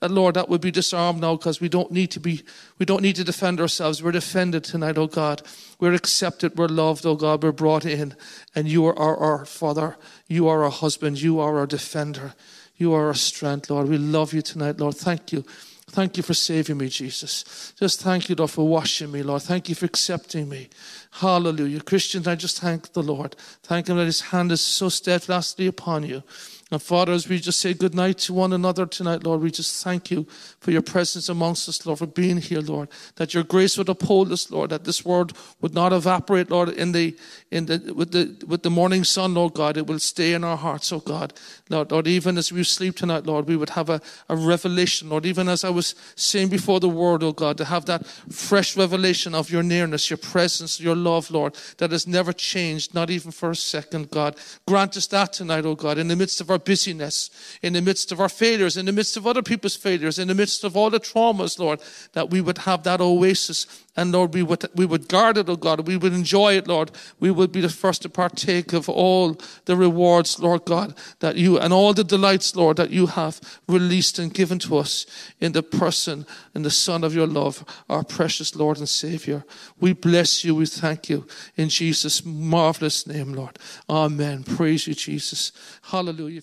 And 0.00 0.14
Lord, 0.14 0.34
that 0.36 0.48
would 0.48 0.60
be 0.60 0.70
disarmed 0.70 1.20
now 1.20 1.36
because 1.36 1.60
we 1.60 1.68
don't 1.68 1.90
need 1.90 2.12
to 2.12 2.20
be, 2.20 2.42
we 2.78 2.86
don't 2.86 3.02
need 3.02 3.16
to 3.16 3.24
defend 3.24 3.60
ourselves. 3.60 4.02
We're 4.02 4.12
defended 4.12 4.62
tonight, 4.62 4.98
oh 4.98 5.08
God. 5.08 5.42
We're 5.80 5.94
accepted, 5.94 6.56
we're 6.56 6.68
loved, 6.68 7.04
oh 7.04 7.16
God. 7.16 7.42
We're 7.42 7.52
brought 7.52 7.84
in. 7.84 8.14
And 8.54 8.68
you 8.68 8.86
are 8.86 8.96
our, 8.96 9.16
our 9.16 9.44
Father. 9.44 9.96
You 10.28 10.46
are 10.48 10.62
our 10.62 10.70
husband. 10.70 11.20
You 11.20 11.40
are 11.40 11.58
our 11.58 11.66
defender. 11.66 12.34
You 12.82 12.94
are 12.94 13.06
our 13.06 13.14
strength, 13.14 13.70
Lord. 13.70 13.88
We 13.88 13.96
love 13.96 14.34
you 14.34 14.42
tonight, 14.42 14.80
Lord. 14.80 14.96
Thank 14.96 15.32
you. 15.32 15.42
Thank 15.90 16.16
you 16.16 16.24
for 16.24 16.34
saving 16.34 16.78
me, 16.78 16.88
Jesus. 16.88 17.72
Just 17.78 18.02
thank 18.02 18.28
you, 18.28 18.34
Lord, 18.34 18.50
for 18.50 18.66
washing 18.66 19.12
me, 19.12 19.22
Lord. 19.22 19.42
Thank 19.42 19.68
you 19.68 19.76
for 19.76 19.86
accepting 19.86 20.48
me. 20.48 20.68
Hallelujah. 21.12 21.80
Christians, 21.82 22.26
I 22.26 22.34
just 22.34 22.58
thank 22.58 22.92
the 22.92 23.02
Lord. 23.04 23.36
Thank 23.62 23.88
Him 23.88 23.98
that 23.98 24.06
His 24.06 24.20
hand 24.20 24.50
is 24.50 24.60
so 24.60 24.88
steadfastly 24.88 25.68
upon 25.68 26.02
you. 26.02 26.24
And 26.72 26.82
Father, 26.82 27.12
as 27.12 27.28
we 27.28 27.38
just 27.38 27.60
say 27.60 27.74
good 27.74 27.94
night 27.94 28.16
to 28.20 28.32
one 28.32 28.54
another 28.54 28.86
tonight, 28.86 29.24
Lord, 29.24 29.42
we 29.42 29.50
just 29.50 29.84
thank 29.84 30.10
you 30.10 30.26
for 30.58 30.70
your 30.70 30.80
presence 30.80 31.28
amongst 31.28 31.68
us, 31.68 31.84
Lord, 31.84 31.98
for 31.98 32.06
being 32.06 32.38
here, 32.38 32.62
Lord. 32.62 32.88
That 33.16 33.34
your 33.34 33.44
grace 33.44 33.76
would 33.76 33.90
uphold 33.90 34.32
us, 34.32 34.50
Lord. 34.50 34.70
That 34.70 34.84
this 34.84 35.04
word 35.04 35.34
would 35.60 35.74
not 35.74 35.92
evaporate, 35.92 36.50
Lord, 36.50 36.70
in 36.70 36.92
the 36.92 37.14
in 37.50 37.66
the 37.66 37.92
with 37.94 38.12
the 38.12 38.42
with 38.46 38.62
the 38.62 38.70
morning 38.70 39.04
sun, 39.04 39.34
Lord 39.34 39.52
God. 39.52 39.76
It 39.76 39.86
will 39.86 39.98
stay 39.98 40.32
in 40.32 40.44
our 40.44 40.56
hearts, 40.56 40.90
oh 40.94 41.00
God. 41.00 41.34
Lord, 41.68 41.92
Lord, 41.92 42.06
even 42.06 42.38
as 42.38 42.50
we 42.50 42.64
sleep 42.64 42.96
tonight, 42.96 43.26
Lord, 43.26 43.48
we 43.48 43.56
would 43.56 43.70
have 43.70 43.90
a, 43.90 44.00
a 44.30 44.36
revelation, 44.36 45.10
Lord, 45.10 45.26
even 45.26 45.50
as 45.50 45.64
I 45.64 45.70
was 45.70 45.94
saying 46.16 46.48
before 46.48 46.80
the 46.80 46.88
word, 46.88 47.22
oh 47.22 47.32
God, 47.32 47.58
to 47.58 47.66
have 47.66 47.84
that 47.84 48.06
fresh 48.06 48.78
revelation 48.78 49.34
of 49.34 49.50
your 49.50 49.62
nearness, 49.62 50.08
your 50.08 50.16
presence, 50.16 50.80
your 50.80 50.96
love, 50.96 51.30
Lord, 51.30 51.54
that 51.76 51.90
has 51.90 52.06
never 52.06 52.32
changed, 52.32 52.94
not 52.94 53.10
even 53.10 53.30
for 53.30 53.50
a 53.50 53.56
second, 53.56 54.10
God. 54.10 54.36
Grant 54.66 54.96
us 54.96 55.06
that 55.08 55.34
tonight, 55.34 55.66
oh 55.66 55.74
God, 55.74 55.98
in 55.98 56.08
the 56.08 56.16
midst 56.16 56.40
of 56.40 56.50
our 56.50 56.61
busyness, 56.64 57.30
in 57.62 57.72
the 57.72 57.82
midst 57.82 58.12
of 58.12 58.20
our 58.20 58.28
failures, 58.28 58.76
in 58.76 58.86
the 58.86 58.92
midst 58.92 59.16
of 59.16 59.26
other 59.26 59.42
people's 59.42 59.76
failures, 59.76 60.18
in 60.18 60.28
the 60.28 60.34
midst 60.34 60.64
of 60.64 60.76
all 60.76 60.90
the 60.90 61.00
traumas, 61.00 61.58
Lord, 61.58 61.80
that 62.12 62.30
we 62.30 62.40
would 62.40 62.58
have 62.58 62.82
that 62.84 63.00
oasis. 63.00 63.66
And 63.94 64.10
Lord, 64.10 64.32
we 64.32 64.42
would, 64.42 64.64
we 64.74 64.86
would 64.86 65.08
guard 65.08 65.36
it, 65.36 65.48
oh 65.48 65.56
God. 65.56 65.86
We 65.86 65.96
would 65.96 66.14
enjoy 66.14 66.56
it, 66.56 66.66
Lord. 66.66 66.90
We 67.20 67.30
would 67.30 67.52
be 67.52 67.60
the 67.60 67.68
first 67.68 68.02
to 68.02 68.08
partake 68.08 68.72
of 68.72 68.88
all 68.88 69.38
the 69.66 69.76
rewards, 69.76 70.40
Lord 70.40 70.64
God, 70.64 70.94
that 71.20 71.36
you, 71.36 71.58
and 71.58 71.72
all 71.72 71.92
the 71.92 72.04
delights, 72.04 72.56
Lord, 72.56 72.78
that 72.78 72.90
you 72.90 73.06
have 73.06 73.40
released 73.68 74.18
and 74.18 74.32
given 74.32 74.58
to 74.60 74.78
us 74.78 75.04
in 75.40 75.52
the 75.52 75.62
person 75.62 76.26
and 76.54 76.64
the 76.64 76.70
Son 76.70 77.04
of 77.04 77.14
your 77.14 77.26
love, 77.26 77.64
our 77.90 78.02
precious 78.02 78.56
Lord 78.56 78.78
and 78.78 78.88
Savior. 78.88 79.44
We 79.78 79.92
bless 79.92 80.42
you. 80.42 80.54
We 80.54 80.66
thank 80.66 81.10
you 81.10 81.26
in 81.56 81.68
Jesus' 81.68 82.24
marvelous 82.24 83.06
name, 83.06 83.34
Lord. 83.34 83.58
Amen. 83.88 84.44
Praise 84.44 84.86
you, 84.86 84.94
Jesus. 84.94 85.52
Hallelujah. 85.82 86.42